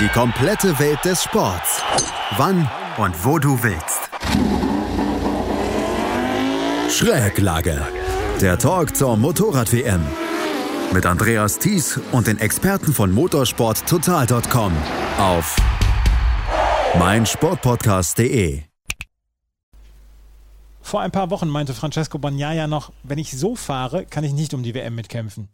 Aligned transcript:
Die 0.00 0.08
komplette 0.08 0.78
Welt 0.78 1.04
des 1.04 1.22
Sports. 1.22 1.82
Wann 2.36 2.70
und 2.98 3.24
wo 3.24 3.38
du 3.38 3.60
willst. 3.62 4.10
Schräglage. 6.90 7.84
Der 8.40 8.58
Talk 8.58 8.94
zur 8.94 9.16
Motorrad-WM. 9.16 10.02
Mit 10.92 11.04
Andreas 11.04 11.58
Thies 11.58 11.98
und 12.12 12.28
den 12.28 12.38
Experten 12.38 12.92
von 12.92 13.10
motorsporttotal.com 13.10 14.72
auf 15.18 15.56
meinsportpodcast.de. 16.98 18.62
Vor 20.80 21.00
ein 21.00 21.10
paar 21.10 21.30
Wochen 21.30 21.48
meinte 21.48 21.74
Francesco 21.74 22.18
Bagnaia 22.18 22.68
noch, 22.68 22.92
wenn 23.02 23.18
ich 23.18 23.36
so 23.36 23.56
fahre, 23.56 24.06
kann 24.06 24.22
ich 24.22 24.32
nicht 24.32 24.54
um 24.54 24.62
die 24.62 24.74
WM 24.74 24.94
mitkämpfen. 24.94 25.48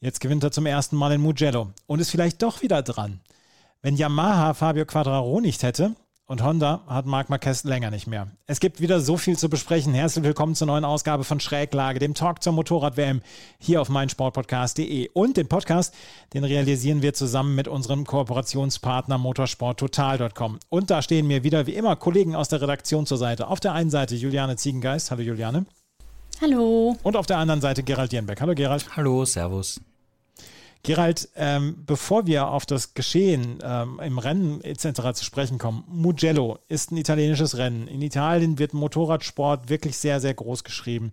Jetzt 0.00 0.20
gewinnt 0.20 0.44
er 0.44 0.52
zum 0.52 0.66
ersten 0.66 0.96
Mal 0.96 1.12
in 1.12 1.22
Mugello 1.22 1.72
und 1.86 2.00
ist 2.00 2.10
vielleicht 2.10 2.42
doch 2.42 2.60
wieder 2.60 2.82
dran. 2.82 3.20
Wenn 3.86 3.94
Yamaha 3.94 4.52
Fabio 4.54 4.84
Quadraro 4.84 5.40
nicht 5.40 5.62
hätte 5.62 5.94
und 6.26 6.42
Honda 6.42 6.82
hat 6.88 7.06
Marc 7.06 7.30
Marquez 7.30 7.62
länger 7.62 7.92
nicht 7.92 8.08
mehr. 8.08 8.26
Es 8.48 8.58
gibt 8.58 8.80
wieder 8.80 8.98
so 8.98 9.16
viel 9.16 9.38
zu 9.38 9.48
besprechen. 9.48 9.94
Herzlich 9.94 10.24
willkommen 10.24 10.56
zur 10.56 10.66
neuen 10.66 10.84
Ausgabe 10.84 11.22
von 11.22 11.38
Schräglage, 11.38 12.00
dem 12.00 12.12
Talk 12.12 12.42
zur 12.42 12.52
Motorrad-WM 12.52 13.22
hier 13.60 13.80
auf 13.80 13.88
meinsportpodcast.de. 13.88 15.10
Und 15.12 15.36
den 15.36 15.46
Podcast, 15.46 15.94
den 16.34 16.42
realisieren 16.42 17.00
wir 17.00 17.14
zusammen 17.14 17.54
mit 17.54 17.68
unserem 17.68 18.04
Kooperationspartner 18.04 19.18
motorsporttotal.com. 19.18 20.58
Und 20.68 20.90
da 20.90 21.00
stehen 21.00 21.28
mir 21.28 21.44
wieder 21.44 21.68
wie 21.68 21.76
immer 21.76 21.94
Kollegen 21.94 22.34
aus 22.34 22.48
der 22.48 22.60
Redaktion 22.60 23.06
zur 23.06 23.18
Seite. 23.18 23.46
Auf 23.46 23.60
der 23.60 23.74
einen 23.74 23.90
Seite 23.90 24.16
Juliane 24.16 24.56
Ziegengeist. 24.56 25.12
Hallo 25.12 25.22
Juliane. 25.22 25.64
Hallo. 26.42 26.96
Und 27.04 27.16
auf 27.16 27.26
der 27.26 27.38
anderen 27.38 27.60
Seite 27.60 27.84
Gerald 27.84 28.10
Dierenbeck. 28.10 28.40
Hallo 28.40 28.56
Gerald. 28.56 28.96
Hallo, 28.96 29.24
Servus. 29.24 29.80
Gerald, 30.86 31.28
ähm, 31.34 31.82
bevor 31.84 32.28
wir 32.28 32.46
auf 32.46 32.64
das 32.64 32.94
Geschehen 32.94 33.58
ähm, 33.60 33.98
im 33.98 34.18
Rennen 34.18 34.60
etc. 34.62 35.14
zu 35.14 35.24
sprechen 35.24 35.58
kommen, 35.58 35.82
Mugello 35.88 36.60
ist 36.68 36.92
ein 36.92 36.96
italienisches 36.96 37.56
Rennen. 37.56 37.88
In 37.88 38.02
Italien 38.02 38.60
wird 38.60 38.72
Motorradsport 38.72 39.68
wirklich 39.68 39.96
sehr, 39.96 40.20
sehr 40.20 40.32
groß 40.32 40.62
geschrieben. 40.62 41.10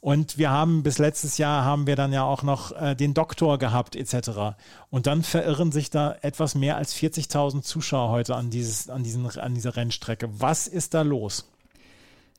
Und 0.00 0.36
wir 0.36 0.50
haben 0.50 0.82
bis 0.82 0.98
letztes 0.98 1.38
Jahr 1.38 1.64
haben 1.64 1.86
wir 1.86 1.96
dann 1.96 2.12
ja 2.12 2.24
auch 2.24 2.42
noch 2.42 2.72
äh, 2.72 2.94
den 2.94 3.14
Doktor 3.14 3.56
gehabt 3.56 3.96
etc. 3.96 4.54
Und 4.90 5.06
dann 5.06 5.22
verirren 5.22 5.72
sich 5.72 5.88
da 5.88 6.14
etwas 6.20 6.54
mehr 6.54 6.76
als 6.76 6.94
40.000 6.94 7.62
Zuschauer 7.62 8.10
heute 8.10 8.36
an, 8.36 8.50
dieses, 8.50 8.90
an, 8.90 9.02
diesen, 9.02 9.24
an 9.38 9.54
dieser 9.54 9.76
Rennstrecke. 9.76 10.28
Was 10.38 10.66
ist 10.66 10.92
da 10.92 11.00
los? 11.00 11.50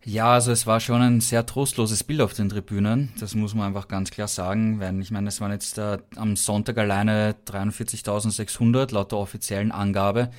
Ja, 0.09 0.31
also 0.31 0.53
es 0.53 0.65
war 0.65 0.79
schon 0.79 1.01
ein 1.01 1.19
sehr 1.19 1.45
trostloses 1.45 2.05
Bild 2.05 2.21
auf 2.21 2.33
den 2.33 2.47
Tribünen. 2.47 3.09
Das 3.19 3.35
muss 3.35 3.53
man 3.53 3.67
einfach 3.67 3.89
ganz 3.89 4.09
klar 4.09 4.29
sagen, 4.29 4.79
weil 4.79 4.97
ich 5.01 5.11
meine, 5.11 5.27
es 5.27 5.41
waren 5.41 5.51
jetzt 5.51 5.77
äh, 5.79 5.97
am 6.15 6.37
Sonntag 6.37 6.77
alleine 6.77 7.35
43.600 7.45 8.93
laut 8.93 9.11
der 9.11 9.19
offiziellen 9.19 9.73
Angabe. 9.73 10.31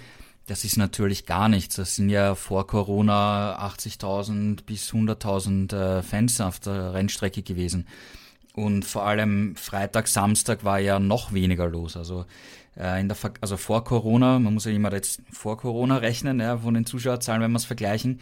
Das 0.47 0.65
ist 0.65 0.79
natürlich 0.79 1.27
gar 1.27 1.51
nichts. 1.51 1.77
Das 1.77 1.97
sind 1.97 2.09
ja 2.09 2.35
vor 2.35 2.67
Corona 2.67 3.59
80.000 3.63 4.65
bis 4.65 4.91
100.000 4.91 5.99
äh, 5.99 6.03
Fans 6.03 6.41
auf 6.41 6.61
der 6.61 6.95
Rennstrecke 6.95 7.43
gewesen. 7.43 7.87
Und 8.55 8.87
vor 8.87 9.05
allem 9.05 9.55
Freitag, 9.55 10.09
Samstag 10.09 10.65
war 10.65 10.79
ja 10.79 10.99
noch 10.99 11.35
weniger 11.35 11.69
los. 11.69 11.95
Also 11.95 12.25
äh, 12.75 12.99
in 13.03 13.09
der 13.09 13.19
also 13.43 13.59
vor 13.59 13.85
Corona, 13.85 14.39
man 14.39 14.55
muss 14.55 14.65
ja 14.65 14.73
immer 14.73 14.95
jetzt 14.95 15.21
vor 15.31 15.59
Corona 15.59 15.99
rechnen, 15.99 16.41
ja, 16.41 16.57
von 16.57 16.73
den 16.73 16.87
Zuschauerzahlen, 16.87 17.43
wenn 17.43 17.53
wir 17.53 17.59
es 17.59 17.67
vergleichen 17.67 18.19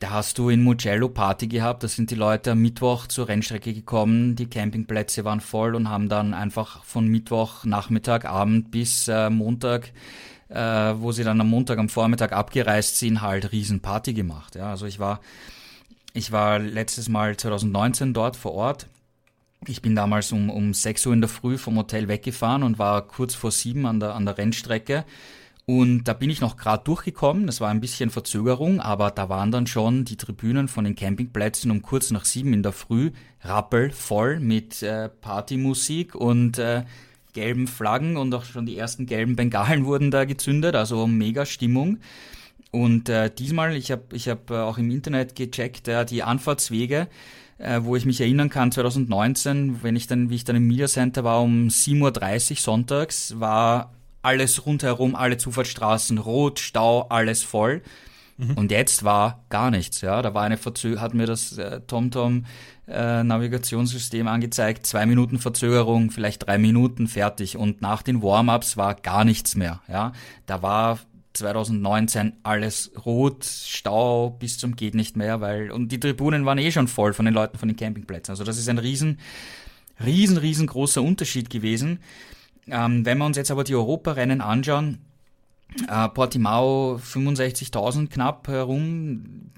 da 0.00 0.10
hast 0.10 0.38
du 0.38 0.48
in 0.48 0.62
Mugello 0.62 1.08
Party 1.08 1.46
gehabt, 1.46 1.82
da 1.82 1.88
sind 1.88 2.10
die 2.10 2.14
Leute 2.14 2.52
am 2.52 2.60
Mittwoch 2.60 3.06
zur 3.06 3.28
Rennstrecke 3.28 3.72
gekommen, 3.72 4.36
die 4.36 4.46
Campingplätze 4.46 5.24
waren 5.24 5.40
voll 5.40 5.74
und 5.74 5.88
haben 5.88 6.08
dann 6.08 6.34
einfach 6.34 6.84
von 6.84 7.06
Mittwoch 7.06 7.64
Nachmittag, 7.64 8.24
Abend 8.24 8.70
bis 8.70 9.08
äh, 9.08 9.30
Montag, 9.30 9.92
äh, 10.48 10.56
wo 10.56 11.12
sie 11.12 11.24
dann 11.24 11.40
am 11.40 11.48
Montag 11.48 11.78
am 11.78 11.88
Vormittag 11.88 12.32
abgereist 12.32 12.98
sind, 12.98 13.22
halt 13.22 13.52
Riesenparty 13.52 14.14
gemacht. 14.14 14.56
Ja, 14.56 14.70
also 14.70 14.86
ich 14.86 14.98
war, 14.98 15.20
ich 16.12 16.32
war 16.32 16.58
letztes 16.58 17.08
Mal 17.08 17.36
2019 17.36 18.12
dort 18.12 18.36
vor 18.36 18.52
Ort. 18.52 18.88
Ich 19.66 19.80
bin 19.80 19.94
damals 19.94 20.30
um, 20.32 20.50
um 20.50 20.74
6 20.74 21.06
Uhr 21.06 21.14
in 21.14 21.22
der 21.22 21.30
Früh 21.30 21.56
vom 21.56 21.78
Hotel 21.78 22.08
weggefahren 22.08 22.62
und 22.62 22.78
war 22.78 23.00
kurz 23.02 23.34
vor 23.34 23.50
sieben 23.50 23.86
an 23.86 24.00
der, 24.00 24.14
an 24.14 24.26
der 24.26 24.36
Rennstrecke 24.36 25.04
und 25.66 26.04
da 26.04 26.12
bin 26.12 26.28
ich 26.28 26.42
noch 26.42 26.56
gerade 26.56 26.84
durchgekommen, 26.84 27.46
das 27.46 27.60
war 27.60 27.70
ein 27.70 27.80
bisschen 27.80 28.10
Verzögerung, 28.10 28.80
aber 28.80 29.10
da 29.10 29.30
waren 29.30 29.50
dann 29.50 29.66
schon 29.66 30.04
die 30.04 30.16
Tribünen 30.16 30.68
von 30.68 30.84
den 30.84 30.94
Campingplätzen 30.94 31.70
um 31.70 31.80
kurz 31.80 32.10
nach 32.10 32.26
sieben 32.26 32.52
in 32.52 32.62
der 32.62 32.72
Früh 32.72 33.12
rappelvoll 33.40 34.40
mit 34.40 34.82
äh, 34.82 35.08
Partymusik 35.08 36.14
und 36.14 36.58
äh, 36.58 36.84
gelben 37.32 37.66
Flaggen 37.66 38.18
und 38.18 38.34
auch 38.34 38.44
schon 38.44 38.66
die 38.66 38.76
ersten 38.76 39.06
gelben 39.06 39.36
Bengalen 39.36 39.84
wurden 39.86 40.10
da 40.10 40.26
gezündet, 40.26 40.74
also 40.74 41.06
mega 41.06 41.46
Stimmung. 41.46 41.98
Und 42.70 43.08
äh, 43.08 43.30
diesmal, 43.30 43.74
ich 43.74 43.90
habe 43.90 44.02
ich 44.12 44.28
hab 44.28 44.50
äh, 44.50 44.54
auch 44.54 44.76
im 44.76 44.90
Internet 44.90 45.34
gecheckt, 45.34 45.88
äh, 45.88 46.04
die 46.04 46.22
Anfahrtswege, 46.22 47.08
äh, 47.56 47.80
wo 47.82 47.96
ich 47.96 48.04
mich 48.04 48.20
erinnern 48.20 48.50
kann, 48.50 48.72
2019, 48.72 49.82
wenn 49.82 49.96
ich 49.96 50.08
dann, 50.08 50.28
wie 50.28 50.34
ich 50.34 50.44
dann 50.44 50.56
im 50.56 50.66
Media 50.66 50.88
Center 50.88 51.24
war, 51.24 51.40
um 51.40 51.68
7.30 51.68 52.50
Uhr 52.50 52.56
sonntags, 52.58 53.40
war 53.40 53.92
alles 54.24 54.66
rundherum, 54.66 55.14
alle 55.14 55.36
Zufahrtsstraßen, 55.36 56.18
rot, 56.18 56.58
Stau, 56.58 57.02
alles 57.08 57.42
voll. 57.42 57.82
Mhm. 58.36 58.54
Und 58.54 58.70
jetzt 58.70 59.04
war 59.04 59.44
gar 59.48 59.70
nichts, 59.70 60.00
ja. 60.00 60.22
Da 60.22 60.34
war 60.34 60.42
eine 60.42 60.56
Verzögerung, 60.56 61.02
hat 61.02 61.14
mir 61.14 61.26
das 61.26 61.56
äh, 61.58 61.80
TomTom 61.80 62.46
äh, 62.88 63.22
Navigationssystem 63.22 64.26
angezeigt, 64.26 64.86
zwei 64.86 65.06
Minuten 65.06 65.38
Verzögerung, 65.38 66.10
vielleicht 66.10 66.46
drei 66.46 66.58
Minuten 66.58 67.06
fertig. 67.06 67.56
Und 67.56 67.80
nach 67.80 68.02
den 68.02 68.22
Warm-ups 68.22 68.76
war 68.76 68.94
gar 68.94 69.24
nichts 69.24 69.54
mehr, 69.54 69.80
ja. 69.88 70.12
Da 70.46 70.62
war 70.62 70.98
2019 71.34 72.32
alles 72.42 72.92
rot, 73.04 73.44
Stau 73.44 74.30
bis 74.30 74.58
zum 74.58 74.76
geht 74.76 74.94
nicht 74.94 75.16
mehr, 75.16 75.40
weil, 75.40 75.70
und 75.70 75.90
die 75.90 76.00
Tribunen 76.00 76.46
waren 76.46 76.58
eh 76.58 76.70
schon 76.70 76.88
voll 76.88 77.12
von 77.12 77.24
den 77.24 77.34
Leuten 77.34 77.58
von 77.58 77.68
den 77.68 77.76
Campingplätzen. 77.76 78.32
Also 78.32 78.44
das 78.44 78.58
ist 78.58 78.68
ein 78.68 78.78
riesen, 78.78 79.18
riesen, 80.04 80.38
riesengroßer 80.38 81.02
Unterschied 81.02 81.50
gewesen. 81.50 81.98
Ähm, 82.68 83.04
wenn 83.04 83.18
wir 83.18 83.26
uns 83.26 83.36
jetzt 83.36 83.50
aber 83.50 83.64
die 83.64 83.74
Europarennen 83.74 84.40
anschauen, 84.40 85.04
äh, 85.88 86.08
Portimao 86.08 87.00
65.000 87.02 88.08
knapp 88.08 88.48
herum, 88.48 89.50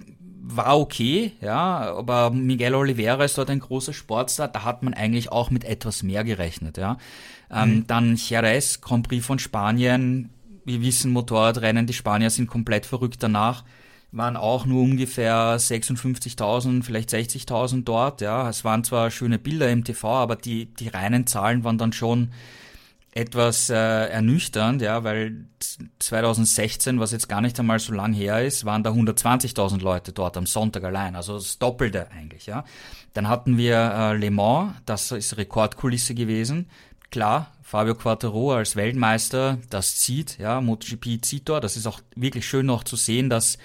war 0.49 0.79
okay, 0.79 1.33
ja, 1.41 1.95
aber 1.97 2.31
Miguel 2.31 2.75
Oliveira 2.75 3.25
ist 3.25 3.37
dort 3.37 3.51
ein 3.51 3.59
großer 3.59 3.93
Sportstar, 3.93 4.49
da 4.49 4.65
hat 4.65 4.83
man 4.83 4.95
eigentlich 4.95 5.33
auch 5.33 5.51
mit 5.51 5.65
etwas 5.65 6.03
mehr 6.03 6.23
gerechnet, 6.25 6.79
ja. 6.79 6.99
Ähm, 7.51 7.77
mhm. 7.77 7.87
Dann 7.87 8.17
Jerez, 8.17 8.81
Grand 8.81 9.09
Prix 9.09 9.27
von 9.27 9.39
Spanien, 9.39 10.31
wir 10.65 10.83
wissen, 10.83 11.13
Motorradrennen, 11.13 11.87
die 11.87 11.93
Spanier 11.93 12.31
sind 12.31 12.49
komplett 12.49 12.87
verrückt 12.87 13.23
danach, 13.23 13.65
waren 14.13 14.37
auch 14.37 14.67
nur 14.67 14.83
ungefähr 14.83 15.59
56.000, 15.59 16.85
vielleicht 16.85 17.11
60.000 17.11 17.85
dort, 17.85 18.21
ja. 18.21 18.49
Es 18.49 18.65
waren 18.65 18.85
zwar 18.85 19.11
schöne 19.11 19.41
Bilder 19.41 19.69
im 19.71 19.83
TV, 19.83 20.09
aber 20.09 20.37
die, 20.37 20.67
die 20.67 20.89
reinen 20.89 21.27
Zahlen 21.27 21.65
waren 21.65 21.79
dann 21.79 21.93
schon 21.93 22.31
etwas 23.17 23.71
äh, 23.71 23.75
ernüchternd, 23.75 24.83
ja, 24.83 25.03
weil 25.03 25.47
2016, 25.99 27.01
was 27.01 27.13
jetzt 27.13 27.31
gar 27.31 27.41
nicht 27.41 27.59
einmal 27.59 27.79
so 27.79 27.95
lang 27.95 28.13
her 28.13 28.45
ist, 28.45 28.67
waren 28.67 28.83
da 28.83 28.91
120.000 28.91 29.81
Leute 29.81 30.13
dort 30.13 30.37
am 30.37 30.45
Sonntag 30.45 30.85
allein, 30.85 31.17
also 31.17 31.35
das 31.35 31.59
Doppelte 31.59 32.11
eigentlich, 32.11 32.45
ja. 32.45 32.65
Dann 33.15 33.29
hatten 33.29 33.57
wir 33.57 33.77
äh, 33.77 34.17
Le 34.19 34.31
Mans, 34.31 34.75
das 34.85 35.13
ist 35.13 35.39
Rekordkulisse 35.39 36.15
gewesen. 36.15 36.69
Klar, 37.11 37.53
Fabio 37.63 37.95
Quattro 37.95 38.53
als 38.53 38.77
Weltmeister, 38.77 39.59
das 39.71 39.97
zieht, 39.97 40.39
ja, 40.39 40.61
MotoGP 40.61 41.25
zieht 41.25 41.49
dort. 41.49 41.65
Das 41.65 41.79
ist 41.79 41.87
auch 41.87 42.01
wirklich 42.15 42.47
schön 42.47 42.67
noch 42.67 42.85
zu 42.85 42.97
sehen, 42.97 43.31
dass 43.31 43.57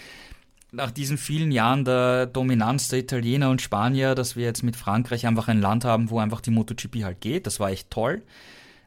nach 0.71 0.91
diesen 0.91 1.17
vielen 1.17 1.51
Jahren 1.51 1.83
der 1.83 2.25
Dominanz 2.25 2.87
der 2.87 2.99
Italiener 2.99 3.49
und 3.49 3.61
Spanier, 3.61 4.15
dass 4.15 4.37
wir 4.37 4.45
jetzt 4.45 4.63
mit 4.63 4.77
Frankreich 4.77 5.27
einfach 5.27 5.49
ein 5.49 5.59
Land 5.59 5.83
haben, 5.83 6.09
wo 6.09 6.19
einfach 6.19 6.39
die 6.39 6.51
MotoGP 6.51 7.03
halt 7.03 7.19
geht. 7.19 7.45
Das 7.45 7.59
war 7.59 7.69
echt 7.69 7.91
toll. 7.91 8.23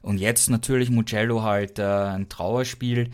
Und 0.05 0.19
jetzt 0.19 0.51
natürlich 0.51 0.91
Mugello 0.91 1.43
halt 1.43 1.79
äh, 1.79 1.83
ein 1.83 2.29
Trauerspiel. 2.29 3.11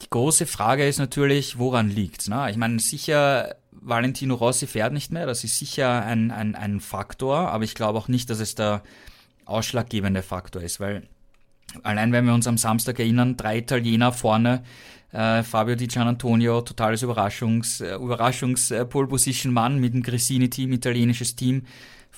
Die 0.00 0.08
große 0.08 0.46
Frage 0.46 0.88
ist 0.88 0.98
natürlich, 0.98 1.58
woran 1.58 1.90
liegt's? 1.90 2.26
Ne? 2.26 2.50
Ich 2.50 2.56
meine, 2.56 2.78
sicher, 2.80 3.54
Valentino 3.70 4.34
Rossi 4.34 4.66
fährt 4.66 4.94
nicht 4.94 5.12
mehr, 5.12 5.26
das 5.26 5.44
ist 5.44 5.58
sicher 5.58 6.04
ein, 6.06 6.30
ein, 6.30 6.54
ein 6.54 6.80
Faktor, 6.80 7.50
aber 7.50 7.64
ich 7.64 7.74
glaube 7.74 7.98
auch 7.98 8.08
nicht, 8.08 8.30
dass 8.30 8.40
es 8.40 8.54
der 8.54 8.82
ausschlaggebende 9.44 10.22
Faktor 10.22 10.62
ist, 10.62 10.80
weil 10.80 11.02
allein 11.82 12.12
wenn 12.12 12.24
wir 12.24 12.32
uns 12.32 12.46
am 12.46 12.56
Samstag 12.56 12.98
erinnern, 12.98 13.36
drei 13.36 13.58
Italiener 13.58 14.10
vorne, 14.10 14.62
äh, 15.12 15.42
Fabio 15.42 15.76
Di 15.76 15.86
Gianantonio, 15.86 16.62
totales 16.62 17.02
Überraschungs, 17.02 17.82
äh, 17.82 17.96
Überraschungs-Pole-Position-Mann 17.96 19.78
mit 19.78 19.92
dem 19.92 20.02
Gresini-Team, 20.02 20.72
italienisches 20.72 21.36
Team, 21.36 21.66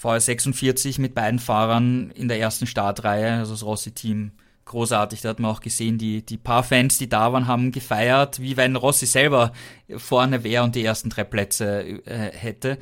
VR46 0.00 1.00
mit 1.00 1.14
beiden 1.14 1.38
Fahrern 1.38 2.11
in 2.11 2.29
der 2.29 2.41
ersten 2.41 2.67
Startreihe, 2.67 3.38
also 3.38 3.52
das 3.52 3.64
Rossi-Team 3.64 4.32
großartig. 4.64 5.20
Da 5.20 5.31
hat 5.31 5.41
man 5.41 5.50
auch 5.50 5.61
gesehen, 5.61 5.99
die, 5.99 6.25
die 6.25 6.37
paar 6.37 6.62
Fans, 6.62 6.99
die 6.99 7.08
da 7.08 7.32
waren, 7.32 7.46
haben 7.46 7.73
gefeiert, 7.73 8.41
wie 8.41 8.56
wenn 8.56 8.76
Rossi 8.76 9.06
selber 9.06 9.52
vorne 9.96 10.44
wäre 10.44 10.64
und 10.64 10.75
die 10.75 10.85
ersten 10.85 11.11
drei 11.11 11.25
Plätze 11.25 12.02
äh, 12.06 12.31
hätte. 12.32 12.79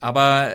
Aber 0.00 0.52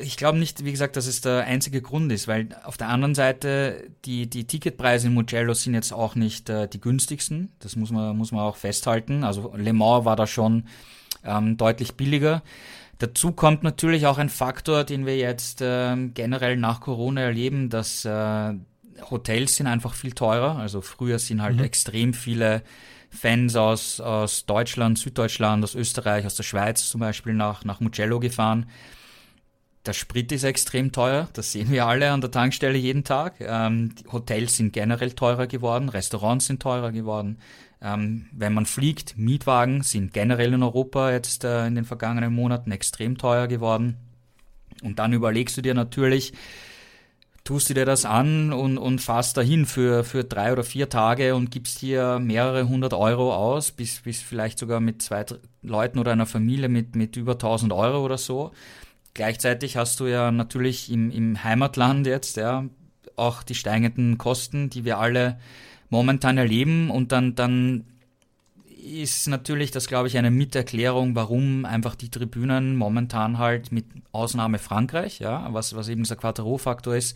ich 0.00 0.16
glaube 0.16 0.38
nicht, 0.38 0.64
wie 0.64 0.70
gesagt, 0.70 0.96
dass 0.96 1.06
es 1.06 1.20
der 1.20 1.44
einzige 1.44 1.82
Grund 1.82 2.10
ist, 2.12 2.26
weil 2.28 2.48
auf 2.64 2.76
der 2.76 2.88
anderen 2.88 3.14
Seite 3.14 3.90
die, 4.04 4.28
die 4.28 4.46
Ticketpreise 4.46 5.08
in 5.08 5.14
Mugello 5.14 5.54
sind 5.54 5.74
jetzt 5.74 5.92
auch 5.92 6.14
nicht 6.14 6.48
äh, 6.48 6.68
die 6.68 6.80
günstigsten. 6.80 7.52
Das 7.58 7.76
muss 7.76 7.90
man, 7.90 8.16
muss 8.16 8.32
man 8.32 8.42
auch 8.42 8.56
festhalten. 8.56 9.24
Also 9.24 9.52
Le 9.56 9.72
Mans 9.72 10.04
war 10.04 10.16
da 10.16 10.26
schon 10.26 10.64
ähm, 11.24 11.56
deutlich 11.56 11.94
billiger. 11.94 12.42
Dazu 12.98 13.32
kommt 13.32 13.62
natürlich 13.62 14.06
auch 14.06 14.18
ein 14.18 14.28
Faktor, 14.28 14.84
den 14.84 15.06
wir 15.06 15.16
jetzt 15.16 15.60
äh, 15.60 15.96
generell 16.14 16.56
nach 16.56 16.80
Corona 16.80 17.22
erleben, 17.22 17.68
dass 17.68 18.04
äh, 18.04 18.54
Hotels 19.10 19.56
sind 19.56 19.66
einfach 19.66 19.94
viel 19.94 20.12
teurer. 20.12 20.56
Also 20.56 20.80
früher 20.80 21.18
sind 21.18 21.42
halt 21.42 21.56
mhm. 21.56 21.64
extrem 21.64 22.14
viele 22.14 22.62
Fans 23.10 23.56
aus, 23.56 24.00
aus 24.00 24.46
Deutschland, 24.46 24.98
Süddeutschland, 24.98 25.62
aus 25.62 25.74
Österreich, 25.74 26.24
aus 26.24 26.34
der 26.34 26.44
Schweiz 26.44 26.88
zum 26.88 27.00
Beispiel 27.00 27.34
nach, 27.34 27.64
nach 27.64 27.80
Mugello 27.80 28.20
gefahren. 28.20 28.66
Der 29.84 29.92
Sprit 29.92 30.30
ist 30.30 30.44
extrem 30.44 30.92
teuer, 30.92 31.28
das 31.32 31.52
sehen 31.52 31.70
wir 31.70 31.86
alle 31.86 32.10
an 32.12 32.20
der 32.20 32.30
Tankstelle 32.30 32.78
jeden 32.78 33.02
Tag. 33.02 33.34
Ähm, 33.40 33.94
Hotels 34.12 34.56
sind 34.56 34.72
generell 34.72 35.12
teurer 35.12 35.48
geworden, 35.48 35.88
Restaurants 35.88 36.46
sind 36.46 36.62
teurer 36.62 36.92
geworden. 36.92 37.38
Ähm, 37.82 38.26
wenn 38.30 38.54
man 38.54 38.64
fliegt, 38.64 39.18
Mietwagen 39.18 39.82
sind 39.82 40.12
generell 40.12 40.52
in 40.52 40.62
Europa 40.62 41.10
jetzt 41.10 41.42
äh, 41.42 41.66
in 41.66 41.74
den 41.74 41.84
vergangenen 41.84 42.32
Monaten 42.32 42.70
extrem 42.70 43.18
teuer 43.18 43.48
geworden. 43.48 43.96
Und 44.82 45.00
dann 45.00 45.12
überlegst 45.12 45.56
du 45.56 45.62
dir 45.62 45.74
natürlich, 45.74 46.32
tust 47.44 47.70
du 47.70 47.74
dir 47.74 47.84
das 47.84 48.04
an 48.04 48.52
und, 48.52 48.78
und 48.78 49.00
fahrst 49.00 49.36
dahin 49.36 49.66
für, 49.66 50.04
für 50.04 50.22
drei 50.22 50.52
oder 50.52 50.62
vier 50.62 50.88
Tage 50.88 51.34
und 51.34 51.50
gibst 51.50 51.78
hier 51.80 52.20
mehrere 52.20 52.68
hundert 52.68 52.94
Euro 52.94 53.34
aus, 53.34 53.72
bis, 53.72 54.00
bis 54.00 54.22
vielleicht 54.22 54.60
sogar 54.60 54.78
mit 54.78 55.02
zwei 55.02 55.24
Leuten 55.62 55.98
oder 55.98 56.12
einer 56.12 56.26
Familie 56.26 56.68
mit, 56.68 56.94
mit 56.94 57.16
über 57.16 57.32
1000 57.32 57.72
Euro 57.72 58.04
oder 58.04 58.18
so. 58.18 58.52
Gleichzeitig 59.14 59.76
hast 59.76 59.98
du 59.98 60.06
ja 60.06 60.30
natürlich 60.30 60.90
im, 60.90 61.10
im 61.10 61.42
Heimatland 61.42 62.06
jetzt 62.06 62.36
ja 62.36 62.64
auch 63.16 63.42
die 63.42 63.54
steigenden 63.54 64.18
Kosten, 64.18 64.70
die 64.70 64.84
wir 64.84 64.98
alle 64.98 65.38
momentan 65.92 66.38
erleben 66.38 66.90
und 66.90 67.12
dann, 67.12 67.34
dann 67.34 67.84
ist 68.82 69.28
natürlich 69.28 69.70
das, 69.70 69.86
glaube 69.86 70.08
ich, 70.08 70.16
eine 70.16 70.30
Miterklärung, 70.30 71.14
warum 71.14 71.66
einfach 71.66 71.94
die 71.94 72.08
Tribünen 72.08 72.76
momentan 72.76 73.36
halt 73.36 73.72
mit 73.72 73.84
Ausnahme 74.10 74.58
Frankreich, 74.58 75.18
ja, 75.18 75.52
was, 75.52 75.76
was 75.76 75.88
eben 75.88 76.02
dieser 76.02 76.16
Quattro-Faktor 76.16 76.96
ist, 76.96 77.14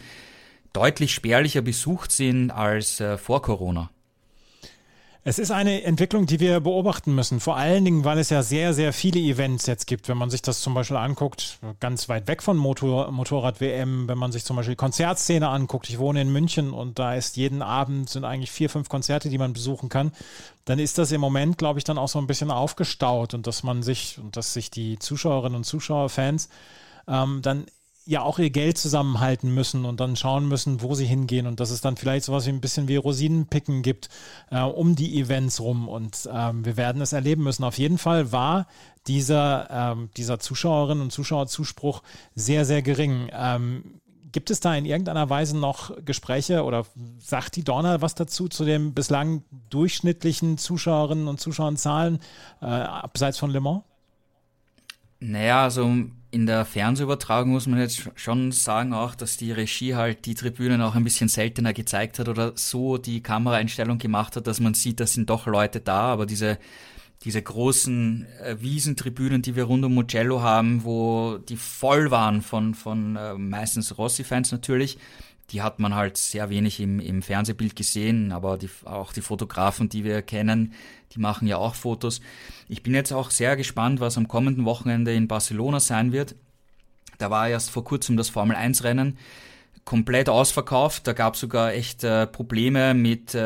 deutlich 0.74 1.14
spärlicher 1.14 1.62
besucht 1.62 2.12
sind 2.12 2.50
als 2.50 3.00
äh, 3.00 3.16
vor 3.16 3.40
Corona. 3.40 3.90
Es 5.28 5.40
ist 5.40 5.50
eine 5.50 5.82
Entwicklung, 5.82 6.26
die 6.26 6.38
wir 6.38 6.60
beobachten 6.60 7.12
müssen. 7.12 7.40
Vor 7.40 7.56
allen 7.56 7.84
Dingen, 7.84 8.04
weil 8.04 8.18
es 8.18 8.30
ja 8.30 8.44
sehr, 8.44 8.72
sehr 8.74 8.92
viele 8.92 9.18
Events 9.18 9.66
jetzt 9.66 9.88
gibt. 9.88 10.08
Wenn 10.08 10.16
man 10.16 10.30
sich 10.30 10.40
das 10.40 10.60
zum 10.60 10.72
Beispiel 10.72 10.98
anguckt, 10.98 11.58
ganz 11.80 12.08
weit 12.08 12.28
weg 12.28 12.44
von 12.44 12.56
Motor, 12.56 13.10
Motorrad-WM, 13.10 14.06
wenn 14.06 14.18
man 14.18 14.30
sich 14.30 14.44
zum 14.44 14.54
Beispiel 14.54 14.76
Konzertszene 14.76 15.48
anguckt. 15.48 15.88
Ich 15.88 15.98
wohne 15.98 16.20
in 16.20 16.30
München 16.30 16.72
und 16.72 17.00
da 17.00 17.16
ist 17.16 17.36
jeden 17.36 17.60
Abend 17.60 18.08
sind 18.08 18.24
eigentlich 18.24 18.52
vier, 18.52 18.70
fünf 18.70 18.88
Konzerte, 18.88 19.28
die 19.28 19.38
man 19.38 19.52
besuchen 19.52 19.88
kann. 19.88 20.12
Dann 20.64 20.78
ist 20.78 20.96
das 20.96 21.10
im 21.10 21.22
Moment, 21.22 21.58
glaube 21.58 21.80
ich, 21.80 21.84
dann 21.84 21.98
auch 21.98 22.08
so 22.08 22.20
ein 22.20 22.28
bisschen 22.28 22.52
aufgestaut 22.52 23.34
und 23.34 23.48
dass 23.48 23.64
man 23.64 23.82
sich 23.82 24.20
und 24.22 24.36
dass 24.36 24.52
sich 24.52 24.70
die 24.70 24.96
Zuschauerinnen 25.00 25.56
und 25.56 25.64
Zuschauer, 25.64 26.08
Fans, 26.08 26.50
ähm, 27.08 27.40
dann 27.42 27.66
ja 28.06 28.22
auch 28.22 28.38
ihr 28.38 28.50
Geld 28.50 28.78
zusammenhalten 28.78 29.52
müssen 29.52 29.84
und 29.84 29.98
dann 29.98 30.16
schauen 30.16 30.46
müssen, 30.46 30.80
wo 30.80 30.94
sie 30.94 31.04
hingehen 31.04 31.46
und 31.46 31.58
dass 31.58 31.70
es 31.70 31.80
dann 31.80 31.96
vielleicht 31.96 32.24
sowas 32.24 32.46
wie 32.46 32.50
ein 32.50 32.60
bisschen 32.60 32.86
wie 32.88 32.96
Rosinenpicken 32.96 33.82
gibt 33.82 34.08
äh, 34.50 34.60
um 34.60 34.94
die 34.94 35.20
Events 35.20 35.60
rum 35.60 35.88
und 35.88 36.28
ähm, 36.32 36.64
wir 36.64 36.76
werden 36.76 37.02
es 37.02 37.12
erleben 37.12 37.42
müssen. 37.42 37.64
Auf 37.64 37.78
jeden 37.78 37.98
Fall 37.98 38.30
war 38.30 38.68
dieser, 39.08 39.68
ähm, 39.70 40.10
dieser 40.16 40.38
Zuschauerinnen 40.38 41.02
und 41.02 41.10
Zuschauerzuspruch 41.10 42.02
sehr, 42.34 42.64
sehr 42.64 42.80
gering. 42.80 43.28
Ähm, 43.32 44.00
gibt 44.30 44.50
es 44.50 44.60
da 44.60 44.74
in 44.74 44.84
irgendeiner 44.84 45.28
Weise 45.28 45.56
noch 45.56 45.92
Gespräche 46.04 46.62
oder 46.62 46.86
sagt 47.18 47.56
die 47.56 47.64
Dorna 47.64 48.02
was 48.02 48.14
dazu 48.14 48.48
zu 48.48 48.64
den 48.64 48.94
bislang 48.94 49.42
durchschnittlichen 49.70 50.58
Zuschauerinnen 50.58 51.26
und 51.26 51.40
Zuschauerzahlen 51.40 52.20
äh, 52.60 52.66
abseits 52.66 53.38
von 53.38 53.50
Le 53.50 53.60
Mans? 53.60 53.82
Naja, 55.18 55.64
also 55.64 55.90
in 56.36 56.44
der 56.44 56.66
Fernsehübertragung 56.66 57.52
muss 57.52 57.66
man 57.66 57.78
jetzt 57.78 58.10
schon 58.14 58.52
sagen 58.52 58.92
auch, 58.92 59.14
dass 59.14 59.38
die 59.38 59.52
Regie 59.52 59.94
halt 59.94 60.26
die 60.26 60.34
Tribünen 60.34 60.82
auch 60.82 60.94
ein 60.94 61.02
bisschen 61.02 61.28
seltener 61.28 61.72
gezeigt 61.72 62.18
hat 62.18 62.28
oder 62.28 62.52
so 62.56 62.98
die 62.98 63.22
Kameraeinstellung 63.22 63.96
gemacht 63.96 64.36
hat, 64.36 64.46
dass 64.46 64.60
man 64.60 64.74
sieht, 64.74 65.00
da 65.00 65.06
sind 65.06 65.30
doch 65.30 65.46
Leute 65.46 65.80
da, 65.80 66.00
aber 66.00 66.26
diese 66.26 66.58
diese 67.24 67.40
großen 67.40 68.26
äh, 68.44 68.56
Wiesentribünen, 68.60 69.40
die 69.40 69.56
wir 69.56 69.64
rund 69.64 69.82
um 69.86 69.94
Mugello 69.94 70.42
haben, 70.42 70.84
wo 70.84 71.38
die 71.38 71.56
voll 71.56 72.10
waren 72.10 72.42
von, 72.42 72.74
von 72.74 73.16
äh, 73.16 73.32
meistens 73.32 73.96
Rossi-Fans 73.96 74.52
natürlich, 74.52 74.98
die 75.50 75.62
hat 75.62 75.78
man 75.78 75.94
halt 75.94 76.16
sehr 76.16 76.50
wenig 76.50 76.80
im, 76.80 76.98
im 76.98 77.22
Fernsehbild 77.22 77.76
gesehen, 77.76 78.32
aber 78.32 78.58
die, 78.58 78.68
auch 78.84 79.12
die 79.12 79.20
Fotografen, 79.20 79.88
die 79.88 80.04
wir 80.04 80.22
kennen, 80.22 80.72
die 81.12 81.20
machen 81.20 81.46
ja 81.46 81.56
auch 81.56 81.74
Fotos. 81.74 82.20
Ich 82.68 82.82
bin 82.82 82.94
jetzt 82.94 83.12
auch 83.12 83.30
sehr 83.30 83.56
gespannt, 83.56 84.00
was 84.00 84.16
am 84.16 84.28
kommenden 84.28 84.64
Wochenende 84.64 85.14
in 85.14 85.28
Barcelona 85.28 85.80
sein 85.80 86.12
wird. 86.12 86.34
Da 87.18 87.30
war 87.30 87.48
erst 87.48 87.70
vor 87.70 87.84
kurzem 87.84 88.16
das 88.16 88.28
Formel 88.28 88.56
1 88.56 88.84
Rennen 88.84 89.16
komplett 89.86 90.28
ausverkauft. 90.28 91.06
Da 91.06 91.12
gab 91.12 91.34
es 91.34 91.40
sogar 91.40 91.72
echt 91.72 92.02
äh, 92.02 92.26
Probleme 92.26 92.92
mit 92.92 93.34
äh, 93.34 93.38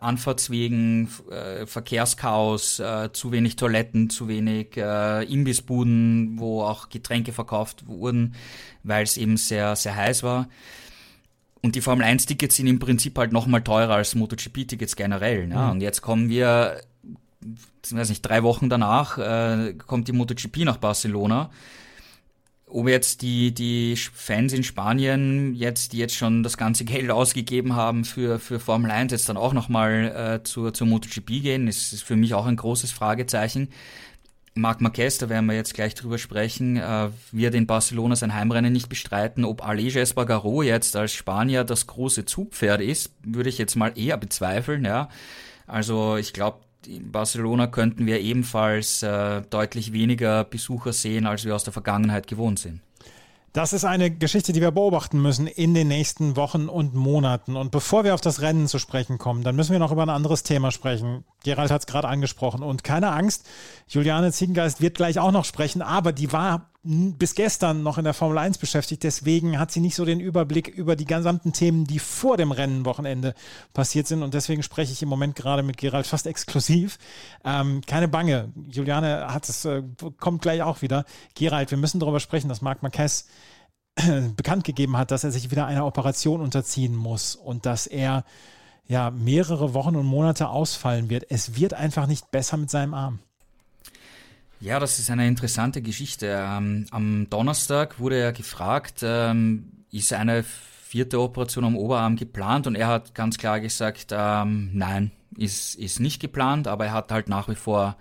Anfahrtswegen, 0.00 1.08
äh, 1.30 1.64
Verkehrschaos, 1.64 2.80
äh, 2.80 3.10
zu 3.12 3.30
wenig 3.30 3.56
Toiletten, 3.56 4.10
zu 4.10 4.28
wenig 4.28 4.76
äh, 4.76 5.22
Imbissbuden, 5.24 6.38
wo 6.38 6.62
auch 6.62 6.88
Getränke 6.88 7.32
verkauft 7.32 7.86
wurden, 7.86 8.34
weil 8.82 9.04
es 9.04 9.16
eben 9.16 9.36
sehr, 9.36 9.76
sehr 9.76 9.94
heiß 9.94 10.24
war. 10.24 10.48
Und 11.62 11.74
die 11.74 11.80
Formel 11.80 12.04
1 12.04 12.26
Tickets 12.26 12.56
sind 12.56 12.66
im 12.66 12.78
Prinzip 12.78 13.18
halt 13.18 13.32
nochmal 13.32 13.62
teurer 13.62 13.94
als 13.94 14.14
MotoGP 14.14 14.68
Tickets 14.68 14.96
generell. 14.96 15.48
Ja? 15.50 15.66
Mhm. 15.66 15.70
Und 15.72 15.80
jetzt 15.80 16.02
kommen 16.02 16.28
wir, 16.28 16.80
weiß 17.90 18.08
nicht, 18.08 18.22
drei 18.22 18.42
Wochen 18.42 18.68
danach, 18.68 19.18
äh, 19.18 19.74
kommt 19.74 20.08
die 20.08 20.12
MotoGP 20.12 20.58
nach 20.58 20.76
Barcelona. 20.76 21.50
Ob 22.68 22.88
jetzt 22.88 23.22
die, 23.22 23.54
die 23.54 23.96
Fans 23.96 24.52
in 24.52 24.64
Spanien 24.64 25.54
jetzt, 25.54 25.92
die 25.92 25.98
jetzt 25.98 26.16
schon 26.16 26.42
das 26.42 26.56
ganze 26.56 26.84
Geld 26.86 27.10
ausgegeben 27.10 27.74
haben 27.74 28.04
für, 28.04 28.38
für 28.38 28.60
Formel 28.60 28.90
1, 28.90 29.12
jetzt 29.12 29.28
dann 29.28 29.36
auch 29.36 29.52
nochmal 29.52 30.40
äh, 30.40 30.44
zur, 30.44 30.74
zur 30.74 30.86
MotoGP 30.86 31.42
gehen, 31.42 31.68
ist, 31.68 31.92
ist 31.92 32.02
für 32.02 32.16
mich 32.16 32.34
auch 32.34 32.46
ein 32.46 32.56
großes 32.56 32.90
Fragezeichen. 32.92 33.68
Marc 34.56 34.80
Marquez, 34.80 35.18
da 35.18 35.28
werden 35.28 35.46
wir 35.46 35.54
jetzt 35.54 35.74
gleich 35.74 35.94
drüber 35.94 36.16
sprechen, 36.16 36.78
äh, 36.78 37.08
wird 37.30 37.54
in 37.54 37.66
Barcelona 37.66 38.16
sein 38.16 38.34
Heimrennen 38.34 38.72
nicht 38.72 38.88
bestreiten. 38.88 39.44
Ob 39.44 39.66
Aleix 39.66 39.96
Espargaro 39.96 40.62
jetzt 40.62 40.96
als 40.96 41.12
Spanier 41.12 41.62
das 41.62 41.86
große 41.86 42.24
Zugpferd 42.24 42.80
ist, 42.80 43.12
würde 43.22 43.50
ich 43.50 43.58
jetzt 43.58 43.76
mal 43.76 43.92
eher 43.96 44.16
bezweifeln. 44.16 44.84
Ja. 44.84 45.10
Also 45.66 46.16
ich 46.16 46.32
glaube, 46.32 46.60
in 46.86 47.12
Barcelona 47.12 47.66
könnten 47.66 48.06
wir 48.06 48.20
ebenfalls 48.20 49.02
äh, 49.02 49.42
deutlich 49.42 49.92
weniger 49.92 50.44
Besucher 50.44 50.94
sehen, 50.94 51.26
als 51.26 51.44
wir 51.44 51.54
aus 51.54 51.64
der 51.64 51.74
Vergangenheit 51.74 52.26
gewohnt 52.26 52.58
sind. 52.58 52.80
Das 53.56 53.72
ist 53.72 53.86
eine 53.86 54.10
Geschichte, 54.10 54.52
die 54.52 54.60
wir 54.60 54.70
beobachten 54.70 55.22
müssen 55.22 55.46
in 55.46 55.72
den 55.72 55.88
nächsten 55.88 56.36
Wochen 56.36 56.68
und 56.68 56.94
Monaten. 56.94 57.56
Und 57.56 57.70
bevor 57.70 58.04
wir 58.04 58.12
auf 58.12 58.20
das 58.20 58.42
Rennen 58.42 58.68
zu 58.68 58.78
sprechen 58.78 59.16
kommen, 59.16 59.44
dann 59.44 59.56
müssen 59.56 59.72
wir 59.72 59.78
noch 59.78 59.92
über 59.92 60.02
ein 60.02 60.10
anderes 60.10 60.42
Thema 60.42 60.70
sprechen. 60.70 61.24
Gerald 61.42 61.70
hat 61.70 61.80
es 61.80 61.86
gerade 61.86 62.06
angesprochen. 62.06 62.62
Und 62.62 62.84
keine 62.84 63.12
Angst, 63.12 63.46
Juliane 63.88 64.30
Ziegengeist 64.30 64.82
wird 64.82 64.98
gleich 64.98 65.18
auch 65.18 65.32
noch 65.32 65.46
sprechen, 65.46 65.80
aber 65.80 66.12
die 66.12 66.34
war 66.34 66.68
bis 66.86 67.34
gestern 67.34 67.82
noch 67.82 67.98
in 67.98 68.04
der 68.04 68.14
Formel 68.14 68.38
1 68.38 68.58
beschäftigt. 68.58 69.02
Deswegen 69.02 69.58
hat 69.58 69.72
sie 69.72 69.80
nicht 69.80 69.96
so 69.96 70.04
den 70.04 70.20
Überblick 70.20 70.68
über 70.68 70.94
die 70.94 71.04
gesamten 71.04 71.52
Themen, 71.52 71.84
die 71.84 71.98
vor 71.98 72.36
dem 72.36 72.52
Rennenwochenende 72.52 73.34
passiert 73.74 74.06
sind. 74.06 74.22
Und 74.22 74.34
deswegen 74.34 74.62
spreche 74.62 74.92
ich 74.92 75.02
im 75.02 75.08
Moment 75.08 75.34
gerade 75.34 75.62
mit 75.62 75.76
Gerald 75.76 76.06
fast 76.06 76.26
exklusiv. 76.26 76.98
Ähm, 77.44 77.80
keine 77.86 78.06
Bange. 78.06 78.52
Juliane 78.70 79.32
hat 79.32 79.48
es, 79.48 79.64
äh, 79.64 79.82
kommt 80.20 80.42
gleich 80.42 80.62
auch 80.62 80.80
wieder. 80.80 81.04
Gerald, 81.34 81.70
wir 81.70 81.78
müssen 81.78 81.98
darüber 81.98 82.20
sprechen, 82.20 82.48
dass 82.48 82.62
Marc 82.62 82.82
Marquez 82.82 83.26
bekannt 84.36 84.64
gegeben 84.64 84.96
hat, 84.96 85.10
dass 85.10 85.24
er 85.24 85.32
sich 85.32 85.50
wieder 85.50 85.66
einer 85.66 85.86
Operation 85.86 86.40
unterziehen 86.40 86.94
muss 86.94 87.34
und 87.34 87.66
dass 87.66 87.86
er 87.86 88.24
ja 88.86 89.10
mehrere 89.10 89.74
Wochen 89.74 89.96
und 89.96 90.06
Monate 90.06 90.48
ausfallen 90.48 91.10
wird. 91.10 91.26
Es 91.30 91.56
wird 91.56 91.74
einfach 91.74 92.06
nicht 92.06 92.30
besser 92.30 92.56
mit 92.56 92.70
seinem 92.70 92.94
Arm. 92.94 93.18
Ja, 94.66 94.80
das 94.80 94.98
ist 94.98 95.12
eine 95.12 95.28
interessante 95.28 95.80
Geschichte. 95.80 96.26
Ähm, 96.26 96.86
am 96.90 97.30
Donnerstag 97.30 98.00
wurde 98.00 98.18
er 98.18 98.32
gefragt, 98.32 98.98
ähm, 99.04 99.84
ist 99.92 100.12
eine 100.12 100.42
vierte 100.42 101.20
Operation 101.20 101.64
am 101.64 101.76
Oberarm 101.76 102.16
geplant? 102.16 102.66
Und 102.66 102.74
er 102.74 102.88
hat 102.88 103.14
ganz 103.14 103.38
klar 103.38 103.60
gesagt, 103.60 104.08
ähm, 104.10 104.70
nein, 104.72 105.12
ist, 105.38 105.76
ist 105.76 106.00
nicht 106.00 106.20
geplant, 106.20 106.66
aber 106.66 106.86
er 106.86 106.94
hat 106.94 107.12
halt 107.12 107.28
nach 107.28 107.48
wie 107.48 107.54
vor 107.54 107.96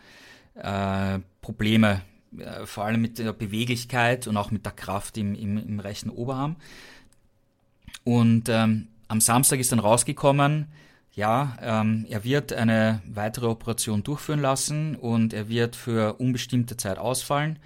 äh, 0.56 1.20
Probleme, 1.40 2.02
äh, 2.36 2.66
vor 2.66 2.86
allem 2.86 3.00
mit 3.00 3.20
der 3.20 3.34
Beweglichkeit 3.34 4.26
und 4.26 4.36
auch 4.36 4.50
mit 4.50 4.66
der 4.66 4.74
Kraft 4.74 5.20
im, 5.20 5.36
im, 5.36 5.60
im 5.60 5.80
rechten 5.80 6.10
Oberarm. 6.10 6.56
Und 8.04 8.50
am 8.50 8.88
Samstag 9.20 9.60
ist 9.60 9.72
dann 9.72 9.80
rausgekommen, 9.80 10.66
ja, 11.16 11.58
ähm, 11.62 12.06
er 12.10 12.24
wird 12.24 12.52
eine 12.52 13.02
weitere 13.08 13.48
Operation 13.48 14.04
durchführen 14.04 14.42
lassen 14.42 14.96
und 14.96 15.34
er 15.34 15.48
wird 15.48 15.76
für 15.76 16.16
unbestimmte 16.16 16.76
Zeit 16.76 16.98
ausfallen. 16.98 17.58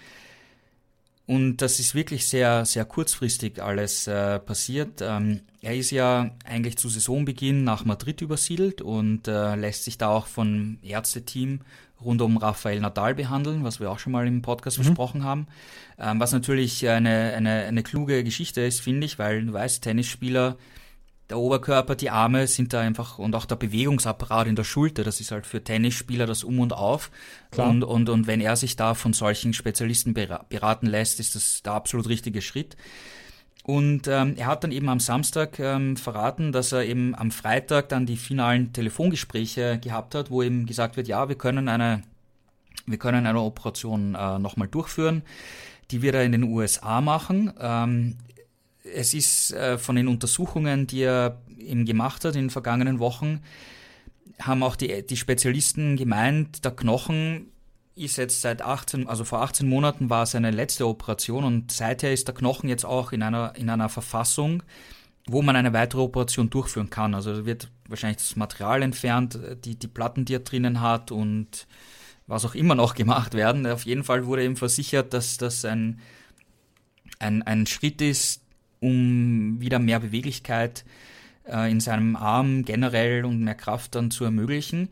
Und 1.25 1.57
das 1.57 1.79
ist 1.79 1.93
wirklich 1.93 2.25
sehr, 2.25 2.65
sehr 2.65 2.85
kurzfristig 2.85 3.61
alles 3.61 4.07
äh, 4.07 4.39
passiert. 4.39 5.01
Ähm, 5.01 5.41
er 5.61 5.75
ist 5.75 5.91
ja 5.91 6.31
eigentlich 6.43 6.77
zu 6.77 6.89
Saisonbeginn 6.89 7.63
nach 7.63 7.85
Madrid 7.85 8.21
übersiedelt 8.21 8.81
und 8.81 9.27
äh, 9.27 9.55
lässt 9.55 9.83
sich 9.83 9.97
da 9.97 10.09
auch 10.09 10.25
von 10.25 10.79
Ärzteteam 10.83 11.61
rund 12.03 12.21
um 12.21 12.37
Rafael 12.37 12.79
Nadal 12.79 13.13
behandeln, 13.13 13.63
was 13.63 13.79
wir 13.79 13.91
auch 13.91 13.99
schon 13.99 14.13
mal 14.13 14.25
im 14.25 14.41
Podcast 14.41 14.79
mhm. 14.79 14.83
besprochen 14.83 15.23
haben. 15.23 15.47
Ähm, 15.99 16.19
was 16.19 16.31
natürlich 16.31 16.87
eine, 16.87 17.33
eine, 17.35 17.65
eine 17.65 17.83
kluge 17.83 18.23
Geschichte 18.23 18.61
ist, 18.61 18.79
finde 18.79 19.05
ich, 19.05 19.19
weil 19.19 19.45
du 19.45 19.53
weißt, 19.53 19.83
Tennisspieler 19.83 20.55
der 21.29 21.37
Oberkörper, 21.37 21.95
die 21.95 22.09
Arme 22.09 22.47
sind 22.47 22.73
da 22.73 22.81
einfach 22.81 23.19
und 23.19 23.35
auch 23.35 23.45
der 23.45 23.55
Bewegungsapparat 23.55 24.47
in 24.47 24.55
der 24.55 24.63
Schulter, 24.63 25.03
das 25.03 25.21
ist 25.21 25.31
halt 25.31 25.45
für 25.45 25.63
Tennisspieler 25.63 26.25
das 26.25 26.43
Um 26.43 26.59
und 26.59 26.73
Auf. 26.73 27.11
Klar. 27.51 27.69
Und, 27.69 27.83
und, 27.83 28.09
und 28.09 28.27
wenn 28.27 28.41
er 28.41 28.55
sich 28.55 28.75
da 28.75 28.95
von 28.95 29.13
solchen 29.13 29.53
Spezialisten 29.53 30.13
beraten 30.13 30.87
lässt, 30.87 31.19
ist 31.19 31.35
das 31.35 31.61
der 31.61 31.73
absolut 31.73 32.09
richtige 32.09 32.41
Schritt. 32.41 32.75
Und 33.63 34.07
ähm, 34.07 34.33
er 34.37 34.47
hat 34.47 34.63
dann 34.63 34.71
eben 34.71 34.89
am 34.89 34.99
Samstag 34.99 35.59
ähm, 35.59 35.95
verraten, 35.95 36.51
dass 36.51 36.71
er 36.71 36.85
eben 36.85 37.13
am 37.13 37.29
Freitag 37.29 37.89
dann 37.89 38.07
die 38.07 38.17
finalen 38.17 38.73
Telefongespräche 38.73 39.77
gehabt 39.77 40.15
hat, 40.15 40.31
wo 40.31 40.41
eben 40.41 40.65
gesagt 40.65 40.97
wird, 40.97 41.07
ja, 41.07 41.29
wir 41.29 41.35
können 41.35 41.67
eine, 41.67 42.01
wir 42.87 42.97
können 42.97 43.27
eine 43.27 43.41
Operation 43.41 44.15
äh, 44.15 44.39
nochmal 44.39 44.67
durchführen. 44.67 45.21
Die 45.91 46.01
wird 46.01 46.15
er 46.15 46.23
in 46.23 46.31
den 46.31 46.43
USA 46.43 47.01
machen. 47.01 47.53
Ähm, 47.59 48.17
es 48.93 49.13
ist 49.13 49.53
äh, 49.53 49.77
von 49.77 49.95
den 49.95 50.07
Untersuchungen, 50.07 50.87
die 50.87 51.01
er 51.01 51.41
eben 51.57 51.85
gemacht 51.85 52.25
hat 52.25 52.35
in 52.35 52.43
den 52.43 52.49
vergangenen 52.49 52.99
Wochen, 52.99 53.41
haben 54.41 54.63
auch 54.63 54.75
die, 54.75 55.05
die 55.05 55.17
Spezialisten 55.17 55.97
gemeint, 55.97 56.63
der 56.63 56.71
Knochen 56.71 57.47
ist 57.95 58.17
jetzt 58.17 58.41
seit 58.41 58.61
18, 58.61 59.07
also 59.07 59.25
vor 59.25 59.41
18 59.41 59.67
Monaten 59.67 60.09
war 60.09 60.25
seine 60.25 60.51
letzte 60.51 60.87
Operation 60.87 61.43
und 61.43 61.71
seither 61.71 62.13
ist 62.13 62.27
der 62.27 62.35
Knochen 62.35 62.69
jetzt 62.69 62.85
auch 62.85 63.11
in 63.11 63.21
einer, 63.21 63.53
in 63.57 63.69
einer 63.69 63.89
Verfassung, 63.89 64.63
wo 65.27 65.41
man 65.41 65.55
eine 65.55 65.73
weitere 65.73 66.01
Operation 66.01 66.49
durchführen 66.49 66.89
kann. 66.89 67.13
Also 67.13 67.45
wird 67.45 67.69
wahrscheinlich 67.87 68.17
das 68.17 68.35
Material 68.37 68.81
entfernt, 68.81 69.37
die, 69.65 69.77
die 69.77 69.87
Platten, 69.87 70.23
die 70.23 70.35
er 70.35 70.39
drinnen 70.39 70.79
hat 70.79 71.11
und 71.11 71.67
was 72.25 72.45
auch 72.45 72.55
immer 72.55 72.75
noch 72.75 72.95
gemacht 72.95 73.33
werden. 73.33 73.67
Auf 73.67 73.85
jeden 73.85 74.03
Fall 74.03 74.25
wurde 74.25 74.45
ihm 74.45 74.55
versichert, 74.55 75.13
dass 75.13 75.37
das 75.37 75.65
ein, 75.65 75.99
ein, 77.19 77.43
ein 77.43 77.65
Schritt 77.65 78.01
ist, 78.01 78.43
um 78.79 79.59
wieder 79.59 79.79
mehr 79.79 79.99
Beweglichkeit 79.99 80.85
äh, 81.47 81.71
in 81.71 81.79
seinem 81.79 82.15
Arm 82.15 82.63
generell 82.65 83.25
und 83.25 83.41
mehr 83.41 83.55
Kraft 83.55 83.95
dann 83.95 84.11
zu 84.11 84.23
ermöglichen. 84.23 84.89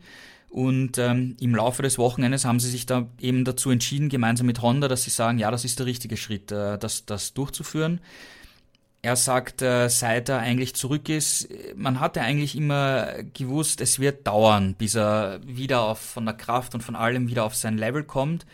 Und 0.50 0.96
ähm, 0.96 1.36
im 1.40 1.54
Laufe 1.54 1.82
des 1.82 1.98
Wochenendes 1.98 2.44
haben 2.44 2.58
sie 2.58 2.70
sich 2.70 2.86
da 2.86 3.06
eben 3.20 3.44
dazu 3.44 3.70
entschieden, 3.70 4.08
gemeinsam 4.08 4.46
mit 4.46 4.62
Honda, 4.62 4.88
dass 4.88 5.04
sie 5.04 5.10
sagen, 5.10 5.38
ja, 5.38 5.50
das 5.50 5.64
ist 5.64 5.78
der 5.78 5.86
richtige 5.86 6.16
Schritt, 6.16 6.50
äh, 6.50 6.78
das, 6.78 7.04
das 7.04 7.34
durchzuführen. 7.34 8.00
Er 9.02 9.14
sagt, 9.14 9.62
äh, 9.62 9.88
seit 9.88 10.28
er 10.28 10.38
eigentlich 10.38 10.74
zurück 10.74 11.08
ist, 11.08 11.48
man 11.76 12.00
hatte 12.00 12.22
eigentlich 12.22 12.56
immer 12.56 13.22
gewusst, 13.34 13.80
es 13.80 14.00
wird 14.00 14.26
dauern, 14.26 14.74
bis 14.74 14.96
er 14.96 15.40
wieder 15.46 15.82
auf, 15.82 16.00
von 16.00 16.24
der 16.24 16.34
Kraft 16.34 16.74
und 16.74 16.82
von 16.82 16.96
allem 16.96 17.28
wieder 17.28 17.44
auf 17.44 17.54
sein 17.54 17.78
Level 17.78 18.02
kommt. 18.02 18.44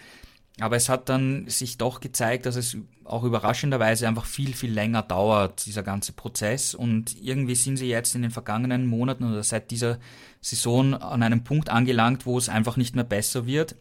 Aber 0.61 0.77
es 0.77 0.89
hat 0.89 1.09
dann 1.09 1.49
sich 1.49 1.79
doch 1.79 1.99
gezeigt, 2.01 2.47
dass 2.47 2.55
es 2.55 2.77
auch 3.03 3.25
überraschenderweise 3.25 4.07
einfach 4.07 4.25
viel, 4.25 4.55
viel 4.55 4.73
länger 4.73 5.03
dauert, 5.03 5.67
dieser 5.67 5.83
ganze 5.83 6.13
Prozess. 6.13 6.75
Und 6.75 7.21
irgendwie 7.21 7.57
sind 7.57 7.77
sie 7.77 7.89
jetzt 7.89 8.15
in 8.15 8.23
den 8.23 8.31
vergangenen 8.31 8.87
Monaten 8.87 9.25
oder 9.25 9.43
seit 9.43 9.73
dieser 9.73 9.99
Saison 10.41 10.95
an 10.95 11.23
einem 11.23 11.43
Punkt 11.43 11.71
angelangt, 11.71 12.25
wo 12.25 12.39
es 12.39 12.49
einfach 12.49 12.77
nicht 12.77 12.95
mehr 12.95 13.05
besser 13.05 13.47
wird 13.47 13.75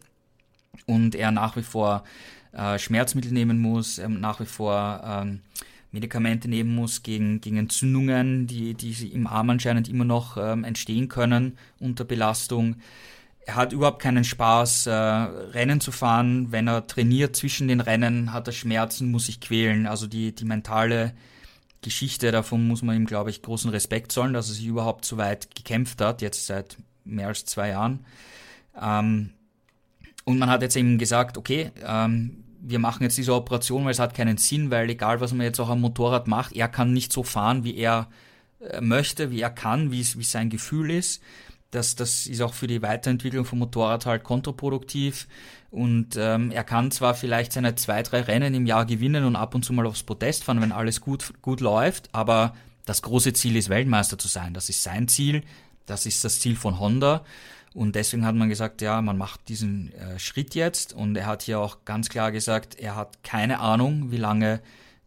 und 0.86 1.14
er 1.14 1.30
nach 1.30 1.56
wie 1.56 1.62
vor 1.62 2.04
äh, 2.52 2.78
Schmerzmittel 2.78 3.32
nehmen 3.32 3.58
muss, 3.60 3.98
er 3.98 4.08
nach 4.08 4.40
wie 4.40 4.46
vor 4.46 5.00
ähm, 5.04 5.40
Medikamente 5.92 6.48
nehmen 6.48 6.74
muss 6.74 7.02
gegen, 7.02 7.40
gegen 7.40 7.56
Entzündungen, 7.56 8.46
die, 8.46 8.74
die 8.74 9.12
im 9.12 9.26
Arm 9.26 9.50
anscheinend 9.50 9.88
immer 9.88 10.04
noch 10.04 10.36
ähm, 10.36 10.64
entstehen 10.64 11.08
können 11.08 11.56
unter 11.78 12.04
Belastung 12.04 12.76
er 13.46 13.56
hat 13.56 13.72
überhaupt 13.72 14.00
keinen 14.00 14.24
Spaß, 14.24 14.86
äh, 14.86 14.92
Rennen 14.92 15.80
zu 15.80 15.92
fahren. 15.92 16.50
Wenn 16.50 16.68
er 16.68 16.86
trainiert 16.86 17.36
zwischen 17.36 17.68
den 17.68 17.80
Rennen, 17.80 18.32
hat 18.32 18.46
er 18.48 18.52
Schmerzen, 18.52 19.10
muss 19.10 19.26
sich 19.26 19.40
quälen. 19.40 19.86
Also 19.86 20.06
die, 20.06 20.34
die 20.34 20.44
mentale 20.44 21.12
Geschichte 21.82 22.32
davon 22.32 22.66
muss 22.66 22.82
man 22.82 22.96
ihm, 22.96 23.06
glaube 23.06 23.30
ich, 23.30 23.42
großen 23.42 23.70
Respekt 23.70 24.12
zollen, 24.12 24.32
dass 24.32 24.48
er 24.48 24.54
sich 24.54 24.66
überhaupt 24.66 25.04
so 25.04 25.18
weit 25.18 25.54
gekämpft 25.54 26.00
hat, 26.00 26.22
jetzt 26.22 26.46
seit 26.46 26.78
mehr 27.04 27.28
als 27.28 27.44
zwei 27.44 27.68
Jahren. 27.70 28.06
Ähm, 28.80 29.30
und 30.24 30.38
man 30.38 30.48
hat 30.48 30.62
jetzt 30.62 30.76
eben 30.76 30.96
gesagt, 30.96 31.36
okay, 31.36 31.70
ähm, 31.86 32.44
wir 32.62 32.78
machen 32.78 33.02
jetzt 33.02 33.18
diese 33.18 33.34
Operation, 33.34 33.84
weil 33.84 33.92
es 33.92 33.98
hat 33.98 34.14
keinen 34.14 34.38
Sinn, 34.38 34.70
weil 34.70 34.88
egal 34.88 35.20
was 35.20 35.34
man 35.34 35.44
jetzt 35.44 35.60
auch 35.60 35.68
am 35.68 35.82
Motorrad 35.82 36.28
macht, 36.28 36.56
er 36.56 36.68
kann 36.68 36.94
nicht 36.94 37.12
so 37.12 37.22
fahren, 37.22 37.62
wie 37.62 37.76
er 37.76 38.08
äh, 38.60 38.80
möchte, 38.80 39.30
wie 39.30 39.42
er 39.42 39.50
kann, 39.50 39.90
wie 39.90 40.00
es 40.00 40.18
wie 40.18 40.24
sein 40.24 40.48
Gefühl 40.48 40.90
ist 40.90 41.22
das, 41.74 41.96
das 41.96 42.26
ist 42.26 42.40
auch 42.40 42.54
für 42.54 42.66
die 42.66 42.82
Weiterentwicklung 42.82 43.44
vom 43.44 43.58
Motorrad 43.58 44.06
halt 44.06 44.24
kontraproduktiv. 44.24 45.26
Und 45.70 46.16
ähm, 46.16 46.52
er 46.52 46.62
kann 46.62 46.90
zwar 46.90 47.14
vielleicht 47.14 47.52
seine 47.52 47.74
zwei, 47.74 48.02
drei 48.02 48.20
Rennen 48.20 48.54
im 48.54 48.66
Jahr 48.66 48.86
gewinnen 48.86 49.24
und 49.24 49.34
ab 49.34 49.54
und 49.54 49.64
zu 49.64 49.72
mal 49.72 49.86
aufs 49.86 50.04
Podest 50.04 50.44
fahren, 50.44 50.60
wenn 50.60 50.70
alles 50.70 51.00
gut, 51.00 51.32
gut 51.42 51.60
läuft, 51.60 52.08
aber 52.12 52.54
das 52.84 53.02
große 53.02 53.32
Ziel 53.32 53.56
ist, 53.56 53.70
Weltmeister 53.70 54.18
zu 54.18 54.28
sein. 54.28 54.54
Das 54.54 54.68
ist 54.68 54.82
sein 54.82 55.08
Ziel, 55.08 55.42
das 55.86 56.06
ist 56.06 56.24
das 56.24 56.40
Ziel 56.40 56.54
von 56.54 56.78
Honda. 56.78 57.24
Und 57.74 57.96
deswegen 57.96 58.24
hat 58.24 58.36
man 58.36 58.48
gesagt, 58.48 58.82
ja, 58.82 59.02
man 59.02 59.18
macht 59.18 59.48
diesen 59.48 59.92
äh, 59.94 60.18
Schritt 60.20 60.54
jetzt. 60.54 60.92
Und 60.92 61.16
er 61.16 61.26
hat 61.26 61.42
hier 61.42 61.58
auch 61.58 61.78
ganz 61.84 62.08
klar 62.08 62.30
gesagt, 62.30 62.78
er 62.78 62.94
hat 62.94 63.24
keine 63.24 63.58
Ahnung, 63.58 64.12
wie 64.12 64.16
lange 64.16 64.60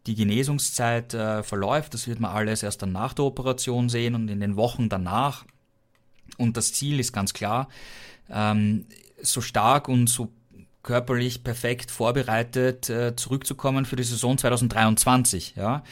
die 0.06 0.14
Genesungszeit 0.14 1.14
äh, 1.14 1.42
verläuft. 1.42 1.94
Das 1.94 2.06
wird 2.08 2.20
man 2.20 2.30
alles 2.30 2.62
erst 2.62 2.82
dann 2.82 2.92
nach 2.92 3.14
der 3.14 3.24
Operation 3.24 3.88
sehen 3.88 4.14
und 4.14 4.28
in 4.28 4.40
den 4.40 4.56
Wochen 4.56 4.90
danach 4.90 5.46
und 6.36 6.56
das 6.56 6.72
Ziel 6.72 7.00
ist 7.00 7.12
ganz 7.12 7.32
klar, 7.32 7.68
ähm, 8.30 8.86
so 9.20 9.40
stark 9.40 9.88
und 9.88 10.08
so 10.08 10.30
körperlich 10.82 11.44
perfekt 11.44 11.90
vorbereitet 11.90 12.88
äh, 12.88 13.14
zurückzukommen 13.16 13.84
für 13.84 13.96
die 13.96 14.04
Saison 14.04 14.38
2023. 14.38 15.54
Ja? 15.56 15.82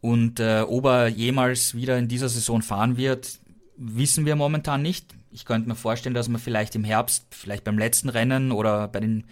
Und 0.00 0.40
äh, 0.40 0.62
ob 0.66 0.86
er 0.86 1.08
jemals 1.08 1.74
wieder 1.74 1.98
in 1.98 2.08
dieser 2.08 2.28
Saison 2.28 2.62
fahren 2.62 2.96
wird, 2.96 3.38
wissen 3.76 4.26
wir 4.26 4.36
momentan 4.36 4.82
nicht. 4.82 5.06
Ich 5.30 5.44
könnte 5.44 5.68
mir 5.68 5.76
vorstellen, 5.76 6.14
dass 6.14 6.28
man 6.28 6.40
vielleicht 6.40 6.74
im 6.74 6.84
Herbst, 6.84 7.26
vielleicht 7.30 7.64
beim 7.64 7.78
letzten 7.78 8.08
Rennen 8.08 8.52
oder 8.52 8.88
bei 8.88 9.00
den, 9.00 9.24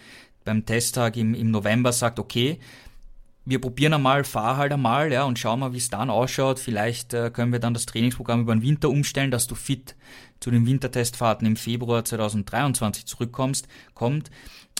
beim 0.45 0.65
Testtag 0.65 1.17
im, 1.17 1.33
im 1.33 1.51
November 1.51 1.91
sagt, 1.91 2.17
okay, 2.17 2.59
wir 3.43 3.59
probieren 3.59 3.93
einmal, 3.93 4.23
fahr 4.23 4.57
halt 4.57 4.71
einmal, 4.71 5.11
ja, 5.11 5.23
und 5.23 5.39
schauen 5.39 5.59
mal, 5.59 5.73
wie 5.73 5.77
es 5.77 5.89
dann 5.89 6.09
ausschaut. 6.09 6.59
Vielleicht 6.59 7.13
äh, 7.13 7.31
können 7.31 7.51
wir 7.51 7.59
dann 7.59 7.73
das 7.73 7.85
Trainingsprogramm 7.85 8.41
über 8.41 8.55
den 8.55 8.61
Winter 8.61 8.89
umstellen, 8.89 9.31
dass 9.31 9.47
du 9.47 9.55
fit 9.55 9.95
zu 10.41 10.51
den 10.51 10.65
Wintertestfahrten 10.65 11.47
im 11.47 11.55
Februar 11.55 12.03
2023 12.03 13.05
zurückkommst, 13.05 13.69
kommt. 13.93 14.29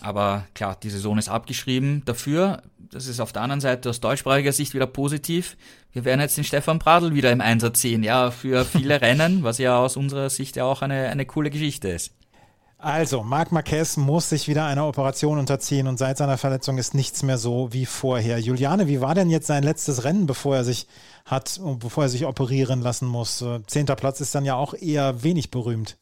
Aber 0.02 0.48
klar, 0.56 0.78
die 0.82 0.90
Saison 0.90 1.18
ist 1.18 1.30
abgeschrieben. 1.30 2.02
Dafür, 2.06 2.64
das 2.92 3.08
ist 3.08 3.20
auf 3.20 3.32
der 3.32 3.44
anderen 3.44 3.62
Seite 3.62 3.90
aus 3.90 4.02
deutschsprachiger 4.02 4.52
Sicht 4.52 4.74
wieder 4.74 4.88
positiv. 4.88 5.56
Wir 5.94 6.04
werden 6.04 6.20
jetzt 6.20 6.38
den 6.38 6.44
Stefan 6.44 6.80
Bradl 6.80 7.14
wieder 7.14 7.32
im 7.32 7.42
Einsatz 7.42 7.82
sehen, 7.82 8.04
ja, 8.04 8.32
für 8.32 8.66
viele 8.66 9.00
Rennen, 9.02 9.44
was 9.44 9.60
ja 9.60 9.78
aus 9.78 9.96
unserer 9.96 10.30
Sicht 10.30 10.56
ja 10.56 10.66
auch 10.66 10.82
eine, 10.82 11.10
eine 11.10 11.26
coole 11.26 11.52
Geschichte 11.52 11.90
ist. 11.90 12.12
Also, 12.84 13.22
Marc 13.22 13.52
Marquez 13.52 13.96
muss 13.96 14.30
sich 14.30 14.48
wieder 14.48 14.66
einer 14.66 14.88
Operation 14.88 15.38
unterziehen 15.38 15.86
und 15.88 16.00
seit 16.00 16.18
seiner 16.18 16.40
Verletzung 16.40 16.80
ist 16.80 16.96
nichts 16.96 17.22
mehr 17.22 17.38
so 17.38 17.72
wie 17.72 17.86
vorher. 17.86 18.40
Juliane, 18.40 18.88
wie 18.88 19.02
war 19.02 19.14
denn 19.14 19.30
jetzt 19.30 19.46
sein 19.46 19.62
letztes 19.62 20.04
Rennen, 20.04 20.26
bevor 20.26 20.56
er 20.56 20.64
sich 20.64 20.88
hat, 21.26 21.62
bevor 21.78 22.06
er 22.06 22.10
sich 22.10 22.26
operieren 22.26 22.82
lassen 22.82 23.08
muss? 23.08 23.46
Zehnter 23.68 23.96
Platz 23.96 24.20
ist 24.20 24.34
dann 24.34 24.46
ja 24.46 24.56
auch 24.56 24.74
eher 24.74 25.22
wenig 25.22 25.52
berühmt. 25.52 25.98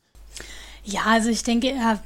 Ja, 0.86 1.02
also 1.06 1.30
ich 1.30 1.44
denke, 1.44 1.68
er 1.72 2.00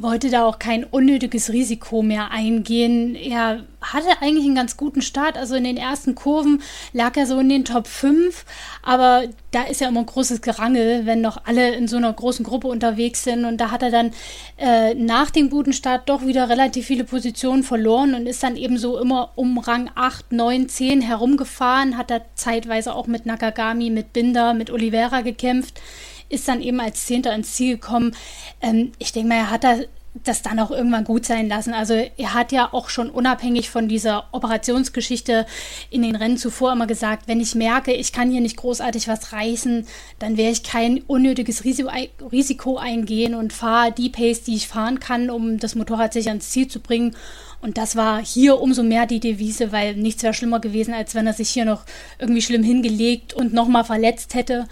wollte 0.00 0.30
da 0.30 0.46
auch 0.46 0.58
kein 0.58 0.84
unnötiges 0.84 1.50
Risiko 1.50 2.00
mehr 2.00 2.30
eingehen. 2.30 3.14
Er 3.16 3.64
hatte 3.94 4.20
eigentlich 4.20 4.44
einen 4.44 4.54
ganz 4.54 4.76
guten 4.76 5.02
Start. 5.02 5.38
Also 5.38 5.54
in 5.54 5.64
den 5.64 5.76
ersten 5.76 6.14
Kurven 6.14 6.62
lag 6.92 7.16
er 7.16 7.26
so 7.26 7.38
in 7.38 7.48
den 7.48 7.64
Top 7.64 7.86
5. 7.86 8.44
Aber 8.82 9.24
da 9.50 9.62
ist 9.62 9.80
ja 9.80 9.88
immer 9.88 10.00
ein 10.00 10.06
großes 10.06 10.42
Gerangel, 10.42 11.06
wenn 11.06 11.20
noch 11.20 11.44
alle 11.46 11.74
in 11.74 11.88
so 11.88 11.96
einer 11.96 12.12
großen 12.12 12.44
Gruppe 12.44 12.68
unterwegs 12.68 13.24
sind. 13.24 13.44
Und 13.44 13.58
da 13.58 13.70
hat 13.70 13.82
er 13.82 13.90
dann 13.90 14.10
äh, 14.58 14.94
nach 14.94 15.30
dem 15.30 15.48
guten 15.48 15.72
Start 15.72 16.08
doch 16.08 16.26
wieder 16.26 16.48
relativ 16.48 16.86
viele 16.86 17.04
Positionen 17.04 17.62
verloren 17.62 18.14
und 18.14 18.26
ist 18.26 18.42
dann 18.42 18.56
eben 18.56 18.76
so 18.76 18.98
immer 18.98 19.32
um 19.36 19.58
Rang 19.58 19.90
8, 19.94 20.32
9, 20.32 20.68
10 20.68 21.00
herumgefahren. 21.00 21.96
Hat 21.96 22.10
er 22.10 22.22
zeitweise 22.34 22.94
auch 22.94 23.06
mit 23.06 23.26
Nakagami, 23.26 23.90
mit 23.90 24.12
Binder, 24.12 24.54
mit 24.54 24.70
Oliveira 24.70 25.20
gekämpft 25.22 25.80
ist 26.28 26.48
dann 26.48 26.60
eben 26.60 26.80
als 26.80 27.06
Zehnter 27.06 27.34
ins 27.34 27.54
Ziel 27.54 27.74
gekommen. 27.74 28.16
Ähm, 28.60 28.92
ich 28.98 29.12
denke 29.12 29.28
mal, 29.28 29.36
er 29.36 29.50
hat 29.50 29.64
da 29.64 29.76
das 30.22 30.42
dann 30.42 30.60
auch 30.60 30.70
irgendwann 30.70 31.04
gut 31.04 31.26
sein 31.26 31.48
lassen. 31.48 31.74
Also 31.74 31.94
er 31.94 32.34
hat 32.34 32.52
ja 32.52 32.68
auch 32.72 32.88
schon 32.88 33.10
unabhängig 33.10 33.68
von 33.68 33.88
dieser 33.88 34.26
Operationsgeschichte 34.32 35.44
in 35.90 36.02
den 36.02 36.14
Rennen 36.14 36.38
zuvor 36.38 36.72
immer 36.72 36.86
gesagt, 36.86 37.26
wenn 37.26 37.40
ich 37.40 37.56
merke, 37.56 37.92
ich 37.92 38.12
kann 38.12 38.30
hier 38.30 38.40
nicht 38.40 38.56
großartig 38.56 39.08
was 39.08 39.32
reißen, 39.32 39.86
dann 40.20 40.36
werde 40.36 40.52
ich 40.52 40.62
kein 40.62 41.02
unnötiges 41.08 41.64
Risiko 41.64 42.76
eingehen 42.76 43.34
und 43.34 43.52
fahre 43.52 43.90
die 43.90 44.08
Pace, 44.08 44.44
die 44.44 44.54
ich 44.54 44.68
fahren 44.68 45.00
kann, 45.00 45.30
um 45.30 45.58
das 45.58 45.74
Motorrad 45.74 46.12
sicher 46.12 46.30
ins 46.30 46.50
Ziel 46.50 46.68
zu 46.68 46.78
bringen. 46.78 47.16
Und 47.60 47.76
das 47.76 47.96
war 47.96 48.22
hier 48.24 48.60
umso 48.60 48.82
mehr 48.82 49.06
die 49.06 49.20
Devise, 49.20 49.72
weil 49.72 49.96
nichts 49.96 50.22
wäre 50.22 50.34
schlimmer 50.34 50.60
gewesen, 50.60 50.94
als 50.94 51.14
wenn 51.14 51.26
er 51.26 51.32
sich 51.32 51.50
hier 51.50 51.64
noch 51.64 51.84
irgendwie 52.18 52.42
schlimm 52.42 52.62
hingelegt 52.62 53.34
und 53.34 53.52
nochmal 53.52 53.84
verletzt 53.84 54.34
hätte. 54.34 54.68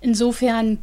Insofern 0.00 0.78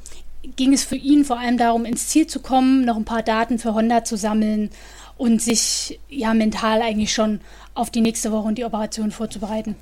ging 0.55 0.73
es 0.73 0.83
für 0.83 0.95
ihn 0.95 1.25
vor 1.25 1.39
allem 1.39 1.57
darum, 1.57 1.85
ins 1.85 2.07
Ziel 2.07 2.27
zu 2.27 2.39
kommen, 2.39 2.85
noch 2.85 2.95
ein 2.95 3.05
paar 3.05 3.23
Daten 3.23 3.59
für 3.59 3.73
Honda 3.73 4.03
zu 4.03 4.15
sammeln 4.17 4.69
und 5.17 5.41
sich 5.41 5.99
ja 6.09 6.33
mental 6.33 6.81
eigentlich 6.81 7.13
schon 7.13 7.41
auf 7.73 7.89
die 7.89 8.01
nächste 8.01 8.31
Woche 8.31 8.47
und 8.47 8.57
die 8.57 8.65
Operation 8.65 9.11
vorzubereiten. 9.11 9.75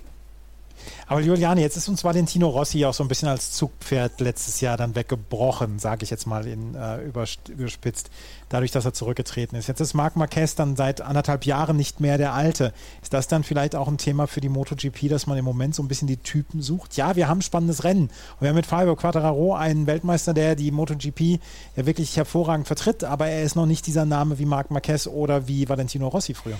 Aber 1.07 1.21
Juliane, 1.21 1.61
jetzt 1.61 1.77
ist 1.77 1.87
uns 1.87 2.03
Valentino 2.03 2.49
Rossi 2.49 2.85
auch 2.85 2.93
so 2.93 3.03
ein 3.03 3.07
bisschen 3.07 3.27
als 3.29 3.51
Zugpferd 3.51 4.19
letztes 4.19 4.61
Jahr 4.61 4.77
dann 4.77 4.95
weggebrochen, 4.95 5.79
sage 5.79 6.03
ich 6.03 6.09
jetzt 6.09 6.27
mal 6.27 6.47
in, 6.47 6.75
äh, 6.75 7.01
überspitzt, 7.03 8.09
dadurch, 8.49 8.71
dass 8.71 8.85
er 8.85 8.93
zurückgetreten 8.93 9.57
ist. 9.57 9.67
Jetzt 9.67 9.81
ist 9.81 9.93
Marc 9.93 10.15
Marquez 10.15 10.55
dann 10.55 10.75
seit 10.75 11.01
anderthalb 11.01 11.45
Jahren 11.45 11.77
nicht 11.77 11.99
mehr 11.99 12.17
der 12.17 12.33
Alte. 12.33 12.73
Ist 13.01 13.13
das 13.13 13.27
dann 13.27 13.43
vielleicht 13.43 13.75
auch 13.75 13.87
ein 13.87 13.97
Thema 13.97 14.27
für 14.27 14.41
die 14.41 14.49
MotoGP, 14.49 15.09
dass 15.09 15.27
man 15.27 15.37
im 15.37 15.45
Moment 15.45 15.75
so 15.75 15.83
ein 15.83 15.87
bisschen 15.87 16.07
die 16.07 16.17
Typen 16.17 16.61
sucht? 16.61 16.97
Ja, 16.97 17.15
wir 17.15 17.27
haben 17.27 17.39
ein 17.39 17.43
spannendes 17.43 17.83
Rennen. 17.83 18.03
Und 18.03 18.41
wir 18.41 18.49
haben 18.49 18.55
mit 18.55 18.65
Fabio 18.65 18.95
Quattararo 18.95 19.55
einen 19.55 19.87
Weltmeister, 19.87 20.33
der 20.33 20.55
die 20.55 20.71
MotoGP 20.71 21.39
ja 21.75 21.85
wirklich 21.85 22.15
hervorragend 22.15 22.67
vertritt, 22.67 23.03
aber 23.03 23.27
er 23.27 23.43
ist 23.43 23.55
noch 23.55 23.65
nicht 23.65 23.85
dieser 23.87 24.05
Name 24.05 24.39
wie 24.39 24.45
Marc 24.45 24.71
Marquez 24.71 25.07
oder 25.07 25.47
wie 25.47 25.67
Valentino 25.67 26.07
Rossi 26.07 26.33
früher. 26.33 26.57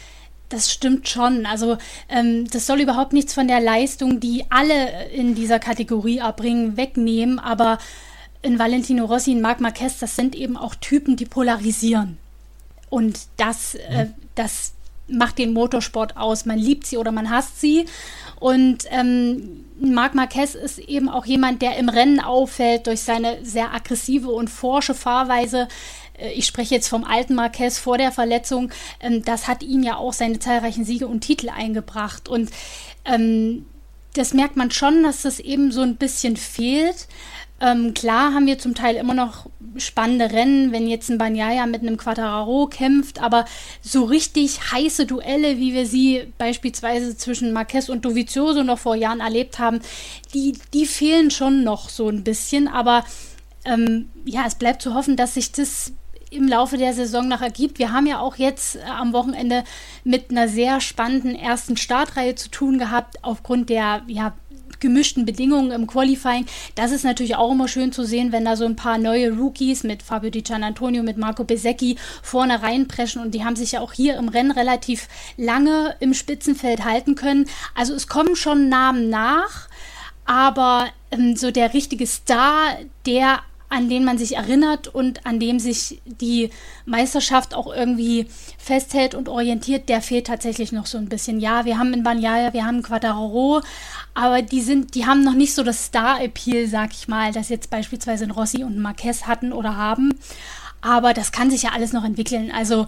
Das 0.50 0.72
stimmt 0.72 1.10
schon. 1.10 1.46
Also 1.46 1.78
ähm, 2.10 2.50
das 2.50 2.68
soll 2.68 2.82
überhaupt 2.82 3.14
nichts 3.14 3.34
von 3.34 3.48
der 3.48 3.60
Leistung, 3.60 4.20
die 4.20 4.46
alle 4.50 5.10
in 5.10 5.36
dieser 5.36 5.60
Kategorie 5.60 6.20
erbringen, 6.20 6.78
wegnehmen. 6.78 7.40
Aber 7.40 7.80
in 8.42 8.58
Valentino 8.58 9.06
Rossi 9.06 9.32
und 9.32 9.42
Marc 9.42 9.60
Marquez, 9.60 10.00
das 10.00 10.16
sind 10.16 10.36
eben 10.36 10.56
auch 10.56 10.76
Typen, 10.76 11.18
die 11.18 11.26
polarisieren. 11.26 12.18
Und 12.90 13.20
das, 13.36 13.76
äh, 13.76 14.06
mhm. 14.06 14.14
das 14.36 14.74
macht 15.10 15.38
den 15.38 15.54
Motorsport 15.54 16.18
aus. 16.18 16.46
Man 16.46 16.58
liebt 16.58 16.86
sie 16.86 16.98
oder 16.98 17.12
man 17.12 17.30
hasst 17.30 17.60
sie. 17.60 17.86
Und 18.40 18.86
ähm, 18.90 19.66
Marc 19.80 20.16
Marquez 20.16 20.56
ist 20.56 20.80
eben 20.80 21.10
auch 21.10 21.26
jemand, 21.26 21.62
der 21.62 21.78
im 21.78 21.90
Rennen 21.90 22.20
auffällt 22.20 22.88
durch 22.88 23.02
seine 23.02 23.44
sehr 23.44 23.74
aggressive 23.74 24.30
und 24.30 24.50
forsche 24.50 24.94
Fahrweise. 24.94 25.68
Äh, 26.18 26.32
ich 26.34 26.46
spreche 26.46 26.76
jetzt 26.76 26.88
vom 26.88 27.04
alten 27.04 27.36
Marquez 27.36 27.78
vor 27.78 27.98
der 27.98 28.12
Verletzung, 28.12 28.72
ähm, 29.00 29.24
das 29.24 29.48
hat 29.48 29.64
ihm 29.64 29.84
ja 29.84 29.98
auch 29.98 30.14
seine 30.14 30.40
zahlreichen 30.40 30.86
Siege 30.86 31.08
und 31.08 31.22
Titel 31.22 31.50
eingebracht. 31.50 32.28
Und 32.28 32.50
ähm, 33.06 33.66
das 34.14 34.34
merkt 34.34 34.58
man 34.58 34.72
schon, 34.72 35.04
dass 35.04 35.22
das 35.22 35.40
eben 35.40 35.72
so 35.72 35.82
ein 35.82 35.96
bisschen 35.96 36.38
fehlt. 36.38 37.08
Ähm, 37.60 37.96
klar 37.96 38.34
haben 38.34 38.46
wir 38.46 38.60
zum 38.60 38.76
Teil 38.76 38.96
immer 38.98 39.16
noch 39.16 39.48
spannende 39.78 40.32
Rennen, 40.32 40.72
wenn 40.72 40.88
jetzt 40.88 41.10
ein 41.10 41.18
Banyaya 41.18 41.66
mit 41.66 41.82
einem 41.82 41.98
Quattararo 41.98 42.68
kämpft, 42.68 43.20
aber 43.20 43.46
so 43.82 44.04
richtig 44.04 44.72
heiße 44.72 45.08
Duelle, 45.08 45.58
wie 45.58 45.74
wir 45.74 45.88
sie 45.88 46.32
beispielsweise 46.38 47.18
zwischen 47.18 47.54
Marquez 47.54 47.90
und 47.90 48.06
Dovizioso 48.06 48.64
noch 48.64 48.78
vor 48.78 48.96
Jahren 48.96 49.22
erlebt 49.22 49.58
haben, 49.58 49.80
die, 50.36 50.54
die 50.74 50.86
fehlen 50.86 51.32
schon 51.32 51.64
noch 51.64 51.90
so 51.90 52.10
ein 52.10 52.24
bisschen, 52.24 52.68
aber 52.68 53.04
ähm, 53.66 54.10
ja, 54.24 54.46
es 54.46 54.56
bleibt 54.56 54.84
zu 54.84 54.94
hoffen, 54.94 55.16
dass 55.16 55.34
sich 55.34 55.52
das 55.52 55.94
im 56.30 56.48
Laufe 56.48 56.78
der 56.78 56.94
Saison 56.94 57.28
noch 57.28 57.42
ergibt. 57.42 57.80
Wir 57.80 57.92
haben 57.92 58.06
ja 58.06 58.20
auch 58.20 58.36
jetzt 58.36 58.76
äh, 58.76 58.82
am 58.82 59.14
Wochenende 59.14 59.64
mit 60.04 60.32
einer 60.32 60.48
sehr 60.48 60.82
spannenden 60.82 61.36
ersten 61.36 61.78
Startreihe 61.78 62.36
zu 62.36 62.50
tun 62.50 62.80
gehabt, 62.80 63.24
aufgrund 63.24 63.70
der 63.70 64.02
ja, 64.08 64.34
gemischten 64.80 65.26
Bedingungen 65.26 65.72
im 65.72 65.88
Qualifying. 65.88 66.46
Das 66.76 66.92
ist 66.92 67.04
natürlich 67.04 67.36
auch 67.36 67.52
immer 67.52 67.68
schön 67.68 67.92
zu 67.92 68.04
sehen, 68.04 68.32
wenn 68.32 68.46
da 68.46 68.56
so 68.56 68.66
ein 68.66 68.76
paar 68.76 68.98
neue 68.98 69.32
Rookies 69.32 69.84
mit 69.84 70.04
Fabio 70.04 70.30
Di 70.30 70.42
Gianantonio, 70.42 71.04
mit 71.04 71.18
Marco 71.18 71.44
Besecchi 71.44 71.98
vorne 72.22 72.62
reinpreschen 72.62 73.22
und 73.22 73.34
die 73.34 73.44
haben 73.44 73.56
sich 73.56 73.74
ja 73.74 73.82
auch 73.82 73.94
hier 73.94 74.18
im 74.18 74.30
Rennen 74.30 74.52
relativ 74.52 75.08
lange 75.38 75.96
im 76.00 76.14
Spitzenfeld 76.14 76.84
halten 76.84 77.16
können. 77.16 77.48
Also 77.76 77.94
es 77.94 78.08
kommen 78.08 78.36
schon 78.36 78.70
Namen 78.70 79.10
nach, 79.10 79.68
aber 80.26 80.88
ähm, 81.12 81.36
so 81.36 81.52
der 81.52 81.74
richtige 81.74 82.06
Star, 82.06 82.76
der 83.06 83.40
an 83.70 83.90
den 83.90 84.06
man 84.06 84.18
sich 84.18 84.38
erinnert 84.38 84.88
und 84.88 85.26
an 85.26 85.40
dem 85.40 85.60
sich 85.60 86.02
die 86.06 86.50
Meisterschaft 86.86 87.54
auch 87.54 87.74
irgendwie 87.74 88.28
festhält 88.58 89.14
und 89.14 89.28
orientiert, 89.28 89.90
der 89.90 90.02
fehlt 90.02 90.28
tatsächlich 90.28 90.72
noch 90.72 90.86
so 90.86 90.98
ein 90.98 91.10
bisschen. 91.10 91.40
Ja, 91.40 91.66
wir 91.66 91.78
haben 91.78 91.94
in 91.94 92.04
Banyaya, 92.04 92.54
wir 92.54 92.66
haben 92.66 92.82
Quadraro, 92.82 93.62
aber 94.14 94.42
die 94.42 94.62
sind, 94.62 94.96
die 94.96 95.06
haben 95.06 95.24
noch 95.24 95.34
nicht 95.34 95.54
so 95.54 95.64
das 95.64 95.86
Star-Appeal, 95.86 96.68
sag 96.68 96.92
ich 96.94 97.08
mal, 97.08 97.34
das 97.34 97.50
jetzt 97.50 97.70
beispielsweise 97.70 98.24
in 98.24 98.32
Rossi 98.32 98.64
und 98.64 98.80
Marquez 98.80 99.24
hatten 99.24 99.52
oder 99.52 99.76
haben. 99.76 100.18
Aber 100.80 101.14
das 101.14 101.32
kann 101.32 101.50
sich 101.50 101.64
ja 101.64 101.72
alles 101.74 101.92
noch 101.92 102.06
entwickeln. 102.06 102.52
Also 102.52 102.86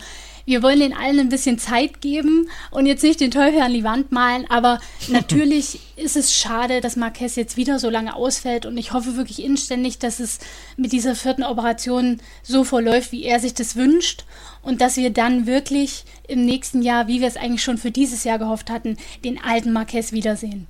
wir 0.50 0.64
wollen 0.64 0.80
den 0.80 0.96
allen 0.96 1.20
ein 1.20 1.30
bisschen 1.30 1.60
Zeit 1.60 2.02
geben 2.02 2.50
und 2.72 2.88
jetzt 2.88 3.04
nicht 3.04 3.20
den 3.20 3.30
Teufel 3.30 3.62
an 3.62 3.72
die 3.72 3.84
Wand 3.84 4.12
malen, 4.12 4.50
aber 4.50 4.80
natürlich 5.08 5.80
ist 5.96 6.18
es 6.18 6.36
schade, 6.36 6.82
dass 6.82 6.96
Marquez 6.96 7.36
jetzt 7.36 7.56
wieder 7.56 7.78
so 7.78 7.90
lange 7.90 8.16
ausfällt 8.16 8.66
und 8.66 8.76
ich 8.76 8.92
hoffe 8.92 9.16
wirklich 9.16 9.44
inständig, 9.44 10.00
dass 10.00 10.20
es 10.20 10.40
mit 10.76 10.92
dieser 10.92 11.14
vierten 11.14 11.44
Operation 11.44 12.20
so 12.42 12.64
verläuft, 12.64 13.12
wie 13.12 13.26
er 13.26 13.40
sich 13.40 13.54
das 13.54 13.76
wünscht 13.76 14.26
und 14.64 14.82
dass 14.82 14.98
wir 14.98 15.12
dann 15.12 15.46
wirklich 15.46 16.04
im 16.28 16.46
nächsten 16.46 16.82
Jahr, 16.82 17.08
wie 17.08 17.22
wir 17.22 17.28
es 17.28 17.38
eigentlich 17.38 17.64
schon 17.64 17.78
für 17.78 17.92
dieses 17.92 18.24
Jahr 18.24 18.40
gehofft 18.40 18.72
hatten, 18.72 18.98
den 19.24 19.40
alten 19.40 19.72
Marquez 19.72 20.12
wiedersehen. 20.14 20.66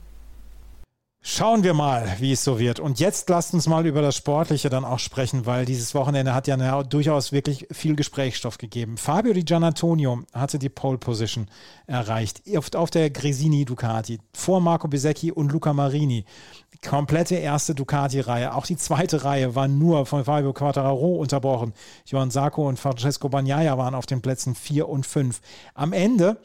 Schauen 1.22 1.64
wir 1.64 1.74
mal, 1.74 2.16
wie 2.20 2.32
es 2.32 2.46
so 2.46 2.60
wird. 2.60 2.80
Und 2.80 3.02
jetzt 3.02 3.30
lasst 3.30 3.54
uns 3.54 3.68
mal 3.68 3.86
über 3.86 4.02
das 4.02 4.16
Sportliche 4.16 4.70
dann 4.70 4.86
auch 4.86 5.00
sprechen, 5.00 5.46
weil 5.46 5.66
dieses 5.66 5.94
Wochenende 5.94 6.34
hat 6.34 6.48
ja 6.48 6.82
durchaus 6.84 7.34
wirklich 7.34 7.68
viel 7.72 7.98
Gesprächsstoff 7.98 8.58
gegeben. 8.58 8.96
Fabio 8.96 9.34
Di 9.34 9.44
Gianantonio 9.44 10.22
hatte 10.32 10.60
die 10.60 10.70
Pole 10.70 10.98
Position 10.98 11.50
erreicht, 11.88 12.44
auf, 12.74 12.90
der 12.90 13.10
Gresini 13.10 13.66
Ducati, 13.66 14.20
vor 14.34 14.62
Marco 14.62 14.88
Besecchi 14.88 15.34
und 15.34 15.52
Luca 15.52 15.74
Marini. 15.74 16.24
Komplette 16.88 17.36
erste 17.36 17.76
Ducati-Reihe. 17.76 18.56
Auch 18.56 18.66
die 18.66 18.78
zweite 18.78 19.26
Reihe 19.26 19.54
war 19.56 19.68
nur 19.68 20.06
von 20.06 20.24
Fabio 20.24 20.54
Quattararo 20.54 21.18
unterbrochen. 21.18 21.74
Johann 22.06 22.32
Sarko 22.32 22.66
und 22.70 22.80
Francesco 22.80 23.28
Bagnaia 23.28 23.78
waren 23.78 23.94
auf 23.94 24.06
den 24.06 24.22
Plätzen 24.22 24.56
4 24.56 24.88
und 24.88 25.06
5. 25.06 25.42
Am 25.74 25.92
Ende 25.92 26.38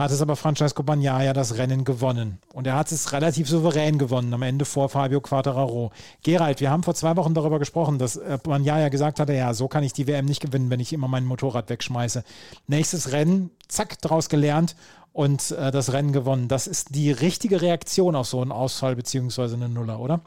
hat 0.00 0.10
es 0.10 0.22
aber 0.22 0.34
Francesco 0.34 0.82
Bagnaia 0.82 1.32
das 1.32 1.58
Rennen 1.58 1.84
gewonnen. 1.84 2.38
Und 2.54 2.66
er 2.66 2.74
hat 2.74 2.90
es 2.90 3.12
relativ 3.12 3.48
souverän 3.48 3.98
gewonnen, 3.98 4.32
am 4.32 4.42
Ende 4.42 4.64
vor 4.64 4.88
Fabio 4.88 5.20
Quattararo. 5.20 5.92
Gerald, 6.22 6.60
wir 6.60 6.70
haben 6.70 6.82
vor 6.82 6.94
zwei 6.94 7.16
Wochen 7.16 7.34
darüber 7.34 7.58
gesprochen, 7.58 7.98
dass 7.98 8.16
äh, 8.16 8.38
Bagnaia 8.42 8.88
gesagt 8.88 9.20
hatte, 9.20 9.34
ja, 9.34 9.52
so 9.52 9.68
kann 9.68 9.84
ich 9.84 9.92
die 9.92 10.06
WM 10.06 10.24
nicht 10.24 10.40
gewinnen, 10.40 10.70
wenn 10.70 10.80
ich 10.80 10.92
immer 10.92 11.06
mein 11.06 11.24
Motorrad 11.24 11.68
wegschmeiße. 11.68 12.24
Nächstes 12.66 13.12
Rennen, 13.12 13.50
zack, 13.68 14.00
daraus 14.00 14.28
gelernt 14.28 14.74
und 15.12 15.50
äh, 15.50 15.70
das 15.70 15.92
Rennen 15.92 16.12
gewonnen. 16.12 16.48
Das 16.48 16.66
ist 16.66 16.94
die 16.94 17.12
richtige 17.12 17.60
Reaktion 17.60 18.16
auf 18.16 18.26
so 18.26 18.40
einen 18.40 18.52
Ausfall 18.52 18.96
beziehungsweise 18.96 19.56
eine 19.56 19.68
Nuller, 19.68 20.00
oder? 20.00 20.22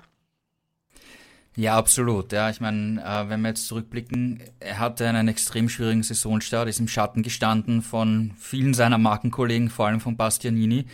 Ja, 1.55 1.77
absolut. 1.77 2.31
Ja, 2.31 2.49
ich 2.49 2.61
meine, 2.61 3.03
äh, 3.03 3.29
wenn 3.29 3.41
wir 3.41 3.49
jetzt 3.49 3.67
zurückblicken, 3.67 4.41
er 4.59 4.79
hatte 4.79 5.07
einen 5.07 5.27
extrem 5.27 5.69
schwierigen 5.69 6.01
Saisonstart, 6.01 6.67
ist 6.67 6.79
im 6.79 6.87
Schatten 6.87 7.21
gestanden 7.21 7.83
von 7.83 8.31
vielen 8.39 8.73
seiner 8.73 8.97
Markenkollegen, 8.97 9.69
vor 9.69 9.87
allem 9.87 9.99
von 9.99 10.17
Bastianini. 10.17 10.85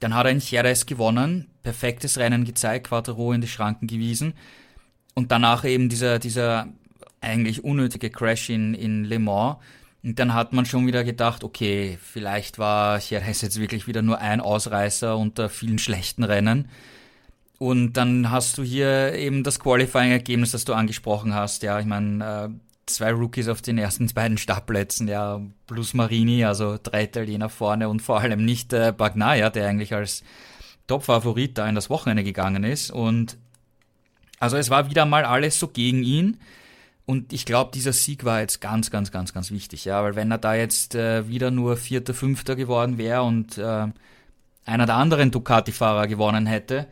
Dann 0.00 0.14
hat 0.14 0.26
er 0.26 0.32
in 0.32 0.40
Jerez 0.40 0.86
gewonnen, 0.86 1.46
perfektes 1.62 2.18
Rennen 2.18 2.44
gezeigt, 2.44 2.88
Quattro 2.88 3.32
in 3.32 3.40
die 3.40 3.48
Schranken 3.48 3.86
gewiesen. 3.86 4.34
Und 5.14 5.30
danach 5.30 5.64
eben 5.64 5.88
dieser, 5.88 6.18
dieser 6.18 6.66
eigentlich 7.20 7.64
unnötige 7.64 8.10
Crash 8.10 8.50
in, 8.50 8.74
in 8.74 9.04
Le 9.04 9.20
Mans. 9.20 9.56
Und 10.02 10.18
dann 10.18 10.34
hat 10.34 10.52
man 10.52 10.66
schon 10.66 10.86
wieder 10.86 11.04
gedacht, 11.04 11.44
okay, 11.44 11.98
vielleicht 12.02 12.58
war 12.58 12.98
Jerez 12.98 13.40
jetzt 13.40 13.60
wirklich 13.60 13.86
wieder 13.86 14.02
nur 14.02 14.20
ein 14.20 14.40
Ausreißer 14.40 15.16
unter 15.16 15.48
vielen 15.48 15.78
schlechten 15.78 16.24
Rennen. 16.24 16.68
Und 17.58 17.94
dann 17.94 18.30
hast 18.30 18.58
du 18.58 18.62
hier 18.62 19.14
eben 19.14 19.42
das 19.42 19.60
Qualifying-Ergebnis, 19.60 20.52
das 20.52 20.64
du 20.64 20.74
angesprochen 20.74 21.34
hast. 21.34 21.62
Ja, 21.62 21.80
ich 21.80 21.86
meine, 21.86 22.24
äh, 22.24 22.48
zwei 22.86 23.12
Rookies 23.12 23.48
auf 23.48 23.62
den 23.62 23.78
ersten 23.78 24.06
beiden 24.08 24.38
Startplätzen, 24.38 25.08
ja, 25.08 25.40
plus 25.66 25.94
Marini, 25.94 26.44
also 26.44 26.78
drei 26.82 27.04
Italiener 27.04 27.48
vorne 27.48 27.88
und 27.88 28.00
vor 28.00 28.20
allem 28.20 28.44
nicht 28.44 28.72
äh, 28.72 28.92
Bagnaia, 28.96 29.50
der 29.50 29.68
eigentlich 29.68 29.94
als 29.94 30.22
Top-Favorit 30.86 31.58
da 31.58 31.68
in 31.68 31.74
das 31.74 31.90
Wochenende 31.90 32.24
gegangen 32.24 32.62
ist. 32.62 32.90
Und 32.90 33.38
also 34.38 34.56
es 34.56 34.70
war 34.70 34.90
wieder 34.90 35.06
mal 35.06 35.24
alles 35.24 35.58
so 35.58 35.68
gegen 35.68 36.02
ihn. 36.02 36.38
Und 37.06 37.32
ich 37.32 37.46
glaube, 37.46 37.70
dieser 37.72 37.92
Sieg 37.92 38.24
war 38.24 38.40
jetzt 38.40 38.60
ganz, 38.60 38.90
ganz, 38.90 39.12
ganz, 39.12 39.32
ganz 39.32 39.50
wichtig, 39.50 39.84
ja, 39.84 40.02
weil 40.02 40.16
wenn 40.16 40.30
er 40.30 40.38
da 40.38 40.54
jetzt 40.54 40.94
äh, 40.96 41.28
wieder 41.28 41.52
nur 41.52 41.76
Vierter, 41.76 42.14
Fünfter 42.14 42.56
geworden 42.56 42.98
wäre 42.98 43.22
und 43.22 43.58
äh, 43.58 43.86
einer 44.64 44.86
der 44.86 44.96
anderen 44.96 45.30
Ducati-Fahrer 45.30 46.08
gewonnen 46.08 46.46
hätte, 46.46 46.88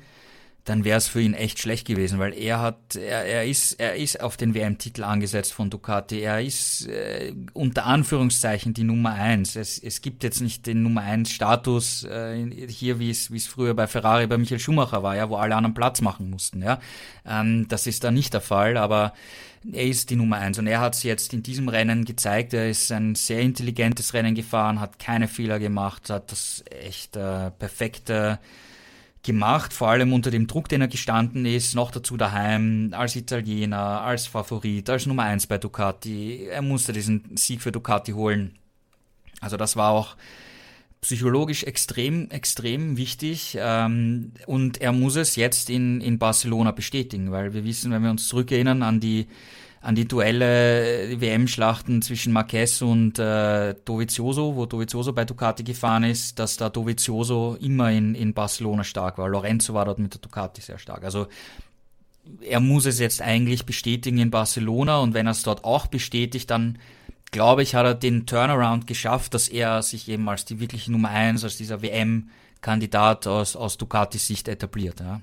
dann 0.65 0.85
wäre 0.85 0.97
es 0.97 1.09
für 1.09 1.21
ihn 1.21 1.35
echt 1.35 1.59
schlecht 1.59 1.87
gewesen, 1.87 2.19
weil 2.19 2.33
er 2.33 2.61
hat, 2.61 2.97
er, 2.97 3.27
er 3.27 3.45
ist, 3.45 3.75
er 3.75 3.97
ist 3.97 4.23
auf 4.23 4.39
den 4.39 4.55
WM-Titel 4.55 5.05
angesetzt 5.05 5.53
von 5.53 5.69
Ducati. 5.69 6.21
Er 6.21 6.41
ist 6.41 6.89
äh, 6.89 7.35
unter 7.53 7.85
Anführungszeichen 7.85 8.73
die 8.73 8.85
Nummer 8.85 9.13
eins. 9.13 9.57
Es, 9.57 9.79
es 9.79 10.01
gibt 10.01 10.25
jetzt 10.25 10.41
nicht 10.41 10.67
den 10.67 10.83
Nummer 10.83 11.03
eins 11.03 11.31
Status 11.31 12.05
äh, 12.05 12.47
hier, 12.67 12.99
wie 12.99 13.11
es, 13.11 13.31
wie 13.31 13.37
es 13.37 13.47
früher 13.47 13.75
bei 13.75 13.87
Ferrari 13.87 14.27
bei 14.27 14.39
Michael 14.39 14.59
Schumacher 14.59 15.03
war, 15.03 15.17
ja, 15.17 15.29
wo 15.29 15.37
alle 15.37 15.55
anderen 15.55 15.75
Platz 15.75 16.01
machen 16.01 16.31
mussten. 16.31 16.63
Ja, 16.63 16.81
ähm, 17.27 17.69
das 17.69 17.87
ist 17.87 18.03
da 18.03 18.11
nicht 18.11 18.33
der 18.33 18.41
Fall, 18.41 18.79
aber 18.79 19.13
er 19.71 19.85
ist 19.85 20.09
die 20.09 20.17
Nummer 20.17 20.39
eins 20.39 20.59
und 20.59 20.67
er 20.67 20.81
hat 20.81 20.95
es 20.95 21.03
jetzt 21.03 21.35
in 21.35 21.43
diesem 21.43 21.69
Rennen 21.69 22.07
gezeigt. 22.07 22.55
Er 22.55 22.71
ist 22.71 22.91
ein 22.91 23.15
sehr 23.15 23.41
intelligentes 23.41 24.15
Rennen 24.15 24.35
gefahren, 24.35 24.81
hat 24.81 24.99
keine 24.99 25.29
Fehler 25.29 25.59
gemacht, 25.59 26.09
hat 26.09 26.33
das 26.33 26.65
echt 26.71 27.17
äh, 27.17 27.51
perfekte 27.51 28.39
gemacht, 29.25 29.73
vor 29.73 29.89
allem 29.89 30.13
unter 30.13 30.31
dem 30.31 30.47
Druck, 30.47 30.69
den 30.69 30.83
er 30.83 30.89
gestanden 30.89 31.47
ist, 31.47 31.75
noch 31.75 31.91
dazu 31.91 32.17
daheim, 32.17 32.91
als 32.93 33.17
Italiener, 33.17 34.03
als 34.03 34.27
Favorit, 34.27 34.89
als 34.89 35.07
Nummer 35.07 35.25
eins 35.25 35.47
bei 35.47 35.59
Ducati. 35.59 36.47
Er 36.47 36.63
musste 36.63 36.93
diesen 36.93 37.37
Sieg 37.37 37.63
für 37.63 37.73
Ducati 37.73 38.13
holen. 38.13 38.53
Also 39.41 39.57
das 39.57 39.77
war 39.77 39.91
auch 39.91 40.17
psychologisch 41.01 41.65
extrem, 41.65 42.31
extrem 42.31 42.97
wichtig 42.97 43.59
ähm, 43.61 44.33
und 44.47 44.81
er 44.81 44.93
muss 44.93 45.17
es 45.17 45.37
jetzt 45.37 45.69
in, 45.69 46.01
in 46.01 46.19
Barcelona 46.19 46.71
bestätigen, 46.71 47.31
weil 47.31 47.53
wir 47.53 47.65
wissen, 47.65 47.93
wenn 47.93 48.03
wir 48.03 48.11
uns 48.11 48.27
zurückerinnern 48.27 48.83
an 48.83 49.01
die 49.01 49.27
an 49.85 49.95
die 49.95 50.09
Duelle, 50.09 51.21
WM-Schlachten 51.21 52.01
zwischen 52.01 52.33
Marquez 52.33 52.81
und 52.81 53.19
äh, 53.19 53.75
Dovizioso, 53.85 54.57
wo 54.57 54.65
Dovizioso 54.65 55.13
bei 55.13 55.27
Ducati 55.27 55.63
gefahren 55.63 56.05
ist, 56.05 56.39
dass 56.39 56.57
da 56.57 56.71
Dovizioso 56.71 57.59
immer 57.61 57.91
in, 57.91 58.15
in 58.15 58.33
Barcelona 58.33 58.83
stark 58.83 59.19
war. 59.19 59.29
Lorenzo 59.29 59.75
war 59.75 59.85
dort 59.85 59.99
mit 59.99 60.15
der 60.15 60.23
Ducati 60.23 60.63
sehr 60.63 60.79
stark. 60.79 61.05
Also 61.05 61.27
er 62.41 62.61
muss 62.61 62.87
es 62.87 62.99
jetzt 62.99 63.21
eigentlich 63.21 63.67
bestätigen 63.67 64.17
in 64.17 64.31
Barcelona 64.31 65.01
und 65.01 65.13
wenn 65.13 65.27
er 65.27 65.33
es 65.33 65.43
dort 65.43 65.65
auch 65.65 65.87
bestätigt, 65.87 66.51
dann 66.51 66.79
glaube 67.31 67.63
ich, 67.63 67.75
hat 67.75 67.85
er 67.85 67.95
den 67.95 68.25
Turnaround 68.25 68.87
geschafft, 68.87 69.35
dass 69.35 69.49
er 69.49 69.83
sich 69.83 70.09
eben 70.09 70.27
als 70.31 70.47
die 70.47 70.61
wirkliche 70.61 70.93
Nummer 70.93 71.11
eins, 71.11 71.45
als 71.45 71.59
dieser 71.59 71.83
WM-Kandidat 71.83 73.27
aus, 73.27 73.55
aus 73.55 73.77
Ducatis 73.77 74.27
Sicht 74.27 74.49
etabliert. 74.49 75.01
Ja. 75.01 75.21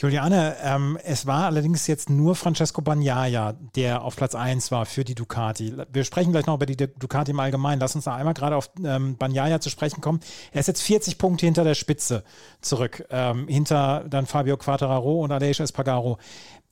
Juliane, 0.00 0.56
ähm, 0.62 0.98
es 1.04 1.26
war 1.26 1.44
allerdings 1.44 1.86
jetzt 1.86 2.08
nur 2.08 2.34
Francesco 2.34 2.80
Bagnaia, 2.80 3.52
der 3.76 4.00
auf 4.00 4.16
Platz 4.16 4.34
1 4.34 4.70
war 4.70 4.86
für 4.86 5.04
die 5.04 5.14
Ducati. 5.14 5.74
Wir 5.92 6.04
sprechen 6.04 6.32
gleich 6.32 6.46
noch 6.46 6.54
über 6.54 6.64
die 6.64 6.74
Ducati 6.74 7.32
im 7.32 7.38
Allgemeinen. 7.38 7.80
Lass 7.80 7.94
uns 7.94 8.06
noch 8.06 8.14
einmal 8.14 8.32
gerade 8.32 8.56
auf 8.56 8.70
ähm, 8.82 9.18
Bagnaia 9.18 9.60
zu 9.60 9.68
sprechen 9.68 10.00
kommen. 10.00 10.20
Er 10.52 10.60
ist 10.60 10.68
jetzt 10.68 10.80
40 10.80 11.18
Punkte 11.18 11.44
hinter 11.44 11.64
der 11.64 11.74
Spitze 11.74 12.24
zurück, 12.62 13.04
ähm, 13.10 13.46
hinter 13.46 14.06
dann 14.08 14.24
Fabio 14.24 14.56
Quattararo 14.56 15.22
und 15.22 15.32
Aleix 15.32 15.60
Espargaro. 15.60 16.16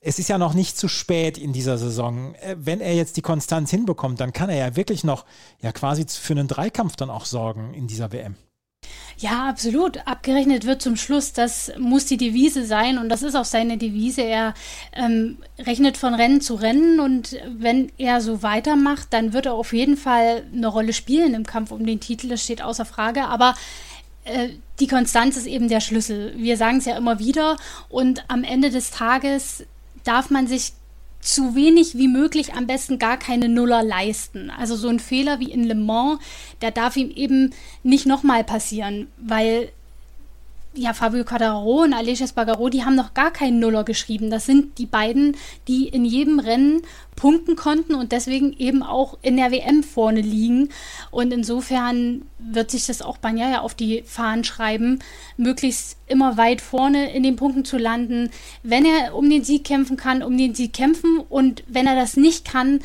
Es 0.01 0.17
ist 0.17 0.29
ja 0.29 0.39
noch 0.39 0.55
nicht 0.55 0.75
zu 0.75 0.87
spät 0.87 1.37
in 1.37 1.53
dieser 1.53 1.77
Saison. 1.77 2.33
Äh, 2.33 2.55
wenn 2.57 2.81
er 2.81 2.95
jetzt 2.95 3.15
die 3.15 3.21
Konstanz 3.21 3.69
hinbekommt, 3.69 4.19
dann 4.19 4.33
kann 4.33 4.49
er 4.49 4.57
ja 4.57 4.75
wirklich 4.75 5.03
noch 5.03 5.25
ja 5.61 5.71
quasi 5.71 6.07
für 6.07 6.33
einen 6.33 6.47
Dreikampf 6.47 6.95
dann 6.95 7.11
auch 7.11 7.25
sorgen 7.25 7.75
in 7.75 7.85
dieser 7.85 8.11
WM. 8.11 8.37
Ja, 9.19 9.49
absolut. 9.49 10.07
Abgerechnet 10.07 10.65
wird 10.65 10.81
zum 10.81 10.95
Schluss, 10.95 11.33
das 11.33 11.73
muss 11.77 12.05
die 12.05 12.15
Devise 12.15 12.65
sein 12.65 12.97
und 12.97 13.09
das 13.09 13.21
ist 13.21 13.35
auch 13.35 13.43
seine 13.43 13.77
Devise. 13.77 14.21
Er 14.21 14.53
ähm, 14.93 15.39
rechnet 15.59 15.97
von 15.97 16.13
Rennen 16.13 16.39
zu 16.39 16.55
Rennen 16.55 17.01
und 17.01 17.37
wenn 17.45 17.91
er 17.97 18.21
so 18.21 18.43
weitermacht, 18.43 19.07
dann 19.11 19.33
wird 19.33 19.45
er 19.45 19.55
auf 19.55 19.73
jeden 19.73 19.97
Fall 19.97 20.43
eine 20.53 20.67
Rolle 20.67 20.93
spielen 20.93 21.33
im 21.33 21.45
Kampf 21.45 21.71
um 21.71 21.85
den 21.85 21.99
Titel. 21.99 22.29
Das 22.29 22.41
steht 22.41 22.61
außer 22.61 22.85
Frage. 22.85 23.25
Aber 23.25 23.55
äh, 24.23 24.51
die 24.79 24.87
Konstanz 24.87 25.35
ist 25.35 25.47
eben 25.47 25.67
der 25.67 25.81
Schlüssel. 25.81 26.33
Wir 26.37 26.55
sagen 26.55 26.77
es 26.77 26.85
ja 26.85 26.95
immer 26.95 27.19
wieder 27.19 27.57
und 27.89 28.23
am 28.29 28.45
Ende 28.45 28.69
des 28.69 28.89
Tages 28.91 29.65
darf 30.05 30.29
man 30.29 30.47
sich 30.47 30.71
zu 31.19 31.55
wenig 31.55 31.97
wie 31.97 32.07
möglich 32.07 32.53
am 32.53 32.67
besten 32.67 32.97
gar 32.97 33.17
keine 33.17 33.49
Nuller 33.49 33.83
leisten. 33.83 34.49
Also 34.49 34.75
so 34.75 34.87
ein 34.87 34.99
Fehler 34.99 35.39
wie 35.39 35.51
in 35.51 35.63
Le 35.63 35.75
Mans, 35.75 36.19
der 36.61 36.71
darf 36.71 36.95
ihm 36.95 37.11
eben 37.11 37.53
nicht 37.83 38.05
nochmal 38.05 38.43
passieren, 38.43 39.07
weil 39.17 39.71
ja, 40.73 40.93
Fabio 40.93 41.23
Quadraro 41.23 41.83
und 41.83 41.93
Aleix 41.93 42.21
Espargaro, 42.21 42.69
die 42.69 42.85
haben 42.85 42.95
noch 42.95 43.13
gar 43.13 43.31
keinen 43.31 43.59
Nuller 43.59 43.83
geschrieben. 43.83 44.29
Das 44.29 44.45
sind 44.45 44.77
die 44.77 44.85
beiden, 44.85 45.35
die 45.67 45.87
in 45.87 46.05
jedem 46.05 46.39
Rennen 46.39 46.83
punkten 47.15 47.55
konnten 47.55 47.95
und 47.95 48.11
deswegen 48.11 48.53
eben 48.53 48.83
auch 48.83 49.17
in 49.21 49.35
der 49.35 49.51
WM 49.51 49.83
vorne 49.83 50.21
liegen. 50.21 50.69
Und 51.11 51.33
insofern 51.33 52.21
wird 52.37 52.71
sich 52.71 52.85
das 52.85 53.01
auch 53.01 53.17
Banyaya 53.17 53.61
auf 53.61 53.73
die 53.73 54.03
Fahnen 54.05 54.43
schreiben, 54.43 54.99
möglichst 55.37 55.97
immer 56.07 56.37
weit 56.37 56.61
vorne 56.61 57.13
in 57.13 57.23
den 57.23 57.35
Punkten 57.35 57.65
zu 57.65 57.77
landen. 57.77 58.29
Wenn 58.63 58.85
er 58.85 59.15
um 59.15 59.29
den 59.29 59.43
Sieg 59.43 59.65
kämpfen 59.65 59.97
kann, 59.97 60.23
um 60.23 60.37
den 60.37 60.55
Sieg 60.55 60.73
kämpfen 60.73 61.19
und 61.29 61.63
wenn 61.67 61.87
er 61.87 61.95
das 61.95 62.15
nicht 62.15 62.45
kann, 62.45 62.79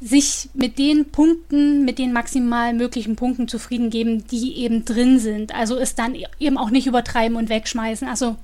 sich 0.00 0.48
mit 0.54 0.78
den 0.78 1.10
Punkten, 1.10 1.84
mit 1.84 1.98
den 1.98 2.12
maximal 2.12 2.72
möglichen 2.72 3.16
Punkten 3.16 3.48
zufrieden 3.48 3.90
geben, 3.90 4.26
die 4.28 4.56
eben 4.56 4.84
drin 4.84 5.18
sind. 5.18 5.54
Also 5.54 5.76
es 5.76 5.94
dann 5.94 6.16
eben 6.38 6.56
auch 6.56 6.70
nicht 6.70 6.86
übertreiben 6.86 7.36
und 7.36 7.50
wegschmeißen. 7.50 8.08
Also 8.08 8.36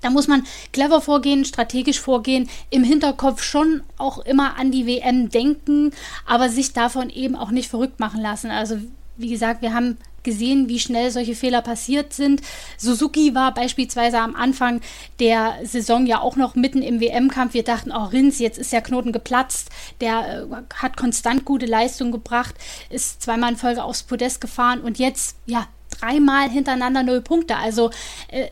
da 0.00 0.10
muss 0.10 0.28
man 0.28 0.44
clever 0.72 1.00
vorgehen, 1.00 1.44
strategisch 1.44 2.00
vorgehen, 2.00 2.48
im 2.70 2.84
Hinterkopf 2.84 3.42
schon 3.42 3.82
auch 3.96 4.18
immer 4.18 4.56
an 4.56 4.70
die 4.70 4.86
WM 4.86 5.30
denken, 5.30 5.90
aber 6.24 6.48
sich 6.48 6.72
davon 6.72 7.10
eben 7.10 7.34
auch 7.34 7.50
nicht 7.50 7.68
verrückt 7.68 7.98
machen 7.98 8.20
lassen. 8.20 8.50
Also 8.50 8.78
wie 9.16 9.30
gesagt, 9.30 9.62
wir 9.62 9.74
haben 9.74 9.98
gesehen, 10.22 10.68
wie 10.68 10.78
schnell 10.78 11.10
solche 11.10 11.34
Fehler 11.34 11.62
passiert 11.62 12.12
sind. 12.12 12.42
Suzuki 12.76 13.34
war 13.34 13.54
beispielsweise 13.54 14.18
am 14.18 14.34
Anfang 14.34 14.80
der 15.20 15.56
Saison 15.64 16.06
ja 16.06 16.20
auch 16.20 16.36
noch 16.36 16.54
mitten 16.54 16.82
im 16.82 17.00
WM-Kampf. 17.00 17.54
Wir 17.54 17.64
dachten, 17.64 17.92
oh 17.92 18.04
Rins, 18.04 18.38
jetzt 18.38 18.58
ist 18.58 18.72
der 18.72 18.82
Knoten 18.82 19.12
geplatzt. 19.12 19.70
Der 20.00 20.46
äh, 20.50 20.74
hat 20.74 20.96
konstant 20.96 21.44
gute 21.44 21.66
Leistung 21.66 22.12
gebracht, 22.12 22.54
ist 22.90 23.22
zweimal 23.22 23.52
in 23.52 23.56
Folge 23.56 23.82
aufs 23.82 24.02
Podest 24.02 24.40
gefahren 24.40 24.80
und 24.80 24.98
jetzt, 24.98 25.36
ja, 25.46 25.66
dreimal 25.90 26.50
hintereinander 26.50 27.02
null 27.02 27.20
Punkte. 27.20 27.56
Also 27.56 27.90
äh, 28.28 28.48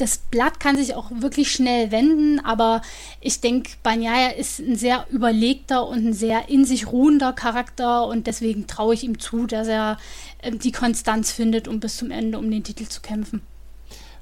das 0.00 0.18
Blatt 0.18 0.60
kann 0.60 0.76
sich 0.76 0.94
auch 0.94 1.10
wirklich 1.10 1.52
schnell 1.52 1.90
wenden, 1.90 2.40
aber 2.40 2.80
ich 3.20 3.40
denke, 3.40 3.72
Banyaya 3.82 4.30
ist 4.30 4.58
ein 4.58 4.76
sehr 4.76 5.06
überlegter 5.10 5.86
und 5.86 6.06
ein 6.06 6.12
sehr 6.12 6.48
in 6.48 6.64
sich 6.64 6.90
ruhender 6.90 7.32
Charakter 7.32 8.06
und 8.06 8.26
deswegen 8.26 8.66
traue 8.66 8.94
ich 8.94 9.04
ihm 9.04 9.18
zu, 9.18 9.46
dass 9.46 9.68
er 9.68 9.98
äh, 10.42 10.52
die 10.52 10.72
Konstanz 10.72 11.32
findet, 11.32 11.68
um 11.68 11.80
bis 11.80 11.98
zum 11.98 12.10
Ende 12.10 12.38
um 12.38 12.50
den 12.50 12.64
Titel 12.64 12.86
zu 12.86 13.00
kämpfen. 13.00 13.42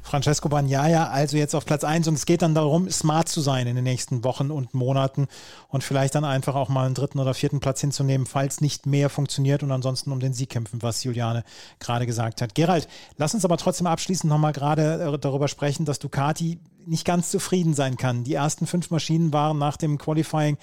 Francesco 0.08 0.48
Bagnaia 0.48 1.08
also 1.08 1.36
jetzt 1.36 1.54
auf 1.54 1.66
Platz 1.66 1.84
1 1.84 2.08
und 2.08 2.14
es 2.14 2.24
geht 2.24 2.40
dann 2.40 2.54
darum, 2.54 2.90
smart 2.90 3.28
zu 3.28 3.42
sein 3.42 3.66
in 3.66 3.76
den 3.76 3.84
nächsten 3.84 4.24
Wochen 4.24 4.50
und 4.50 4.72
Monaten 4.72 5.28
und 5.68 5.84
vielleicht 5.84 6.14
dann 6.14 6.24
einfach 6.24 6.54
auch 6.54 6.70
mal 6.70 6.86
einen 6.86 6.94
dritten 6.94 7.18
oder 7.18 7.34
vierten 7.34 7.60
Platz 7.60 7.82
hinzunehmen, 7.82 8.26
falls 8.26 8.62
nicht 8.62 8.86
mehr 8.86 9.10
funktioniert 9.10 9.62
und 9.62 9.70
ansonsten 9.70 10.10
um 10.10 10.18
den 10.18 10.32
Sieg 10.32 10.48
kämpfen, 10.48 10.82
was 10.82 11.04
Juliane 11.04 11.44
gerade 11.78 12.06
gesagt 12.06 12.40
hat. 12.40 12.54
Gerald, 12.54 12.88
lass 13.18 13.34
uns 13.34 13.44
aber 13.44 13.58
trotzdem 13.58 13.86
abschließend 13.86 14.30
nochmal 14.30 14.52
gerade 14.52 15.12
äh, 15.14 15.18
darüber 15.18 15.46
sprechen, 15.46 15.84
dass 15.84 15.98
Ducati 15.98 16.58
nicht 16.88 17.04
ganz 17.04 17.30
zufrieden 17.30 17.74
sein 17.74 17.96
kann. 17.96 18.24
Die 18.24 18.34
ersten 18.34 18.66
fünf 18.66 18.90
Maschinen 18.90 19.32
waren 19.32 19.58
nach 19.58 19.76
dem 19.76 19.98
Qualifying 19.98 20.56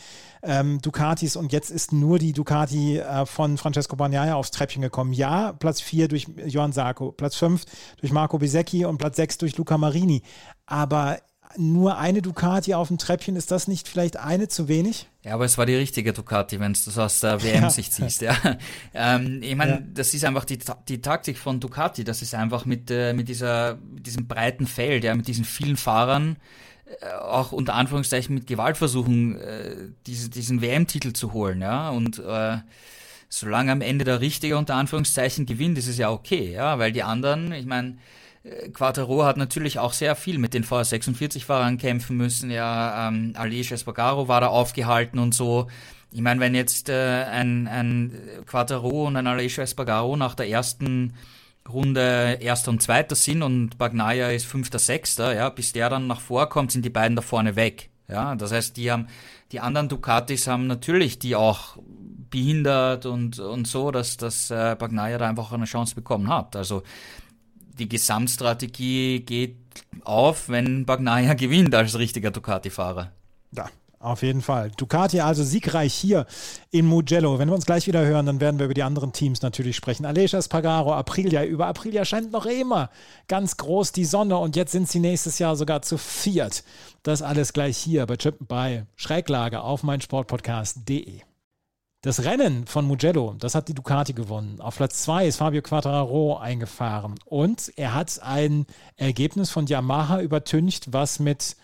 ähm, 0.44 0.82
Ducatis 0.82 1.36
und 1.36 1.52
jetzt 1.52 1.70
ist 1.70 1.94
nur 1.94 2.20
die 2.20 2.34
Ducati 2.34 2.98
äh, 2.98 3.26
von 3.26 3.58
Francesco 3.58 3.96
Bagnaia 3.96 4.36
aufs 4.36 4.52
Treppchen 4.52 4.82
gekommen. 4.82 5.14
Ja, 5.14 5.54
Platz 5.54 5.82
vier 5.82 6.08
durch 6.08 6.28
Johann 6.46 6.72
Sarko, 6.74 7.12
Platz 7.12 7.36
fünf 7.36 7.66
durch 7.98 8.12
Marco 8.12 8.38
Bisecchi 8.38 8.86
und 8.86 8.98
Platz 8.98 9.16
sechs 9.16 9.38
durch 9.38 9.58
Luca 9.58 9.78
Marini. 9.78 10.22
Aber 10.66 11.20
nur 11.58 11.98
eine 11.98 12.22
Ducati 12.22 12.74
auf 12.74 12.90
dem 12.90 12.98
Treppchen, 12.98 13.36
ist 13.36 13.52
das 13.52 13.68
nicht 13.68 13.88
vielleicht 13.88 14.18
eine 14.18 14.48
zu 14.48 14.68
wenig? 14.68 15.08
Ja, 15.24 15.34
aber 15.34 15.46
es 15.46 15.58
war 15.58 15.66
die 15.66 15.76
richtige 15.76 16.14
Ducati, 16.14 16.60
wenn 16.60 16.74
du 16.74 16.80
das 16.86 16.98
aus 16.98 17.20
der 17.20 17.42
WM-Sicht 17.44 17.98
ja. 17.98 18.06
siehst. 18.06 18.22
Ja. 18.22 18.36
Ähm, 18.94 19.42
ich 19.42 19.56
meine, 19.56 19.72
ja. 19.72 19.82
das 19.94 20.14
ist 20.14 20.24
einfach 20.26 20.46
die, 20.46 20.60
die 20.88 21.02
Taktik 21.02 21.38
von 21.38 21.60
Ducati. 21.60 22.04
Das 22.04 22.22
ist 22.22 22.36
einfach 22.36 22.66
mit, 22.66 22.92
äh, 22.92 23.14
mit, 23.14 23.28
dieser, 23.28 23.78
mit 23.94 24.06
diesem 24.06 24.28
breiten 24.28 24.68
Feld, 24.68 25.04
ja, 25.04 25.16
mit 25.16 25.28
diesen 25.28 25.46
vielen 25.46 25.78
Fahrern, 25.78 26.38
äh, 27.02 27.14
auch 27.14 27.52
unter 27.52 27.74
Anführungszeichen 27.74 28.36
mit 28.36 28.48
Gewalt 28.48 28.78
versuchen, 28.78 29.40
äh, 29.40 29.76
diese, 30.06 30.30
diesen 30.30 30.62
WM-Titel 30.62 31.14
zu 31.14 31.34
holen. 31.34 31.62
Ja. 31.62 31.90
Und 31.90 32.20
äh, 32.20 32.58
solange 33.30 33.72
am 33.72 33.82
Ende 33.82 34.06
der 34.06 34.22
Richtige 34.22 34.58
unter 34.58 34.76
Anführungszeichen 34.76 35.46
gewinnt, 35.46 35.78
ist 35.78 35.88
es 35.88 35.98
ja 35.98 36.12
okay, 36.12 36.52
ja, 36.52 36.80
weil 36.80 36.92
die 36.92 37.04
anderen, 37.04 37.52
ich 37.52 37.66
meine, 37.66 37.98
Quattro 38.74 39.24
hat 39.24 39.38
natürlich 39.38 39.80
auch 39.80 39.94
sehr 39.94 40.16
viel 40.16 40.38
mit 40.38 40.54
den 40.54 40.64
VR46-Fahrern 40.64 41.78
kämpfen 41.78 42.18
müssen. 42.18 42.52
Ja, 42.52 43.08
ähm, 43.08 43.34
Aleix 43.36 43.72
Espargaro 43.72 44.28
war 44.28 44.42
da 44.42 44.48
aufgehalten 44.48 45.18
und 45.20 45.34
so. 45.34 45.68
Ich 46.12 46.22
meine, 46.22 46.40
wenn 46.40 46.54
jetzt 46.54 46.90
äh, 46.90 47.24
ein, 47.24 47.68
ein 47.68 48.14
Quattro 48.46 49.08
und 49.08 49.16
ein 49.16 49.28
Aleix 49.28 49.58
Espargaro 49.58 50.16
nach 50.16 50.36
der 50.36 50.48
ersten 50.48 51.14
Runde 51.68 52.38
Erster 52.40 52.70
und 52.70 52.84
Zweiter 52.84 53.16
sind 53.16 53.42
und 53.42 53.80
Bagnaia 53.80 54.30
ist 54.30 54.46
Fünfter, 54.46 54.78
Sechster, 54.78 55.34
ja, 55.34 55.50
bis 55.50 55.74
der 55.74 55.90
dann 55.90 56.06
nach 56.06 56.22
vorkommt, 56.22 56.72
sind 56.72 56.86
die 56.86 56.92
beiden 56.92 57.16
da 57.16 57.24
vorne 57.24 57.56
weg. 57.56 57.90
Ja, 58.08 58.36
das 58.36 58.52
heißt, 58.52 58.78
die 58.78 58.92
haben, 58.92 59.08
die 59.52 59.60
anderen 59.60 59.90
Ducatis 59.90 60.46
haben 60.46 60.68
natürlich 60.68 61.18
die 61.18 61.36
auch 61.36 61.78
behindert 62.30 63.08
und, 63.08 63.40
und 63.40 63.66
so, 63.66 63.90
dass, 63.90 64.18
dass 64.18 64.52
äh, 64.52 64.76
Bagnaia 64.78 65.18
da 65.18 65.28
einfach 65.28 65.52
eine 65.52 65.66
Chance 65.66 65.96
bekommen 65.96 66.30
hat. 66.30 66.56
Also 66.56 66.84
die 67.78 67.90
Gesamtstrategie 67.90 69.22
geht 69.22 69.58
auf, 70.04 70.50
wenn 70.50 70.86
Bagnaia 70.86 71.34
gewinnt 71.34 71.74
als 71.76 71.98
richtiger 71.98 72.32
Ducati-Fahrer. 72.32 73.12
Ja, 73.52 73.70
auf 74.00 74.22
jeden 74.22 74.42
Fall. 74.42 74.72
Ducati 74.78 75.20
also 75.22 75.44
siegreich 75.44 75.94
hier 75.94 76.28
in 76.70 76.86
Mugello. 76.86 77.40
Wenn 77.40 77.50
wir 77.50 77.56
uns 77.56 77.66
gleich 77.66 77.88
wieder 77.88 78.06
hören, 78.06 78.28
dann 78.28 78.40
werden 78.40 78.60
wir 78.60 78.66
über 78.66 78.76
die 78.76 78.84
anderen 78.84 79.14
Teams 79.14 79.42
natürlich 79.42 79.76
sprechen. 79.76 80.06
Alessia 80.06 80.42
Spagaro, 80.42 80.94
Aprilia. 80.94 81.44
Über 81.44 81.66
Aprilia 81.66 82.06
scheint 82.06 82.32
noch 82.32 82.46
immer 82.46 82.92
ganz 83.28 83.58
groß 83.58 83.94
die 83.94 84.06
Sonne 84.06 84.38
und 84.38 84.56
jetzt 84.56 84.74
sind 84.74 84.88
sie 84.88 85.00
nächstes 85.00 85.40
Jahr 85.40 85.56
sogar 85.56 85.82
zu 85.82 85.98
viert. 85.98 86.64
Das 87.02 87.24
alles 87.24 87.52
gleich 87.52 87.78
hier 87.78 88.06
bei, 88.06 88.16
bei 88.42 88.86
Schräglage 88.96 89.62
auf 89.62 89.82
meinsportpodcast.de. 89.82 91.22
Das 92.06 92.24
Rennen 92.24 92.68
von 92.68 92.86
Mugello, 92.86 93.34
das 93.40 93.56
hat 93.56 93.68
die 93.68 93.74
Ducati 93.74 94.14
gewonnen. 94.14 94.62
Auf 94.62 94.76
Platz 94.76 95.02
2 95.02 95.26
ist 95.26 95.38
Fabio 95.38 95.64
Quattararo 95.64 96.38
eingefahren 96.38 97.16
und 97.26 97.74
er 97.78 97.96
hat 97.96 98.22
ein 98.22 98.68
Ergebnis 98.96 99.50
von 99.50 99.66
Yamaha 99.66 100.22
übertüncht, 100.22 100.94
was 100.94 101.18
mit 101.18 101.56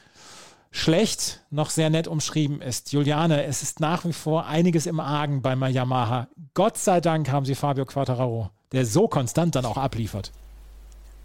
schlecht 0.72 1.42
noch 1.52 1.70
sehr 1.70 1.92
nett 1.92 2.08
umschrieben 2.08 2.60
ist. 2.60 2.92
Juliane, 2.92 3.44
es 3.44 3.62
ist 3.62 3.82
nach 3.82 4.04
wie 4.04 4.14
vor 4.14 4.48
einiges 4.48 4.88
im 4.88 5.00
Argen 5.00 5.44
bei 5.44 5.54
Yamaha. 5.54 6.28
Gott 6.56 6.80
sei 6.80 7.02
Dank 7.02 7.30
haben 7.30 7.46
sie 7.46 7.54
Fabio 7.54 7.86
Quattararo, 7.86 8.50
der 8.72 8.88
so 8.88 9.08
konstant 9.08 9.54
dann 9.54 9.66
auch 9.66 9.78
abliefert. 9.78 10.32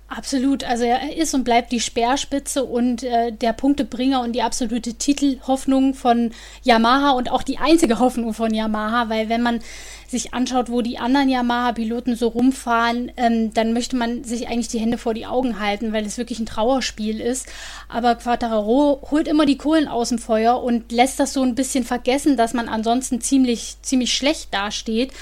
Absolut, 0.08 0.62
also 0.62 0.84
er 0.84 1.16
ist 1.16 1.34
und 1.34 1.42
bleibt 1.42 1.72
die 1.72 1.80
Speerspitze 1.80 2.64
und 2.64 3.02
äh, 3.02 3.32
der 3.32 3.52
Punktebringer 3.52 4.22
und 4.22 4.32
die 4.34 4.42
absolute 4.42 4.94
Titelhoffnung 4.94 5.94
von 5.94 6.30
Yamaha 6.62 7.10
und 7.10 7.32
auch 7.32 7.42
die 7.42 7.58
einzige 7.58 7.98
Hoffnung 7.98 8.32
von 8.32 8.54
Yamaha, 8.54 9.08
weil 9.08 9.28
wenn 9.28 9.42
man 9.42 9.60
sich 10.06 10.32
anschaut, 10.32 10.70
wo 10.70 10.80
die 10.80 10.98
anderen 10.98 11.28
Yamaha-Piloten 11.28 12.14
so 12.14 12.28
rumfahren, 12.28 13.10
ähm, 13.16 13.52
dann 13.52 13.72
möchte 13.72 13.96
man 13.96 14.22
sich 14.22 14.46
eigentlich 14.46 14.68
die 14.68 14.78
Hände 14.78 14.96
vor 14.96 15.12
die 15.12 15.26
Augen 15.26 15.58
halten, 15.58 15.92
weil 15.92 16.06
es 16.06 16.18
wirklich 16.18 16.38
ein 16.38 16.46
Trauerspiel 16.46 17.20
ist. 17.20 17.48
Aber 17.88 18.14
Quattararo 18.14 19.02
holt 19.10 19.26
immer 19.26 19.44
die 19.44 19.58
Kohlen 19.58 19.88
aus 19.88 20.10
dem 20.10 20.18
Feuer 20.18 20.62
und 20.62 20.92
lässt 20.92 21.18
das 21.18 21.32
so 21.32 21.42
ein 21.42 21.56
bisschen 21.56 21.82
vergessen, 21.82 22.36
dass 22.36 22.54
man 22.54 22.68
ansonsten 22.68 23.20
ziemlich, 23.20 23.78
ziemlich 23.82 24.14
schlecht 24.14 24.54
dasteht. 24.54 25.12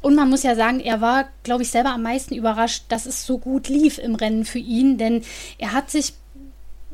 Und 0.00 0.14
man 0.14 0.30
muss 0.30 0.44
ja 0.44 0.54
sagen, 0.54 0.80
er 0.80 1.00
war, 1.00 1.28
glaube 1.42 1.62
ich, 1.62 1.70
selber 1.70 1.90
am 1.90 2.02
meisten 2.02 2.34
überrascht, 2.34 2.84
dass 2.88 3.06
es 3.06 3.26
so 3.26 3.38
gut 3.38 3.68
lief 3.68 3.98
im 3.98 4.14
Rennen 4.14 4.44
für 4.44 4.58
ihn, 4.58 4.96
denn 4.96 5.22
er 5.58 5.72
hat 5.72 5.90
sich 5.90 6.14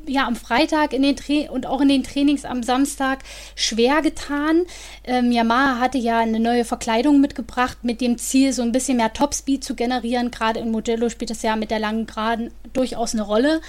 ja 0.07 0.27
am 0.27 0.37
Freitag 0.37 0.93
in 0.93 1.03
den 1.03 1.17
Tra 1.17 1.51
und 1.51 1.67
auch 1.67 1.81
in 1.81 1.89
den 1.89 2.05
Trainings 2.05 2.45
am 2.45 2.63
Samstag 2.63 3.21
schwer 3.55 4.03
getan. 4.03 4.65
Ähm, 5.05 5.33
Yamaha 5.33 5.81
hatte 5.81 5.99
ja 5.99 6.19
eine 6.19 6.41
neue 6.41 6.65
Verkleidung 6.65 7.21
mitgebracht 7.21 7.79
mit 7.83 8.01
dem 8.01 8.19
Ziel, 8.19 8.53
so 8.53 8.63
ein 8.63 8.73
bisschen 8.73 8.97
mehr 8.97 9.13
Topspeed 9.13 9.65
zu 9.65 9.75
generieren. 9.75 10.31
Gerade 10.31 10.61
in 10.61 10.71
Modello 10.71 11.09
spielt 11.09 11.31
das 11.31 11.43
ja 11.43 11.57
mit 11.57 11.71
der 11.71 11.79
langen 11.79 12.07
Geraden 12.07 12.51
durchaus 12.73 13.15
eine 13.15 13.23
Rolle. 13.23 13.61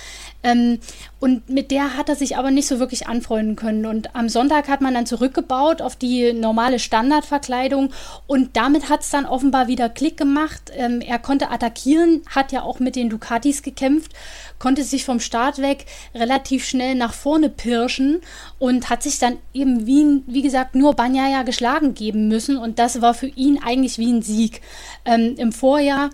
Ähm, 0.44 0.80
und 1.20 1.50
mit 1.50 1.72
der 1.72 1.98
hat 1.98 2.10
er 2.10 2.16
sich 2.16 2.38
aber 2.38 2.52
nicht 2.52 2.68
so 2.68 2.80
wirklich 2.80 3.08
anfreunden 3.08 3.56
können. 3.56 3.86
Und 3.86 4.16
am 4.16 4.30
Sonntag 4.30 4.68
hat 4.68 4.82
man 4.82 4.94
dann 4.94 5.06
zurückgebaut 5.06 5.82
auf 5.82 5.96
die 5.96 6.34
normale 6.34 6.80
Standardverkleidung 6.80 7.92
und 8.28 8.58
damit 8.58 8.90
hat 8.90 9.02
es 9.02 9.10
dann 9.10 9.26
offenbar 9.26 9.68
wieder 9.68 9.90
Klick 9.90 10.18
gemacht. 10.18 10.72
Ähm, 10.76 11.02
er 11.02 11.20
konnte 11.20 11.50
attackieren, 11.50 12.22
hat 12.28 12.52
ja 12.52 12.62
auch 12.64 12.80
mit 12.80 12.96
den 12.96 13.10
Ducatis 13.10 13.64
gekämpft, 13.64 14.12
konnte 14.60 14.84
sich 14.84 15.06
vom 15.06 15.20
Start 15.20 15.60
weg 15.60 15.86
relativ 16.26 16.66
schnell 16.66 16.96
nach 16.96 17.14
vorne 17.14 17.50
pirschen 17.50 18.22
und 18.58 18.90
hat 18.90 19.04
sich 19.04 19.20
dann 19.20 19.38
eben 19.54 19.86
wie, 19.86 20.24
wie 20.26 20.42
gesagt 20.42 20.74
nur 20.74 20.96
Banyaya 20.96 21.44
geschlagen 21.44 21.94
geben 21.94 22.28
müssen 22.28 22.58
und 22.58 22.80
das 22.80 23.02
war 23.02 23.14
für 23.14 23.28
ihn 23.28 23.60
eigentlich 23.64 24.00
wie 24.00 24.12
ein 24.12 24.22
Sieg. 24.22 24.62
Ähm, 25.06 25.36
Im 25.38 25.52
Vorjahr 25.52 26.10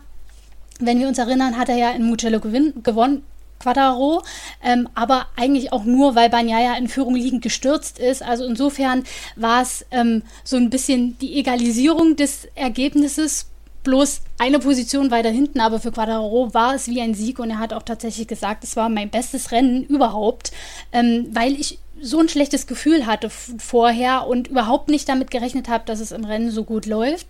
wenn 0.82 1.00
wir 1.00 1.08
uns 1.08 1.19
erinnern, 1.19 1.58
hat 1.58 1.69
er 1.69 1.78
ja 1.78 1.91
in 1.91 2.04
Mugello 2.04 2.39
gewonnen, 2.39 3.24
Quadraro, 3.60 4.24
ähm, 4.63 4.89
aber 4.95 5.28
eigentlich 5.36 5.71
auch 5.71 5.84
nur, 5.84 6.15
weil 6.15 6.30
Banyaya 6.30 6.76
in 6.78 6.88
Führung 6.88 7.15
liegend 7.15 7.43
gestürzt 7.43 8.00
ist. 8.00 8.24
Also 8.24 8.43
insofern 8.45 9.04
war 9.36 9.62
es 9.62 9.86
ähm, 9.91 10.24
so 10.43 10.58
ein 10.58 10.71
bisschen 10.71 11.17
die 11.19 11.38
Egalisierung 11.38 12.15
des 12.15 12.47
Ergebnisses, 12.56 13.50
bloß 13.83 14.21
eine 14.37 14.59
Position 14.59 15.11
weiter 15.11 15.29
hinten, 15.29 15.59
aber 15.59 15.79
für 15.79 15.91
Quadraro 15.91 16.53
war 16.53 16.75
es 16.75 16.87
wie 16.87 17.01
ein 17.01 17.13
Sieg 17.13 17.39
und 17.39 17.49
er 17.49 17.59
hat 17.59 17.73
auch 17.73 17.83
tatsächlich 17.83 18.27
gesagt, 18.27 18.63
es 18.63 18.75
war 18.75 18.89
mein 18.89 19.09
bestes 19.09 19.51
Rennen 19.51 19.83
überhaupt, 19.83 20.51
ähm, 20.91 21.27
weil 21.31 21.53
ich 21.53 21.79
so 22.01 22.19
ein 22.19 22.29
schlechtes 22.29 22.67
Gefühl 22.67 23.05
hatte 23.05 23.29
vorher 23.29 24.27
und 24.27 24.47
überhaupt 24.47 24.89
nicht 24.89 25.07
damit 25.07 25.29
gerechnet 25.29 25.67
habe, 25.69 25.85
dass 25.85 25.99
es 25.99 26.11
im 26.11 26.25
Rennen 26.25 26.51
so 26.51 26.63
gut 26.63 26.85
läuft. 26.85 27.27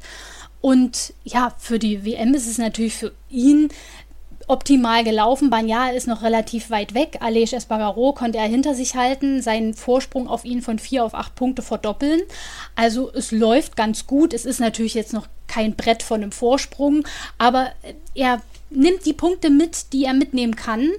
Und 0.61 1.13
ja, 1.23 1.53
für 1.57 1.79
die 1.79 2.05
WM 2.05 2.35
ist 2.35 2.47
es 2.47 2.59
natürlich 2.59 2.95
für 2.95 3.11
ihn 3.29 3.69
optimal 4.51 5.03
gelaufen. 5.03 5.49
Banya 5.49 5.89
ist 5.89 6.07
noch 6.07 6.21
relativ 6.21 6.69
weit 6.69 6.93
weg. 6.93 7.17
Alej 7.21 7.53
Espargaro 7.53 8.13
konnte 8.13 8.37
er 8.37 8.47
hinter 8.47 8.75
sich 8.75 8.95
halten, 8.95 9.41
seinen 9.41 9.73
Vorsprung 9.73 10.27
auf 10.27 10.43
ihn 10.43 10.61
von 10.61 10.77
vier 10.77 11.05
auf 11.05 11.15
acht 11.15 11.35
Punkte 11.35 11.61
verdoppeln. 11.61 12.21
Also 12.75 13.11
es 13.13 13.31
läuft 13.31 13.77
ganz 13.77 14.07
gut. 14.07 14.33
Es 14.33 14.45
ist 14.45 14.59
natürlich 14.59 14.93
jetzt 14.93 15.13
noch 15.13 15.27
kein 15.47 15.75
Brett 15.75 16.03
von 16.03 16.21
einem 16.21 16.31
Vorsprung, 16.31 17.07
aber 17.37 17.71
er 18.13 18.41
nimmt 18.71 19.05
die 19.05 19.13
Punkte 19.13 19.49
mit, 19.49 19.93
die 19.93 20.05
er 20.05 20.13
mitnehmen 20.13 20.55
kann. 20.55 20.89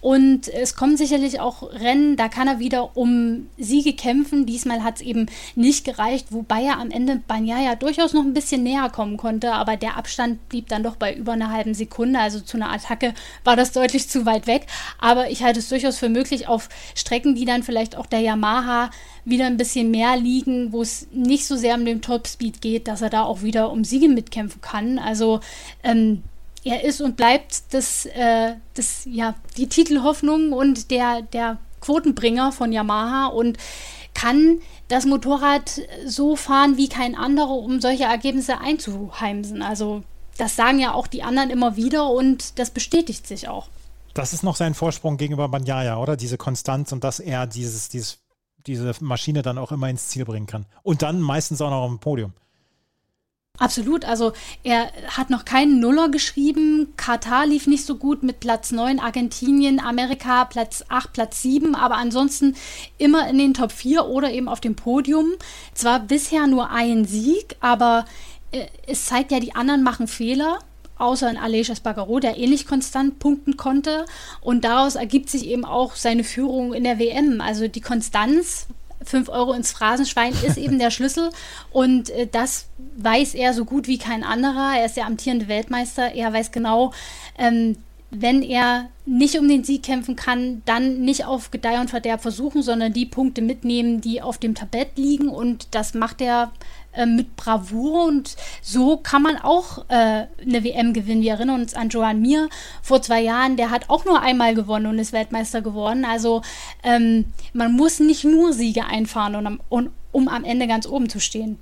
Und 0.00 0.48
es 0.48 0.74
kommen 0.74 0.96
sicherlich 0.96 1.40
auch 1.40 1.62
Rennen, 1.62 2.16
da 2.16 2.28
kann 2.28 2.48
er 2.48 2.58
wieder 2.58 2.96
um 2.96 3.48
Siege 3.56 3.92
kämpfen. 3.92 4.46
Diesmal 4.46 4.82
hat 4.82 4.96
es 4.96 5.00
eben 5.00 5.26
nicht 5.54 5.84
gereicht, 5.84 6.28
wobei 6.30 6.62
er 6.62 6.78
am 6.78 6.90
Ende 6.90 7.20
Banyaya 7.26 7.76
durchaus 7.76 8.12
noch 8.12 8.24
ein 8.24 8.34
bisschen 8.34 8.62
näher 8.62 8.90
kommen 8.90 9.16
konnte. 9.16 9.52
Aber 9.52 9.76
der 9.76 9.96
Abstand 9.96 10.48
blieb 10.48 10.68
dann 10.68 10.82
doch 10.82 10.96
bei 10.96 11.14
über 11.14 11.32
einer 11.32 11.50
halben 11.50 11.74
Sekunde. 11.74 12.18
Also 12.18 12.40
zu 12.40 12.56
einer 12.56 12.72
Attacke 12.72 13.14
war 13.44 13.56
das 13.56 13.72
deutlich 13.72 14.08
zu 14.08 14.26
weit 14.26 14.46
weg. 14.46 14.66
Aber 14.98 15.30
ich 15.30 15.42
halte 15.42 15.60
es 15.60 15.68
durchaus 15.68 15.98
für 15.98 16.08
möglich, 16.08 16.48
auf 16.48 16.68
Strecken, 16.94 17.34
die 17.34 17.44
dann 17.44 17.62
vielleicht 17.62 17.96
auch 17.96 18.06
der 18.06 18.20
Yamaha 18.20 18.90
wieder 19.24 19.46
ein 19.46 19.56
bisschen 19.56 19.90
mehr 19.90 20.16
liegen, 20.16 20.72
wo 20.72 20.82
es 20.82 21.06
nicht 21.12 21.46
so 21.46 21.56
sehr 21.56 21.76
um 21.76 21.84
den 21.84 22.02
Topspeed 22.02 22.60
geht, 22.60 22.88
dass 22.88 23.02
er 23.02 23.10
da 23.10 23.22
auch 23.22 23.42
wieder 23.42 23.70
um 23.70 23.84
Siege 23.84 24.08
mitkämpfen 24.08 24.60
kann. 24.60 24.98
Also 24.98 25.40
ähm, 25.84 26.22
er 26.64 26.84
ist 26.84 27.00
und 27.00 27.16
bleibt 27.16 27.74
das, 27.74 28.06
äh, 28.06 28.54
das, 28.74 29.04
ja, 29.04 29.34
die 29.56 29.68
Titelhoffnung 29.68 30.52
und 30.52 30.90
der, 30.90 31.22
der 31.22 31.58
Quotenbringer 31.80 32.52
von 32.52 32.72
Yamaha 32.72 33.26
und 33.26 33.58
kann 34.14 34.60
das 34.88 35.06
Motorrad 35.06 35.80
so 36.06 36.36
fahren 36.36 36.76
wie 36.76 36.88
kein 36.88 37.16
anderer, 37.16 37.50
um 37.50 37.80
solche 37.80 38.04
Ergebnisse 38.04 38.58
einzuheimsen. 38.58 39.62
Also 39.62 40.02
das 40.38 40.56
sagen 40.56 40.78
ja 40.78 40.92
auch 40.92 41.06
die 41.06 41.22
anderen 41.22 41.50
immer 41.50 41.76
wieder 41.76 42.10
und 42.10 42.58
das 42.58 42.70
bestätigt 42.70 43.26
sich 43.26 43.48
auch. 43.48 43.68
Das 44.14 44.32
ist 44.32 44.42
noch 44.42 44.56
sein 44.56 44.74
Vorsprung 44.74 45.16
gegenüber 45.16 45.48
Banyaya, 45.48 45.96
oder? 45.96 46.16
Diese 46.16 46.36
Konstanz 46.36 46.92
und 46.92 47.02
dass 47.02 47.18
er 47.18 47.46
dieses, 47.46 47.88
dieses, 47.88 48.18
diese 48.66 48.92
Maschine 49.00 49.42
dann 49.42 49.58
auch 49.58 49.72
immer 49.72 49.88
ins 49.88 50.08
Ziel 50.08 50.24
bringen 50.24 50.46
kann. 50.46 50.66
Und 50.82 51.02
dann 51.02 51.20
meistens 51.20 51.60
auch 51.62 51.70
noch 51.70 51.82
auf 51.82 51.88
dem 51.88 51.98
Podium. 51.98 52.34
Absolut, 53.58 54.06
also 54.06 54.32
er 54.64 54.90
hat 55.08 55.28
noch 55.28 55.44
keinen 55.44 55.78
Nuller 55.78 56.08
geschrieben. 56.08 56.94
Katar 56.96 57.46
lief 57.46 57.66
nicht 57.66 57.84
so 57.84 57.96
gut 57.96 58.22
mit 58.22 58.40
Platz 58.40 58.72
9, 58.72 58.98
Argentinien, 58.98 59.78
Amerika 59.78 60.46
Platz 60.46 60.84
8, 60.88 61.12
Platz 61.12 61.42
7, 61.42 61.74
aber 61.74 61.96
ansonsten 61.96 62.56
immer 62.96 63.28
in 63.28 63.36
den 63.36 63.52
Top 63.52 63.70
4 63.70 64.06
oder 64.06 64.32
eben 64.32 64.48
auf 64.48 64.60
dem 64.60 64.74
Podium. 64.74 65.32
Zwar 65.74 66.00
bisher 66.00 66.46
nur 66.46 66.70
ein 66.70 67.04
Sieg, 67.04 67.56
aber 67.60 68.06
äh, 68.52 68.66
es 68.86 69.04
zeigt 69.04 69.30
ja, 69.30 69.38
die 69.38 69.54
anderen 69.54 69.82
machen 69.82 70.08
Fehler 70.08 70.58
außer 70.96 71.28
in 71.28 71.36
Aleix 71.36 71.68
Espargaro, 71.68 72.20
der 72.20 72.38
ähnlich 72.38 72.66
konstant 72.66 73.18
punkten 73.18 73.56
konnte. 73.56 74.06
Und 74.40 74.64
daraus 74.64 74.94
ergibt 74.94 75.28
sich 75.28 75.46
eben 75.46 75.64
auch 75.64 75.96
seine 75.96 76.24
Führung 76.24 76.72
in 76.72 76.84
der 76.84 76.98
WM. 76.98 77.40
Also 77.40 77.68
die 77.68 77.80
Konstanz 77.80 78.66
5 79.04 79.28
Euro 79.28 79.52
ins 79.52 79.72
Phrasenschwein 79.72 80.34
ist 80.46 80.56
eben 80.56 80.78
der 80.78 80.90
Schlüssel. 80.92 81.30
Und 81.70 82.10
äh, 82.10 82.26
das 82.30 82.66
weiß 82.96 83.34
er 83.34 83.54
so 83.54 83.64
gut 83.64 83.88
wie 83.88 83.98
kein 83.98 84.24
anderer. 84.24 84.78
Er 84.78 84.86
ist 84.86 84.96
der 84.96 85.06
amtierende 85.06 85.48
Weltmeister. 85.48 86.14
Er 86.14 86.32
weiß 86.32 86.52
genau, 86.52 86.92
ähm, 87.38 87.76
wenn 88.14 88.42
er 88.42 88.90
nicht 89.06 89.38
um 89.38 89.48
den 89.48 89.64
Sieg 89.64 89.82
kämpfen 89.82 90.16
kann, 90.16 90.60
dann 90.66 91.00
nicht 91.00 91.24
auf 91.24 91.50
Gedeih 91.50 91.80
und 91.80 91.88
Verderb 91.88 92.20
versuchen, 92.20 92.62
sondern 92.62 92.92
die 92.92 93.06
Punkte 93.06 93.40
mitnehmen, 93.40 94.02
die 94.02 94.20
auf 94.20 94.36
dem 94.36 94.54
Tablett 94.54 94.96
liegen. 94.96 95.28
Und 95.28 95.68
das 95.70 95.94
macht 95.94 96.20
er 96.20 96.52
äh, 96.92 97.06
mit 97.06 97.36
Bravour 97.36 98.06
und 98.06 98.36
so 98.60 98.96
kann 98.96 99.22
man 99.22 99.38
auch 99.38 99.84
äh, 99.88 100.26
eine 100.44 100.64
WM 100.64 100.92
gewinnen. 100.92 101.22
Wir 101.22 101.32
erinnern 101.32 101.60
uns 101.60 101.74
an 101.74 101.88
Joan 101.88 102.20
Mir 102.20 102.48
vor 102.82 103.02
zwei 103.02 103.20
Jahren, 103.20 103.56
der 103.56 103.70
hat 103.70 103.88
auch 103.88 104.04
nur 104.04 104.20
einmal 104.20 104.54
gewonnen 104.54 104.86
und 104.86 104.98
ist 104.98 105.12
Weltmeister 105.12 105.62
geworden. 105.62 106.04
Also 106.04 106.42
ähm, 106.82 107.26
man 107.52 107.72
muss 107.72 108.00
nicht 108.00 108.24
nur 108.24 108.52
Siege 108.52 108.86
einfahren, 108.86 109.34
um, 109.34 109.60
um, 109.68 109.90
um 110.12 110.28
am 110.28 110.44
Ende 110.44 110.66
ganz 110.66 110.86
oben 110.86 111.08
zu 111.08 111.20
stehen. 111.20 111.58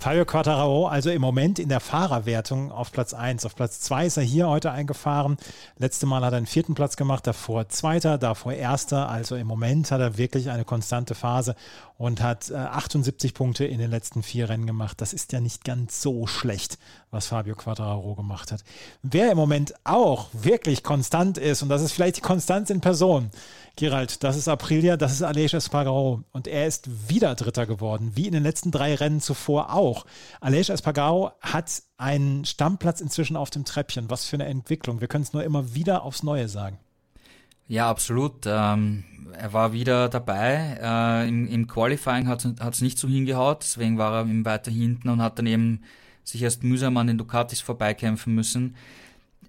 Fabio 0.00 0.24
Quattararo, 0.24 0.86
also 0.86 1.10
im 1.10 1.20
Moment 1.20 1.58
in 1.58 1.68
der 1.68 1.80
Fahrerwertung 1.80 2.70
auf 2.70 2.92
Platz 2.92 3.14
1. 3.14 3.44
Auf 3.44 3.56
Platz 3.56 3.80
2 3.80 4.06
ist 4.06 4.16
er 4.16 4.22
hier 4.22 4.48
heute 4.48 4.70
eingefahren. 4.70 5.36
Letzte 5.76 6.06
Mal 6.06 6.24
hat 6.24 6.32
er 6.32 6.36
einen 6.36 6.46
vierten 6.46 6.76
Platz 6.76 6.96
gemacht, 6.96 7.26
davor 7.26 7.68
zweiter, 7.68 8.16
davor 8.16 8.52
erster. 8.52 9.08
Also 9.08 9.34
im 9.34 9.48
Moment 9.48 9.90
hat 9.90 10.00
er 10.00 10.16
wirklich 10.16 10.50
eine 10.50 10.64
konstante 10.64 11.16
Phase 11.16 11.56
und 11.96 12.22
hat 12.22 12.48
äh, 12.48 12.54
78 12.54 13.34
Punkte 13.34 13.64
in 13.64 13.80
den 13.80 13.90
letzten 13.90 14.22
vier 14.22 14.48
Rennen 14.48 14.68
gemacht. 14.68 15.00
Das 15.00 15.12
ist 15.12 15.32
ja 15.32 15.40
nicht 15.40 15.64
ganz 15.64 16.00
so 16.00 16.28
schlecht, 16.28 16.78
was 17.10 17.26
Fabio 17.26 17.56
Quattararo 17.56 18.14
gemacht 18.14 18.52
hat. 18.52 18.62
Wer 19.02 19.32
im 19.32 19.36
Moment 19.36 19.74
auch 19.82 20.28
wirklich 20.32 20.84
konstant 20.84 21.38
ist, 21.38 21.62
und 21.62 21.70
das 21.70 21.82
ist 21.82 21.90
vielleicht 21.90 22.18
die 22.18 22.22
Konstanz 22.22 22.70
in 22.70 22.80
Person, 22.80 23.30
Gerald, 23.78 24.24
das 24.24 24.36
ist 24.36 24.48
Aprilia, 24.48 24.96
das 24.96 25.12
ist 25.12 25.22
Aleix 25.22 25.54
Espargaro 25.54 26.24
und 26.32 26.48
er 26.48 26.66
ist 26.66 27.08
wieder 27.08 27.36
Dritter 27.36 27.64
geworden, 27.64 28.10
wie 28.16 28.26
in 28.26 28.32
den 28.32 28.42
letzten 28.42 28.72
drei 28.72 28.96
Rennen 28.96 29.20
zuvor 29.20 29.72
auch. 29.72 30.04
Aleix 30.40 30.68
Espargaro 30.68 31.30
hat 31.40 31.84
einen 31.96 32.44
Stammplatz 32.44 33.00
inzwischen 33.00 33.36
auf 33.36 33.50
dem 33.50 33.64
Treppchen. 33.64 34.10
Was 34.10 34.26
für 34.26 34.34
eine 34.34 34.46
Entwicklung. 34.46 35.00
Wir 35.00 35.06
können 35.06 35.22
es 35.22 35.32
nur 35.32 35.44
immer 35.44 35.76
wieder 35.76 36.02
aufs 36.02 36.24
Neue 36.24 36.48
sagen. 36.48 36.80
Ja, 37.68 37.88
absolut. 37.88 38.46
Ähm, 38.46 39.04
er 39.38 39.52
war 39.52 39.72
wieder 39.72 40.08
dabei. 40.08 40.76
Äh, 40.82 41.28
im, 41.28 41.46
Im 41.46 41.68
Qualifying 41.68 42.26
hat 42.26 42.44
es 42.44 42.80
nicht 42.80 42.98
so 42.98 43.06
hingehaut, 43.06 43.58
deswegen 43.60 43.96
war 43.96 44.12
er 44.12 44.44
weiter 44.44 44.72
hinten 44.72 45.08
und 45.08 45.22
hat 45.22 45.38
dann 45.38 45.46
eben 45.46 45.82
sich 46.24 46.42
erst 46.42 46.64
mühsam 46.64 46.96
an 46.96 47.06
den 47.06 47.18
Ducatis 47.18 47.60
vorbeikämpfen 47.60 48.34
müssen. 48.34 48.74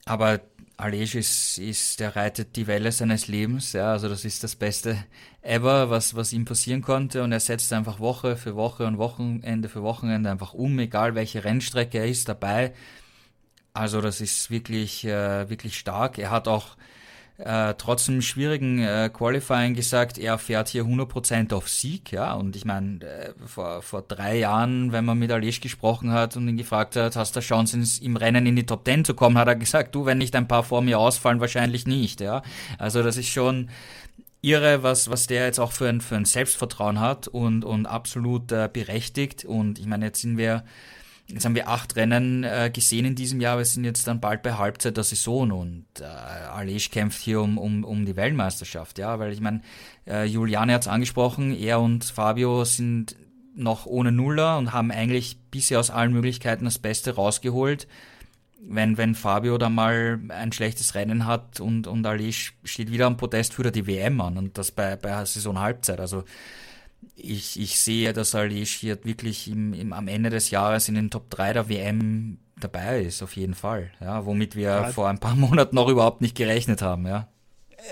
Aber 0.05 0.39
Alej 0.79 1.15
ist, 1.15 1.57
ist, 1.57 1.99
der 1.99 2.15
reitet 2.15 2.55
die 2.55 2.65
Welle 2.65 2.93
seines 2.93 3.27
Lebens, 3.27 3.73
ja, 3.73 3.91
also 3.91 4.07
das 4.07 4.23
ist 4.23 4.45
das 4.45 4.55
Beste 4.55 4.97
ever, 5.41 5.89
was, 5.89 6.15
was 6.15 6.31
ihm 6.31 6.45
passieren 6.45 6.81
konnte 6.81 7.21
und 7.21 7.33
er 7.33 7.41
setzt 7.41 7.73
einfach 7.73 7.99
Woche 7.99 8.37
für 8.37 8.55
Woche 8.55 8.85
und 8.85 8.97
Wochenende 8.97 9.67
für 9.67 9.83
Wochenende 9.83 10.31
einfach 10.31 10.53
um, 10.53 10.79
egal 10.79 11.15
welche 11.15 11.43
Rennstrecke 11.43 11.97
er 11.97 12.07
ist 12.07 12.29
dabei. 12.29 12.73
Also 13.73 13.99
das 13.99 14.21
ist 14.21 14.51
wirklich, 14.51 15.03
äh, 15.05 15.49
wirklich 15.49 15.77
stark. 15.77 16.17
Er 16.17 16.31
hat 16.31 16.47
auch 16.47 16.77
äh, 17.39 17.73
trotz 17.77 18.09
einem 18.09 18.21
schwierigen 18.21 18.79
äh, 18.79 19.09
Qualifying 19.13 19.73
gesagt, 19.73 20.17
er 20.17 20.37
fährt 20.37 20.67
hier 20.67 20.83
100% 20.83 21.53
auf 21.53 21.69
Sieg, 21.69 22.11
ja, 22.11 22.33
und 22.33 22.55
ich 22.55 22.65
meine, 22.65 23.01
äh, 23.01 23.33
vor, 23.45 23.81
vor 23.81 24.01
drei 24.01 24.39
Jahren, 24.39 24.91
wenn 24.91 25.05
man 25.05 25.17
mit 25.17 25.31
Alish 25.31 25.61
gesprochen 25.61 26.11
hat 26.11 26.35
und 26.35 26.47
ihn 26.49 26.57
gefragt 26.57 26.97
hat, 26.97 27.15
hast 27.15 27.35
du 27.35 27.39
Chance 27.39 27.77
ins, 27.77 27.99
im 27.99 28.17
Rennen 28.17 28.45
in 28.45 28.57
die 28.57 28.65
Top 28.65 28.83
10 28.85 29.05
zu 29.05 29.13
kommen, 29.13 29.37
hat 29.37 29.47
er 29.47 29.55
gesagt, 29.55 29.95
du, 29.95 30.05
wenn 30.05 30.17
nicht 30.17 30.35
ein 30.35 30.47
paar 30.47 30.63
vor 30.63 30.81
mir 30.81 30.99
ausfallen, 30.99 31.39
wahrscheinlich 31.39 31.87
nicht, 31.87 32.19
ja, 32.19 32.41
also 32.77 33.03
das 33.03 33.15
ist 33.15 33.29
schon 33.29 33.69
irre, 34.41 34.83
was, 34.83 35.09
was 35.09 35.27
der 35.27 35.45
jetzt 35.45 35.59
auch 35.59 35.71
für 35.71 35.87
ein, 35.87 36.01
für 36.01 36.15
ein 36.15 36.25
Selbstvertrauen 36.25 36.99
hat 36.99 37.27
und, 37.27 37.65
und 37.65 37.85
absolut 37.85 38.51
äh, 38.51 38.69
berechtigt. 38.71 39.43
Und 39.45 39.79
ich 39.79 39.85
meine, 39.85 40.05
jetzt 40.05 40.21
sind 40.21 40.37
wir 40.37 40.63
Jetzt 41.31 41.45
haben 41.45 41.53
wir 41.53 41.67
acht 41.67 41.95
Rennen 41.95 42.43
äh, 42.43 42.71
gesehen 42.73 43.05
in 43.05 43.15
diesem 43.15 43.39
Jahr, 43.39 43.59
wir 43.59 43.65
sind 43.65 43.83
jetzt 43.83 44.07
dann 44.07 44.19
bald 44.19 44.41
bei 44.41 44.53
Halbzeit 44.53 44.97
der 44.97 45.03
Saison 45.03 45.51
und 45.51 45.85
äh, 45.99 46.03
Alej 46.03 46.89
kämpft 46.89 47.21
hier 47.21 47.41
um, 47.41 47.59
um, 47.59 47.83
um 47.83 48.05
die 48.05 48.15
Weltmeisterschaft, 48.15 48.97
ja, 48.97 49.19
weil 49.19 49.31
ich 49.31 49.39
meine, 49.39 49.61
äh, 50.07 50.25
Juliane 50.25 50.73
hat 50.73 50.81
es 50.81 50.87
angesprochen, 50.87 51.55
er 51.55 51.81
und 51.81 52.03
Fabio 52.03 52.65
sind 52.65 53.15
noch 53.55 53.85
ohne 53.85 54.11
Nuller 54.11 54.57
und 54.57 54.73
haben 54.73 54.89
eigentlich 54.89 55.37
bisher 55.51 55.79
aus 55.79 55.91
allen 55.91 56.13
Möglichkeiten 56.13 56.65
das 56.65 56.79
Beste 56.79 57.13
rausgeholt. 57.13 57.87
Wenn, 58.61 58.97
wenn 58.97 59.13
Fabio 59.13 59.57
da 59.57 59.69
mal 59.69 60.19
ein 60.29 60.51
schlechtes 60.51 60.95
Rennen 60.95 61.25
hat 61.25 61.59
und, 61.59 61.85
und 61.85 62.05
Alej 62.05 62.33
steht 62.63 62.91
wieder 62.91 63.05
am 63.05 63.17
Podest, 63.17 63.53
führt 63.53 63.67
er 63.67 63.71
die 63.71 63.87
WM 63.87 64.19
an 64.19 64.37
und 64.37 64.57
das 64.57 64.71
bei, 64.71 64.95
bei 64.95 65.23
Saison 65.25 65.59
Halbzeit. 65.59 65.99
Also 65.99 66.23
ich, 67.15 67.59
ich 67.59 67.79
sehe, 67.79 68.13
dass 68.13 68.35
Alish 68.35 68.75
hier 68.75 69.03
wirklich 69.03 69.47
im, 69.47 69.73
im, 69.73 69.93
am 69.93 70.07
Ende 70.07 70.29
des 70.29 70.51
Jahres 70.51 70.87
in 70.89 70.95
den 70.95 71.09
Top 71.09 71.29
3 71.29 71.53
der 71.53 71.69
WM 71.69 72.39
dabei 72.57 73.01
ist, 73.01 73.21
auf 73.21 73.35
jeden 73.35 73.53
Fall. 73.53 73.91
Ja, 73.99 74.25
womit 74.25 74.55
wir 74.55 74.63
ja. 74.63 74.83
vor 74.91 75.09
ein 75.09 75.19
paar 75.19 75.35
Monaten 75.37 75.75
noch 75.75 75.89
überhaupt 75.89 76.21
nicht 76.21 76.35
gerechnet 76.35 76.81
haben, 76.81 77.07
ja. 77.07 77.27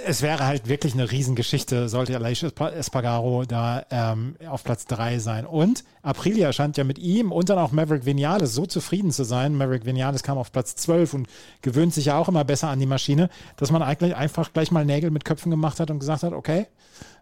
Es 0.05 0.21
wäre 0.21 0.45
halt 0.45 0.67
wirklich 0.67 0.93
eine 0.93 1.11
Riesengeschichte, 1.11 1.89
sollte 1.89 2.15
Aleix 2.15 2.43
Espargaro 2.43 3.45
da 3.45 3.85
ähm, 3.89 4.35
auf 4.47 4.63
Platz 4.63 4.85
3 4.85 5.19
sein. 5.19 5.45
Und 5.45 5.83
Aprilia 6.01 6.51
scheint 6.53 6.77
ja 6.77 6.83
mit 6.83 6.97
ihm 6.97 7.31
und 7.31 7.49
dann 7.49 7.57
auch 7.57 7.71
Maverick 7.71 8.05
Vinales 8.05 8.53
so 8.53 8.65
zufrieden 8.65 9.11
zu 9.11 9.23
sein. 9.23 9.55
Maverick 9.55 9.85
Vinales 9.85 10.23
kam 10.23 10.37
auf 10.37 10.51
Platz 10.51 10.75
12 10.75 11.13
und 11.13 11.27
gewöhnt 11.61 11.93
sich 11.93 12.05
ja 12.05 12.17
auch 12.17 12.27
immer 12.27 12.43
besser 12.43 12.69
an 12.69 12.79
die 12.79 12.85
Maschine, 12.85 13.29
dass 13.57 13.71
man 13.71 13.81
eigentlich 13.81 14.15
einfach 14.15 14.53
gleich 14.53 14.71
mal 14.71 14.85
Nägel 14.85 15.11
mit 15.11 15.25
Köpfen 15.25 15.51
gemacht 15.51 15.79
hat 15.79 15.91
und 15.91 15.99
gesagt 15.99 16.23
hat, 16.23 16.33
okay, 16.33 16.67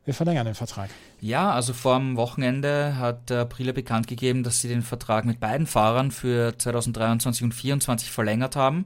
wir 0.05 0.13
verlängern 0.13 0.45
den 0.45 0.55
Vertrag. 0.55 0.89
Ja, 1.19 1.51
also 1.51 1.73
vor 1.73 1.97
dem 1.97 2.15
Wochenende 2.15 2.97
hat 2.97 3.31
Aprilia 3.31 3.73
bekannt 3.73 4.07
gegeben, 4.07 4.43
dass 4.43 4.61
sie 4.61 4.67
den 4.67 4.83
Vertrag 4.83 5.25
mit 5.25 5.39
beiden 5.39 5.65
Fahrern 5.65 6.11
für 6.11 6.57
2023 6.57 7.43
und 7.43 7.51
2024 7.51 8.11
verlängert 8.11 8.55
haben. 8.55 8.85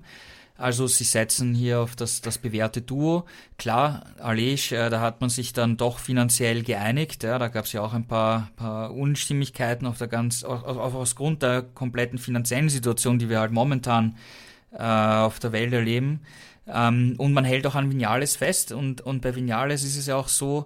Also 0.60 0.88
sie 0.88 1.06
setzen 1.06 1.56
hier 1.56 1.80
auf 1.80 1.95
das, 1.95 2.19
das 2.19 2.38
bewährte 2.38 2.82
Duo. 2.82 3.24
Klar, 3.58 4.04
Alej, 4.19 4.74
äh, 4.74 4.89
da 4.89 5.00
hat 5.00 5.22
man 5.22 5.30
sich 5.30 5.54
dann 5.54 5.78
doch 5.78 6.00
finanziell 6.00 6.63
geeinigt. 6.63 7.24
Ja, 7.24 7.39
da 7.39 7.48
gab 7.48 7.63
es 7.63 7.72
ja 7.72 7.82
auch 7.82 7.93
ein 7.93 8.08
paar, 8.08 8.50
paar 8.58 8.93
Unstimmigkeiten 8.93 9.88
auf 9.88 9.98
der 10.00 10.10
ganz, 10.10 10.43
auf, 10.43 10.65
auf, 10.65 10.95
aufgrund 10.95 11.43
der 11.43 11.62
kompletten 11.62 12.19
finanziellen 12.19 12.67
Situation, 12.67 13.19
die 13.19 13.30
wir 13.30 13.39
halt 13.39 13.54
momentan 13.54 14.17
äh, 14.74 14.84
auf 14.84 15.39
der 15.39 15.54
Welt 15.54 15.72
erleben. 15.72 16.19
Ähm, 16.67 17.15
und 17.17 17.32
man 17.32 17.45
hält 17.45 17.65
auch 17.65 17.76
an 17.76 17.89
Vinales 17.89 18.36
fest. 18.36 18.74
Und, 18.74 19.00
und 19.00 19.22
bei 19.22 19.34
Vinales 19.36 19.86
ist 19.86 19.95
es 19.95 20.08
ja 20.08 20.17
auch 20.17 20.28
so, 20.28 20.65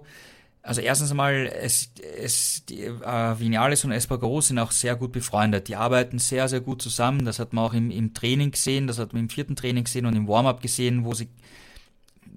also 0.64 0.80
erstens 0.80 1.10
einmal, 1.10 1.46
es, 1.60 1.92
es, 2.18 2.64
die, 2.64 2.84
äh, 2.84 3.38
Vinales 3.38 3.84
und 3.84 3.92
Espargaro 3.92 4.40
sind 4.40 4.58
auch 4.58 4.70
sehr 4.70 4.96
gut 4.96 5.12
befreundet. 5.12 5.68
Die 5.68 5.76
arbeiten 5.76 6.18
sehr, 6.18 6.48
sehr 6.48 6.62
gut 6.62 6.80
zusammen. 6.80 7.26
Das 7.26 7.38
hat 7.38 7.52
man 7.52 7.66
auch 7.66 7.74
im, 7.74 7.90
im 7.90 8.14
Training 8.14 8.50
gesehen, 8.50 8.86
das 8.86 8.98
hat 8.98 9.12
man 9.12 9.22
im 9.24 9.28
vierten 9.28 9.56
Training 9.56 9.84
gesehen 9.84 10.06
und 10.06 10.16
im 10.16 10.26
Warm-up 10.26 10.62
gesehen, 10.62 11.04
wo 11.04 11.12
sie 11.12 11.28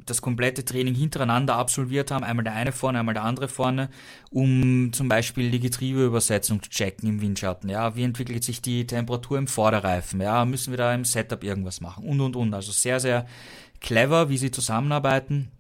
das 0.06 0.22
komplette 0.22 0.66
Training 0.66 0.94
hintereinander 0.94 1.56
absolviert 1.56 2.12
haben, 2.12 2.24
einmal 2.24 2.44
der 2.44 2.54
eine 2.54 2.74
vorne, 2.74 3.00
einmal 3.00 3.14
der 3.14 3.24
andere 3.24 3.48
vorne, 3.48 3.90
um 4.30 4.92
zum 4.92 5.08
Beispiel 5.08 5.50
die 5.50 5.60
Getriebeübersetzung 5.60 6.62
zu 6.62 6.70
checken 6.70 7.08
im 7.08 7.22
Windschatten. 7.22 7.70
Ja, 7.70 7.96
wie 7.96 8.04
entwickelt 8.04 8.44
sich 8.44 8.62
die 8.62 8.86
Temperatur 8.86 9.38
im 9.38 9.48
Vorderreifen? 9.48 10.20
Ja, 10.20 10.44
müssen 10.44 10.72
wir 10.72 10.78
da 10.78 10.94
im 10.94 11.06
Setup 11.06 11.44
irgendwas 11.44 11.80
machen? 11.80 12.06
Und 12.06 12.20
und 12.20 12.36
und. 12.36 12.54
Also 12.54 12.74
sehr, 12.74 13.00
sehr 13.00 13.26
clever, 13.80 14.30
wie 14.30 14.38
sie 14.38 14.52
zusammenarbeiten. 14.52 15.52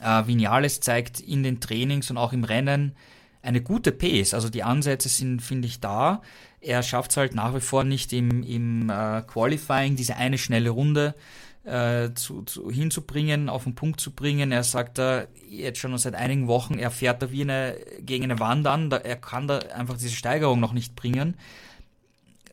Äh, 0.00 0.26
Vinales 0.26 0.80
zeigt 0.80 1.20
in 1.20 1.42
den 1.42 1.60
Trainings 1.60 2.10
und 2.10 2.16
auch 2.16 2.32
im 2.32 2.44
Rennen 2.44 2.94
eine 3.42 3.62
gute 3.62 3.92
Pace. 3.92 4.34
Also 4.34 4.48
die 4.48 4.62
Ansätze 4.62 5.08
sind, 5.08 5.40
finde 5.40 5.68
ich, 5.68 5.80
da. 5.80 6.22
Er 6.60 6.82
schafft 6.82 7.12
es 7.12 7.16
halt 7.16 7.34
nach 7.34 7.54
wie 7.54 7.60
vor 7.60 7.84
nicht 7.84 8.12
im, 8.12 8.42
im 8.42 8.90
äh, 8.90 9.22
Qualifying, 9.22 9.96
diese 9.96 10.16
eine 10.16 10.36
schnelle 10.36 10.70
Runde 10.70 11.14
äh, 11.64 12.12
zu, 12.14 12.42
zu, 12.42 12.70
hinzubringen, 12.70 13.48
auf 13.48 13.64
den 13.64 13.74
Punkt 13.74 14.00
zu 14.00 14.10
bringen. 14.10 14.52
Er 14.52 14.64
sagt 14.64 14.98
da 14.98 15.26
jetzt 15.48 15.78
schon 15.78 15.96
seit 15.98 16.14
einigen 16.14 16.48
Wochen, 16.48 16.78
er 16.78 16.90
fährt 16.90 17.22
da 17.22 17.30
wie 17.30 17.42
eine, 17.42 17.76
gegen 18.00 18.24
eine 18.24 18.40
Wand 18.40 18.66
an. 18.66 18.90
Da, 18.90 18.98
er 18.98 19.16
kann 19.16 19.46
da 19.46 19.58
einfach 19.58 19.96
diese 19.96 20.14
Steigerung 20.14 20.60
noch 20.60 20.72
nicht 20.72 20.96
bringen. 20.96 21.36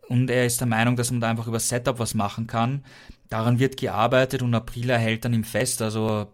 Und 0.09 0.29
er 0.29 0.45
ist 0.45 0.59
der 0.59 0.67
Meinung, 0.67 0.95
dass 0.95 1.11
man 1.11 1.21
da 1.21 1.29
einfach 1.29 1.47
über 1.47 1.59
Setup 1.59 1.97
was 1.97 2.13
machen 2.13 2.45
kann. 2.45 2.83
Daran 3.29 3.57
wird 3.57 3.77
gearbeitet 3.77 4.41
und 4.41 4.53
April 4.53 4.95
hält 4.95 5.25
dann 5.25 5.33
ihm 5.33 5.43
fest. 5.43 5.81
Also 5.81 6.27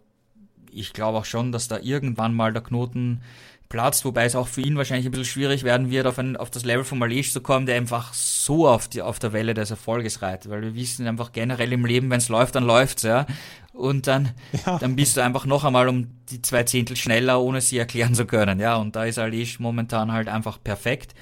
ich 0.74 0.94
glaube 0.94 1.18
auch 1.20 1.26
schon, 1.26 1.52
dass 1.52 1.68
da 1.68 1.80
irgendwann 1.80 2.34
mal 2.34 2.54
der 2.54 2.64
Knoten 2.64 3.22
platzt, 3.70 4.04
wobei 4.04 4.26
es 4.26 4.36
auch 4.36 4.48
für 4.48 4.62
ihn 4.62 4.78
wahrscheinlich 4.78 5.06
ein 5.06 5.12
bisschen 5.12 5.26
schwierig 5.26 5.64
werden 5.64 5.92
wird, 5.92 6.08
auf, 6.08 6.18
ein, 6.18 6.36
auf 6.36 6.50
das 6.50 6.66
Level 6.66 6.84
von 6.84 6.98
Malish 6.98 7.32
zu 7.32 7.40
kommen, 7.40 7.68
der 7.68 7.76
einfach 7.76 8.14
so 8.14 8.68
auf, 8.68 8.88
die, 8.88 9.04
auf 9.04 9.20
der 9.20 9.32
Welle 9.32 9.54
des 9.54 9.70
Erfolges 9.70 10.24
reitet, 10.24 10.52
weil 10.52 10.64
wir 10.64 10.76
wissen 10.76 11.08
einfach 11.08 11.32
generell 11.32 11.72
im 11.72 11.86
Leben, 11.86 12.10
wenn 12.10 12.18
es 12.18 12.30
läuft, 12.30 12.56
dann 12.56 12.66
läuft's, 12.66 13.04
ja. 13.04 13.28
Und 13.72 14.08
dann, 14.08 14.32
ja. 14.66 14.80
dann 14.80 14.96
bist 14.96 15.16
du 15.16 15.22
einfach 15.22 15.46
noch 15.46 15.64
einmal 15.64 15.88
um 15.88 16.08
die 16.30 16.42
zwei 16.42 16.64
Zehntel 16.64 16.98
schneller, 16.98 17.40
ohne 17.42 17.62
sie 17.62 17.78
erklären 17.78 18.16
zu 18.16 18.26
können, 18.26 18.60
ja. 18.60 18.76
Und 18.76 18.96
da 18.96 19.06
ist 19.06 19.20
Alish 19.20 19.60
momentan 19.60 20.12
halt 20.12 20.28
einfach 20.28 20.58
perfekt. 20.62 21.14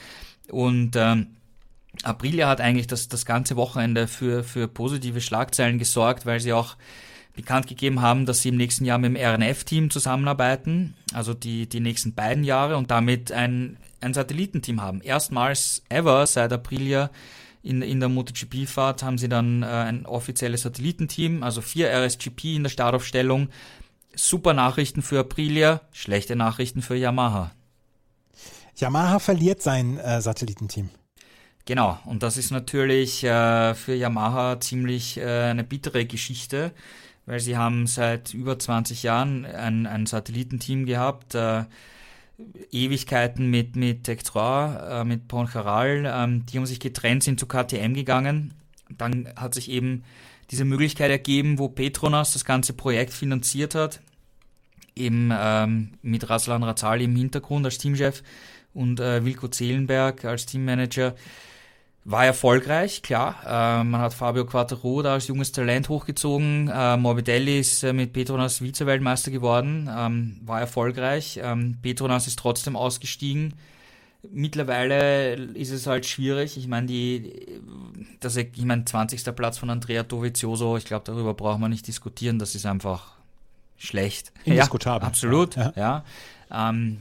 Und 0.50 0.96
ähm, 0.96 1.28
Aprilia 2.04 2.48
hat 2.48 2.62
eigentlich 2.62 2.88
das, 2.88 3.10
das 3.10 3.26
ganze 3.26 3.58
Wochenende 3.58 4.08
für, 4.08 4.44
für 4.44 4.70
positive 4.70 5.20
Schlagzeilen 5.20 5.80
gesorgt, 5.80 6.26
weil 6.26 6.40
sie 6.40 6.54
auch 6.54 6.78
bekannt 7.38 7.68
gegeben 7.68 8.02
haben, 8.02 8.26
dass 8.26 8.42
sie 8.42 8.50
im 8.50 8.58
nächsten 8.58 8.84
Jahr 8.84 8.98
mit 8.98 9.16
dem 9.16 9.16
RNF-Team 9.16 9.90
zusammenarbeiten, 9.90 10.96
also 11.14 11.34
die, 11.34 11.70
die 11.70 11.80
nächsten 11.80 12.14
beiden 12.14 12.44
Jahre 12.44 12.76
und 12.76 12.92
damit 12.92 13.32
ein, 13.32 13.78
ein 14.02 14.14
Satellitenteam 14.14 14.82
haben. 14.82 15.00
Erstmals 15.02 15.84
ever 15.88 16.28
seit 16.28 16.52
Aprilia 16.52 17.10
in, 17.64 17.82
in 17.82 18.00
der 18.00 18.10
MotoGP-Fahrt 18.10 19.04
haben 19.04 19.18
sie 19.18 19.30
dann 19.30 19.64
äh, 19.64 19.68
ein 19.68 20.06
offizielles 20.06 20.62
Satellitenteam, 20.64 21.44
also 21.44 21.62
vier 21.62 21.90
RSGP 21.92 22.56
in 22.56 22.64
der 22.64 22.70
Startaufstellung. 22.70 23.50
Super 24.16 24.54
Nachrichten 24.54 25.02
für 25.02 25.20
Aprilia, 25.20 25.82
schlechte 25.92 26.36
Nachrichten 26.36 26.82
für 26.82 26.96
Yamaha. 26.96 27.52
Yamaha 28.76 29.20
verliert 29.20 29.62
sein 29.62 29.98
äh, 29.98 30.22
Satellitenteam. 30.22 30.90
Genau, 31.66 32.00
und 32.06 32.24
das 32.24 32.38
ist 32.38 32.52
natürlich 32.52 33.24
äh, 33.24 33.76
für 33.76 33.94
Yamaha 33.94 34.60
ziemlich 34.60 35.18
äh, 35.18 35.50
eine 35.50 35.66
bittere 35.66 36.06
Geschichte 36.06 36.72
weil 37.28 37.42
sie 37.42 37.58
haben 37.58 37.86
seit 37.86 38.34
über 38.34 38.58
20 38.58 39.04
Jahren 39.04 39.46
ein, 39.46 39.86
ein 39.86 40.08
Satellitenteam 40.08 40.86
gehabt, 40.86 41.36
äh, 41.36 41.66
Ewigkeiten 42.72 43.50
mit, 43.50 43.76
mit 43.76 44.06
Tectroy, 44.06 45.02
äh, 45.02 45.04
mit 45.04 45.28
Poncharal, 45.28 46.06
ähm, 46.08 46.46
die 46.46 46.58
haben 46.58 46.66
sich 46.66 46.80
getrennt, 46.80 47.24
sind 47.24 47.40
zu 47.40 47.46
KTM 47.46 47.94
gegangen. 47.94 48.54
Dann 48.90 49.28
hat 49.36 49.54
sich 49.54 49.70
eben 49.70 50.04
diese 50.52 50.64
Möglichkeit 50.64 51.12
ergeben, 51.12 51.60
wo 51.60 51.68
Petronas 51.68 52.32
das 52.32 52.46
ganze 52.46 52.72
Projekt 52.72 53.12
finanziert 53.12 53.76
hat, 53.76 54.00
eben 54.96 55.30
ähm, 55.38 55.90
mit 56.02 56.30
Raslan 56.30 56.64
Razali 56.64 57.04
im 57.04 57.16
Hintergrund 57.16 57.66
als 57.66 57.78
Teamchef. 57.78 58.24
und 58.74 59.02
äh, 59.02 59.26
Wilko 59.26 59.50
Zehlenberg 59.50 60.24
als 60.24 60.46
Teammanager. 60.46 61.16
War 62.10 62.26
erfolgreich, 62.26 63.02
klar. 63.02 63.36
Äh, 63.46 63.84
man 63.84 64.00
hat 64.00 64.14
Fabio 64.14 64.46
Quattro 64.46 65.02
da 65.02 65.16
als 65.16 65.28
junges 65.28 65.52
Talent 65.52 65.90
hochgezogen. 65.90 66.72
Äh, 66.74 66.96
Morbidelli 66.96 67.60
ist 67.60 67.84
äh, 67.84 67.92
mit 67.92 68.14
Petronas 68.14 68.62
Vize-Weltmeister 68.62 69.30
geworden. 69.30 69.90
Ähm, 69.94 70.40
war 70.46 70.62
erfolgreich. 70.62 71.38
Ähm, 71.44 71.78
Petronas 71.82 72.26
ist 72.26 72.40
trotzdem 72.40 72.78
ausgestiegen. 72.78 73.56
Mittlerweile 74.32 75.34
ist 75.34 75.72
es 75.72 75.86
halt 75.86 76.06
schwierig. 76.06 76.56
Ich 76.56 76.70
meine, 76.70 76.88
die, 76.88 77.60
das, 78.22 78.38
ich 78.38 78.64
meine, 78.64 78.86
20. 78.86 79.36
Platz 79.36 79.58
von 79.58 79.70
Andrea 79.70 80.04
Dovizioso, 80.04 80.78
ich 80.78 80.86
glaube, 80.86 81.04
darüber 81.04 81.34
braucht 81.34 81.60
man 81.60 81.72
nicht 81.72 81.88
diskutieren. 81.88 82.40
Das 82.40 82.56
ist 82.56 82.66
einfach 82.66 83.18
schlecht. 83.78 84.32
Indiskutabel. 84.46 85.02
Ja, 85.02 85.08
absolut, 85.10 85.58
ja. 85.58 85.74
ja. 85.76 86.06
Ähm, 86.70 87.00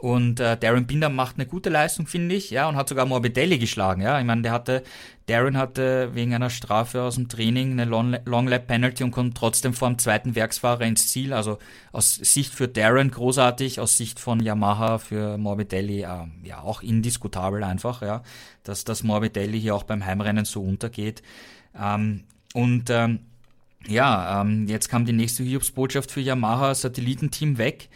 und 0.00 0.40
äh, 0.40 0.56
Darren 0.56 0.86
Binder 0.86 1.10
macht 1.10 1.36
eine 1.36 1.44
gute 1.44 1.68
Leistung, 1.68 2.06
finde 2.06 2.34
ich, 2.34 2.50
ja, 2.50 2.66
und 2.68 2.76
hat 2.76 2.88
sogar 2.88 3.04
Morbidelli 3.04 3.58
geschlagen, 3.58 4.00
ja. 4.00 4.18
Ich 4.18 4.24
meine, 4.24 4.40
der 4.40 4.52
hatte, 4.52 4.82
Darren 5.26 5.58
hatte 5.58 6.14
wegen 6.14 6.34
einer 6.34 6.48
Strafe 6.48 7.02
aus 7.02 7.16
dem 7.16 7.28
Training 7.28 7.72
eine 7.72 7.84
Long, 7.84 8.48
Lap 8.48 8.66
Penalty 8.66 9.04
und 9.04 9.10
kommt 9.10 9.36
trotzdem 9.36 9.74
vor 9.74 9.88
dem 9.88 9.98
zweiten 9.98 10.34
Werksfahrer 10.34 10.86
ins 10.86 11.08
Ziel. 11.08 11.34
Also 11.34 11.58
aus 11.92 12.14
Sicht 12.14 12.54
für 12.54 12.66
Darren 12.66 13.10
großartig, 13.10 13.78
aus 13.78 13.98
Sicht 13.98 14.20
von 14.20 14.40
Yamaha 14.40 14.96
für 14.96 15.36
Morbidelli 15.36 16.02
äh, 16.02 16.26
ja 16.44 16.62
auch 16.62 16.82
indiskutabel 16.82 17.62
einfach, 17.62 18.00
ja, 18.00 18.22
dass 18.64 18.84
das 18.84 19.02
Morbidelli 19.02 19.60
hier 19.60 19.74
auch 19.74 19.82
beim 19.82 20.06
Heimrennen 20.06 20.46
so 20.46 20.62
untergeht. 20.62 21.22
Ähm, 21.78 22.24
und 22.54 22.88
ähm, 22.88 23.20
ja, 23.86 24.40
ähm, 24.40 24.66
jetzt 24.66 24.88
kam 24.88 25.04
die 25.04 25.12
nächste 25.12 25.42
Hiobsbotschaft 25.42 26.10
für 26.10 26.20
Yamaha, 26.22 26.74
Satellitenteam 26.74 27.58
weg. 27.58 27.90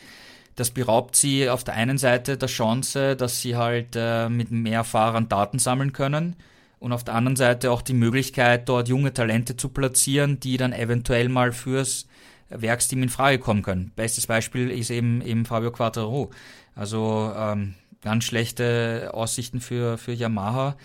Das 0.56 0.70
beraubt 0.70 1.16
sie 1.16 1.48
auf 1.48 1.64
der 1.64 1.74
einen 1.74 1.98
Seite 1.98 2.36
der 2.36 2.48
Chance, 2.48 3.16
dass 3.16 3.40
sie 3.40 3.56
halt 3.56 3.96
äh, 3.96 4.28
mit 4.28 4.50
mehr 4.50 4.84
Fahrern 4.84 5.28
Daten 5.28 5.58
sammeln 5.58 5.92
können 5.92 6.36
und 6.78 6.92
auf 6.92 7.02
der 7.02 7.14
anderen 7.14 7.36
Seite 7.36 7.70
auch 7.70 7.82
die 7.82 7.94
Möglichkeit, 7.94 8.68
dort 8.68 8.88
junge 8.88 9.12
Talente 9.12 9.56
zu 9.56 9.70
platzieren, 9.70 10.38
die 10.38 10.56
dann 10.56 10.72
eventuell 10.72 11.28
mal 11.28 11.52
fürs 11.52 12.06
Werksteam 12.50 13.02
in 13.02 13.08
Frage 13.08 13.38
kommen 13.38 13.62
können. 13.62 13.90
Bestes 13.96 14.26
Beispiel 14.26 14.70
ist 14.70 14.90
eben, 14.90 15.22
eben 15.22 15.46
Fabio 15.46 15.72
Quattro. 15.72 16.30
Also 16.74 17.32
ähm, 17.36 17.74
ganz 18.02 18.24
schlechte 18.24 19.10
Aussichten 19.14 19.60
für, 19.60 19.98
für 19.98 20.12
Yamaha. 20.12 20.76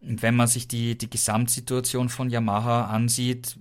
Und 0.00 0.22
wenn 0.22 0.36
man 0.36 0.46
sich 0.46 0.68
die, 0.68 0.96
die 0.96 1.10
Gesamtsituation 1.10 2.08
von 2.08 2.30
Yamaha 2.30 2.84
ansieht, 2.86 3.56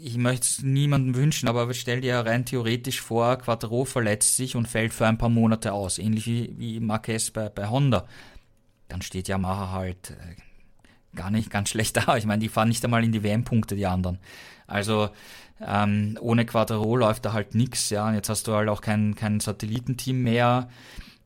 ich 0.00 0.16
möchte 0.16 0.44
es 0.44 0.62
niemandem 0.62 1.14
wünschen, 1.14 1.48
aber 1.48 1.72
stell 1.74 2.00
dir 2.00 2.18
rein 2.18 2.44
theoretisch 2.44 3.00
vor, 3.00 3.36
Quattro 3.36 3.84
verletzt 3.84 4.36
sich 4.36 4.56
und 4.56 4.68
fällt 4.68 4.92
für 4.92 5.06
ein 5.06 5.18
paar 5.18 5.28
Monate 5.28 5.72
aus, 5.72 5.98
ähnlich 5.98 6.26
wie, 6.26 6.80
Marquez 6.80 7.30
bei, 7.30 7.48
bei 7.48 7.68
Honda. 7.68 8.06
Dann 8.88 9.02
steht 9.02 9.28
Yamaha 9.28 9.72
halt 9.72 10.10
äh, 10.10 11.16
gar 11.16 11.30
nicht 11.30 11.50
ganz 11.50 11.68
schlecht 11.70 11.96
da. 11.96 12.16
Ich 12.16 12.26
meine, 12.26 12.40
die 12.40 12.48
fahren 12.48 12.68
nicht 12.68 12.84
einmal 12.84 13.04
in 13.04 13.12
die 13.12 13.22
WM-Punkte, 13.22 13.76
die 13.76 13.86
anderen. 13.86 14.18
Also 14.66 15.10
ähm, 15.60 16.16
ohne 16.20 16.46
Quattro 16.46 16.96
läuft 16.96 17.24
da 17.24 17.32
halt 17.32 17.54
nichts. 17.54 17.90
Ja, 17.90 18.08
und 18.08 18.14
jetzt 18.14 18.28
hast 18.28 18.46
du 18.46 18.54
halt 18.54 18.68
auch 18.68 18.80
kein, 18.80 19.14
kein 19.14 19.40
Satellitenteam 19.40 20.22
mehr. 20.22 20.68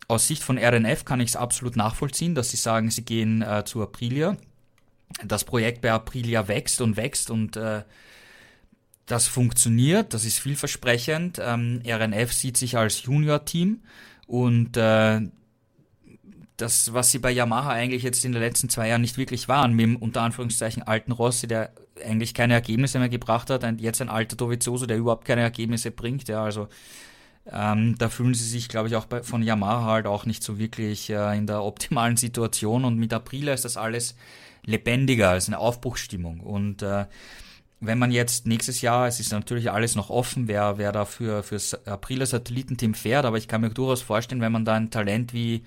Aus 0.08 0.26
Sicht 0.26 0.42
von 0.42 0.58
RNF 0.58 1.04
kann 1.04 1.20
ich 1.20 1.30
es 1.30 1.36
absolut 1.36 1.76
nachvollziehen, 1.76 2.34
dass 2.34 2.50
sie 2.50 2.56
sagen, 2.56 2.90
sie 2.90 3.04
gehen 3.04 3.42
äh, 3.42 3.64
zu 3.64 3.82
Aprilia. 3.82 4.36
Das 5.24 5.44
Projekt 5.44 5.82
bei 5.82 5.92
Aprilia 5.92 6.48
wächst 6.48 6.80
und 6.80 6.96
wächst 6.96 7.30
und 7.30 7.56
äh, 7.56 7.82
das 9.06 9.26
funktioniert, 9.26 10.14
das 10.14 10.24
ist 10.24 10.38
vielversprechend. 10.38 11.40
Ähm, 11.42 11.82
RNF 11.86 12.32
sieht 12.32 12.56
sich 12.56 12.76
als 12.76 13.02
Junior-Team 13.02 13.82
und 14.26 14.76
äh, 14.76 15.20
das, 16.56 16.92
was 16.92 17.10
sie 17.10 17.18
bei 17.18 17.30
Yamaha 17.30 17.70
eigentlich 17.70 18.02
jetzt 18.02 18.24
in 18.24 18.32
den 18.32 18.40
letzten 18.40 18.68
zwei 18.68 18.88
Jahren 18.88 19.00
nicht 19.00 19.18
wirklich 19.18 19.48
waren, 19.48 19.74
mit 19.74 19.84
dem 19.84 19.96
unter 19.96 20.22
Anführungszeichen 20.22 20.82
alten 20.82 21.12
Rossi, 21.12 21.48
der 21.48 21.72
eigentlich 22.04 22.34
keine 22.34 22.54
Ergebnisse 22.54 22.98
mehr 22.98 23.08
gebracht 23.08 23.50
hat, 23.50 23.64
und 23.64 23.80
jetzt 23.80 24.00
ein 24.00 24.08
alter 24.08 24.36
Dovizioso, 24.36 24.86
der 24.86 24.96
überhaupt 24.96 25.24
keine 25.24 25.42
Ergebnisse 25.42 25.90
bringt, 25.90 26.28
ja, 26.28 26.42
also 26.42 26.68
ähm, 27.50 27.96
da 27.98 28.08
fühlen 28.08 28.34
sie 28.34 28.44
sich, 28.44 28.68
glaube 28.68 28.88
ich, 28.88 28.94
auch 28.94 29.06
bei, 29.06 29.22
von 29.22 29.42
Yamaha 29.42 29.84
halt 29.84 30.06
auch 30.06 30.26
nicht 30.26 30.44
so 30.44 30.58
wirklich 30.58 31.10
äh, 31.10 31.36
in 31.36 31.46
der 31.46 31.64
optimalen 31.64 32.16
Situation 32.16 32.84
und 32.84 32.98
mit 32.98 33.12
Aprilia 33.12 33.52
ist 33.52 33.64
das 33.64 33.76
alles 33.76 34.14
lebendiger 34.64 35.30
als 35.30 35.48
eine 35.48 35.58
Aufbruchsstimmung 35.58 36.38
und 36.40 36.82
äh, 36.82 37.06
wenn 37.84 37.98
man 37.98 38.12
jetzt 38.12 38.46
nächstes 38.46 38.80
Jahr, 38.80 39.08
es 39.08 39.18
ist 39.18 39.32
natürlich 39.32 39.70
alles 39.70 39.96
noch 39.96 40.08
offen, 40.08 40.46
wer, 40.46 40.78
wer 40.78 40.92
da 40.92 41.04
für, 41.04 41.42
fürs 41.42 41.74
Apriler 41.86 42.26
Satellitenteam 42.26 42.94
fährt, 42.94 43.24
aber 43.24 43.38
ich 43.38 43.48
kann 43.48 43.60
mir 43.60 43.70
durchaus 43.70 44.02
vorstellen, 44.02 44.40
wenn 44.40 44.52
man 44.52 44.64
da 44.64 44.74
ein 44.74 44.90
Talent 44.90 45.34
wie 45.34 45.64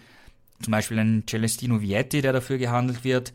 zum 0.61 0.72
Beispiel 0.72 0.97
ein 0.97 1.24
Celestino 1.28 1.82
Vietti, 1.82 2.22
der 2.22 2.32
dafür 2.32 2.57
gehandelt 2.57 3.03
wird, 3.03 3.34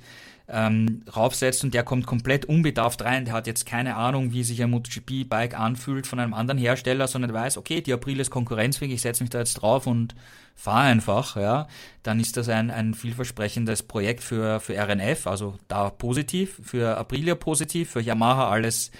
ähm, 0.52 1.02
raufsetzt 1.14 1.62
und 1.64 1.74
der 1.74 1.84
kommt 1.84 2.06
komplett 2.06 2.44
unbedarft 2.44 3.02
rein, 3.02 3.24
der 3.24 3.34
hat 3.34 3.46
jetzt 3.46 3.66
keine 3.66 3.96
Ahnung, 3.96 4.32
wie 4.32 4.42
sich 4.42 4.62
ein 4.62 4.70
MotoGP-Bike 4.70 5.58
anfühlt 5.58 6.06
von 6.06 6.18
einem 6.18 6.34
anderen 6.34 6.58
Hersteller, 6.58 7.06
sondern 7.06 7.32
weiß, 7.32 7.56
okay, 7.56 7.80
die 7.80 7.92
April 7.92 8.20
ist 8.20 8.30
konkurrenzfähig, 8.30 8.92
ich 8.92 9.02
setze 9.02 9.22
mich 9.22 9.30
da 9.30 9.38
jetzt 9.38 9.54
drauf 9.54 9.86
und 9.86 10.14
fahre 10.56 10.88
einfach, 10.88 11.36
ja, 11.36 11.68
dann 12.02 12.20
ist 12.20 12.36
das 12.36 12.48
ein, 12.48 12.70
ein 12.70 12.94
vielversprechendes 12.94 13.84
Projekt 13.84 14.22
für, 14.22 14.60
für 14.60 14.76
RNF, 14.76 15.26
also 15.26 15.54
da 15.68 15.90
positiv, 15.90 16.60
für 16.62 16.98
Aprilia 16.98 17.34
positiv, 17.34 17.90
für 17.90 18.00
Yamaha 18.00 18.50
alles, 18.50 18.90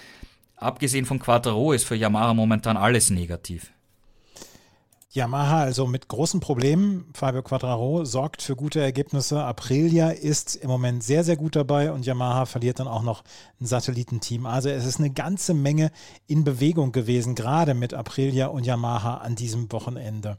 abgesehen 0.55 1.05
von 1.05 1.19
Quattro 1.19 1.73
ist 1.73 1.85
für 1.85 1.95
Yamaha 1.95 2.33
momentan 2.33 2.77
alles 2.77 3.09
negativ. 3.09 3.71
Yamaha 5.13 5.59
also 5.59 5.87
mit 5.87 6.07
großen 6.07 6.39
Problemen. 6.39 7.09
Fabio 7.13 7.43
Quadraro 7.43 8.05
sorgt 8.05 8.41
für 8.41 8.55
gute 8.55 8.79
Ergebnisse. 8.79 9.43
Aprilia 9.43 10.11
ist 10.11 10.55
im 10.55 10.69
Moment 10.69 11.03
sehr, 11.03 11.25
sehr 11.25 11.35
gut 11.35 11.57
dabei 11.57 11.91
und 11.91 12.05
Yamaha 12.05 12.45
verliert 12.45 12.79
dann 12.79 12.87
auch 12.87 13.03
noch 13.03 13.23
ein 13.59 13.65
Satellitenteam. 13.65 14.45
Also 14.45 14.69
es 14.69 14.85
ist 14.85 14.99
eine 14.99 15.09
ganze 15.09 15.53
Menge 15.53 15.91
in 16.27 16.45
Bewegung 16.45 16.93
gewesen, 16.93 17.35
gerade 17.35 17.73
mit 17.73 17.93
Aprilia 17.93 18.47
und 18.47 18.65
Yamaha 18.65 19.15
an 19.15 19.35
diesem 19.35 19.69
Wochenende. 19.73 20.37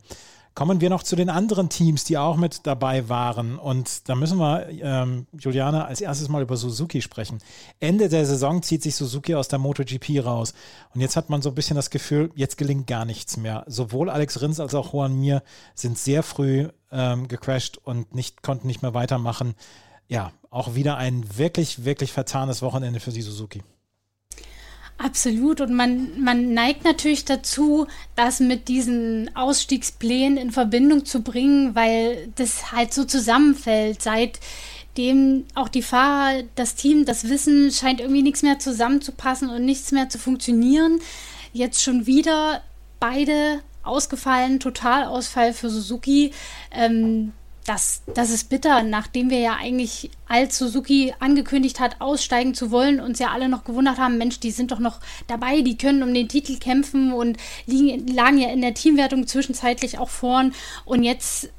Kommen 0.55 0.82
wir 0.82 0.90
noch 0.90 1.03
zu 1.03 1.16
den 1.16 1.30
anderen 1.30 1.70
Teams, 1.70 2.05
die 2.05 2.18
auch 2.18 2.36
mit 2.36 2.66
dabei 2.66 3.09
waren. 3.09 3.59
Und 3.59 4.09
da 4.09 4.14
müssen 4.14 4.38
wir, 4.38 4.68
ähm, 4.68 5.26
Juliane, 5.32 5.86
als 5.86 6.03
erstes 6.03 6.28
mal 6.28 6.42
über 6.42 6.59
Suzuki 6.59 7.00
sprechen. 7.00 7.38
Ende 7.80 8.11
der 8.11 8.26
Saison 8.26 8.62
zieht 8.62 8.82
sich 8.82 8.94
Suzuki 8.94 9.34
aus 9.34 9.48
der 9.48 9.59
MotoGP 9.59 10.22
raus. 10.22 10.53
Und 10.94 11.00
jetzt 11.00 11.16
hat 11.16 11.30
man 11.30 11.40
so 11.40 11.48
ein 11.48 11.55
bisschen 11.55 11.76
das 11.76 11.88
Gefühl, 11.88 12.30
jetzt 12.34 12.59
gelingt 12.59 12.86
gar 12.86 13.07
nichts 13.07 13.38
mehr. 13.38 13.64
Sowohl 13.66 14.11
Alex 14.11 14.42
Rins 14.42 14.61
als 14.61 14.74
auch 14.74 14.92
Juan 14.92 15.18
Mir 15.18 15.42
sind 15.74 15.96
sehr 15.96 16.22
früh 16.22 16.68
ähm, 16.90 17.28
gecrashed 17.28 17.78
und 17.78 18.14
nicht, 18.14 18.42
konnten 18.42 18.66
nicht 18.66 18.82
mehr 18.82 18.92
weitermachen. 18.92 19.55
Ja, 20.07 20.32
auch 20.50 20.74
wieder 20.74 20.98
ein 20.98 21.38
wirklich, 21.38 21.86
wirklich 21.86 22.12
vertanes 22.12 22.61
Wochenende 22.61 23.00
für 23.00 23.12
die 23.12 23.22
Suzuki. 23.22 23.62
Absolut. 25.03 25.61
Und 25.61 25.74
man, 25.74 26.20
man 26.22 26.55
neigt 26.55 26.84
natürlich 26.84 27.24
dazu, 27.24 27.88
das 28.14 28.38
mit 28.38 28.68
diesen 28.68 29.34
Ausstiegsplänen 29.34 30.38
in 30.38 30.53
Verbindung 30.53 31.05
zu 31.05 31.22
bringen, 31.22 31.74
weil 31.74 32.28
das 32.36 32.70
halt 32.70 32.94
so 32.94 33.05
zusammenfällt. 33.05 34.00
Seitdem 34.00 35.44
auch 35.57 35.68
die 35.68 35.82
Fahrer, 35.82 36.44
das 36.55 36.76
Team, 36.76 37.05
das 37.05 37.28
Wissen 37.28 37.72
scheint 37.72 38.00
irgendwie 38.00 38.22
nichts 38.22 38.42
mehr 38.44 38.61
zusammenzupassen 38.61 39.50
und 39.50 39.64
nichts 39.64 39.90
mehr 39.90 40.09
zu 40.09 40.18
funktionieren. 40.18 41.00
Jetzt 41.53 41.82
schon 41.82 42.07
wieder 42.07 42.62
beide 43.00 43.61
ausgefallen, 43.82 44.61
Totalausfall 44.61 45.53
für 45.53 45.68
Suzuki. 45.68 46.30
Ähm, 46.70 47.32
das, 47.65 48.03
das 48.13 48.31
ist 48.31 48.49
bitter, 48.49 48.83
nachdem 48.83 49.31
wir 49.31 49.39
ja 49.39 49.55
eigentlich, 49.55 50.11
als 50.27 50.59
Suzuki 50.59 51.15
angekündigt 51.21 51.79
hat, 51.79 52.01
aussteigen 52.01 52.55
zu 52.55 52.71
wollen, 52.71 53.01
uns 53.01 53.19
ja 53.19 53.31
alle 53.31 53.49
noch 53.49 53.65
gewundert 53.65 53.99
haben, 53.99 54.19
Mensch, 54.19 54.41
die 54.41 54.51
sind 54.51 54.73
doch 54.73 54.81
noch 54.81 54.99
dabei, 55.29 55.61
die 55.63 55.77
können 55.77 56.03
um 56.03 56.13
den 56.13 56.29
Titel 56.29 56.59
kämpfen 56.59 57.13
und 57.13 57.37
liegen, 57.67 58.09
lagen 58.09 58.39
ja 58.39 58.51
in 58.51 58.63
der 58.63 58.75
Teamwertung 58.75 59.27
zwischenzeitlich 59.27 59.99
auch 59.99 60.11
vorn. 60.11 60.55
Und 60.85 61.05
jetzt 61.05 61.51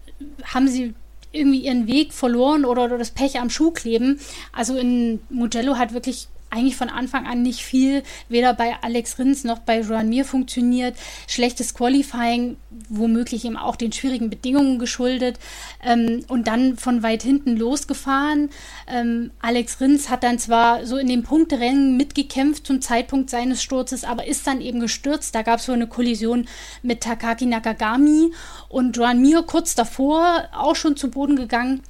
haben 0.44 0.68
sie 0.68 0.94
irgendwie 1.32 1.66
ihren 1.66 1.88
Weg 1.88 2.14
verloren 2.14 2.66
oder, 2.66 2.84
oder 2.84 2.98
das 2.98 3.12
Pech 3.12 3.40
am 3.40 3.50
Schuh 3.50 3.72
kleben. 3.72 4.20
Also 4.52 4.76
in 4.78 5.22
Mugello 5.30 5.78
hat 5.78 5.94
wirklich 5.94 6.28
eigentlich 6.54 6.76
von 6.76 6.90
Anfang 6.90 7.26
an 7.26 7.42
nicht 7.42 7.64
viel, 7.64 8.04
weder 8.30 8.54
bei 8.54 8.76
Alex 8.82 9.18
Rins 9.20 9.44
noch 9.44 9.60
bei 9.60 9.82
Joan 9.82 10.10
Mir 10.10 10.26
funktioniert. 10.26 10.96
Schlechtes 11.28 11.74
Qualifying, 11.74 12.58
womöglich 12.90 13.46
eben 13.46 13.58
auch 13.58 13.76
den 13.76 13.92
schwierigen 13.92 14.30
Bedingungen 14.30 14.80
geschuldet 14.80 15.40
ähm, 15.84 16.24
und 16.28 16.48
dann 16.48 16.78
von 16.78 17.04
weit 17.04 17.24
hinten 17.24 17.58
losgefahren. 17.58 18.50
Ähm, 18.88 19.32
Alex 19.42 19.82
Rins 19.82 20.10
hat 20.10 20.24
dann 20.24 20.40
zwar 20.40 20.86
so 20.86 20.98
in 20.98 21.08
den 21.08 21.24
Punkterennen 21.24 21.98
mitgekämpft 21.98 22.68
zum 22.68 22.82
Zeitpunkt 22.82 23.30
seines 23.30 23.64
Sturzes, 23.64 24.04
aber 24.04 24.28
ist 24.28 24.46
dann 24.46 24.62
eben 24.62 24.80
gestürzt. 24.80 25.34
Da 25.36 25.42
gab 25.42 25.60
es 25.60 25.66
so 25.66 25.72
eine 25.72 25.88
Kollision 25.88 26.48
mit 26.84 27.02
Takaki 27.02 27.46
Nakagami 27.46 28.32
und 28.70 28.96
Joan 28.96 29.22
Mir 29.22 29.44
kurz 29.44 29.76
davor 29.76 30.44
auch 30.54 30.76
schon 30.76 30.96
zu 30.96 31.10
Boden 31.10 31.36
gegangen 31.36 31.82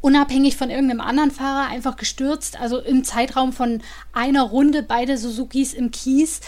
unabhängig 0.00 0.56
von 0.56 0.70
irgendeinem 0.70 1.00
anderen 1.00 1.30
Fahrer 1.30 1.68
einfach 1.68 1.96
gestürzt. 1.96 2.60
Also 2.60 2.78
im 2.78 3.04
Zeitraum 3.04 3.52
von 3.52 3.82
einer 4.12 4.42
Runde 4.42 4.82
beide 4.82 5.18
Suzukis 5.18 5.74
im 5.74 5.90
Kies. 5.90 6.40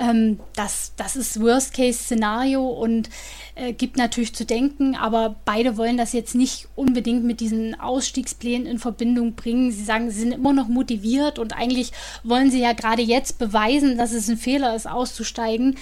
Ähm, 0.00 0.40
das, 0.56 0.92
das 0.96 1.14
ist 1.14 1.40
Worst-Case-Szenario 1.40 2.66
und 2.66 3.08
äh, 3.54 3.72
gibt 3.72 3.96
natürlich 3.96 4.34
zu 4.34 4.44
denken, 4.44 4.96
aber 4.96 5.36
beide 5.44 5.76
wollen 5.76 5.96
das 5.96 6.12
jetzt 6.12 6.34
nicht 6.34 6.66
unbedingt 6.74 7.22
mit 7.24 7.38
diesen 7.38 7.78
Ausstiegsplänen 7.78 8.66
in 8.66 8.80
Verbindung 8.80 9.34
bringen. 9.34 9.70
Sie 9.70 9.84
sagen, 9.84 10.10
sie 10.10 10.20
sind 10.20 10.32
immer 10.32 10.52
noch 10.52 10.66
motiviert 10.66 11.38
und 11.38 11.56
eigentlich 11.56 11.92
wollen 12.24 12.50
sie 12.50 12.60
ja 12.60 12.72
gerade 12.72 13.02
jetzt 13.02 13.38
beweisen, 13.38 13.96
dass 13.96 14.12
es 14.12 14.28
ein 14.28 14.36
Fehler 14.36 14.74
ist, 14.74 14.88
auszusteigen. 14.88 15.76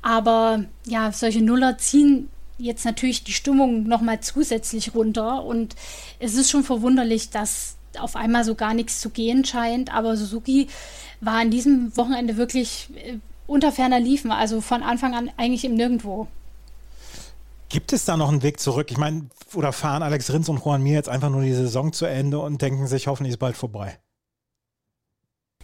Aber 0.00 0.64
ja, 0.86 1.12
solche 1.12 1.42
Nuller 1.42 1.76
ziehen 1.76 2.30
jetzt 2.58 2.84
natürlich 2.84 3.24
die 3.24 3.32
Stimmung 3.32 3.84
nochmal 3.84 4.20
zusätzlich 4.20 4.94
runter 4.94 5.44
und 5.44 5.76
es 6.18 6.34
ist 6.34 6.50
schon 6.50 6.64
verwunderlich, 6.64 7.30
dass 7.30 7.76
auf 7.98 8.16
einmal 8.16 8.44
so 8.44 8.54
gar 8.54 8.74
nichts 8.74 9.00
zu 9.00 9.10
gehen 9.10 9.44
scheint. 9.44 9.94
Aber 9.94 10.16
Suzuki 10.16 10.68
war 11.20 11.34
an 11.34 11.50
diesem 11.50 11.96
Wochenende 11.96 12.36
wirklich 12.36 12.88
äh, 12.96 13.18
unter 13.46 13.72
ferner 13.72 14.00
Liefen, 14.00 14.30
also 14.30 14.60
von 14.60 14.82
Anfang 14.82 15.14
an 15.14 15.30
eigentlich 15.36 15.64
im 15.64 15.74
Nirgendwo. 15.74 16.28
Gibt 17.70 17.92
es 17.92 18.04
da 18.04 18.16
noch 18.16 18.30
einen 18.30 18.42
Weg 18.42 18.60
zurück? 18.60 18.90
Ich 18.90 18.96
meine, 18.96 19.26
oder 19.54 19.72
fahren 19.72 20.02
Alex 20.02 20.32
Rins 20.32 20.48
und 20.48 20.64
Juan 20.64 20.82
Mir 20.82 20.94
jetzt 20.94 21.08
einfach 21.08 21.30
nur 21.30 21.42
die 21.42 21.52
Saison 21.52 21.92
zu 21.92 22.06
Ende 22.06 22.38
und 22.38 22.62
denken 22.62 22.86
sich, 22.86 23.06
hoffentlich 23.06 23.32
ist 23.32 23.38
bald 23.38 23.56
vorbei? 23.56 23.98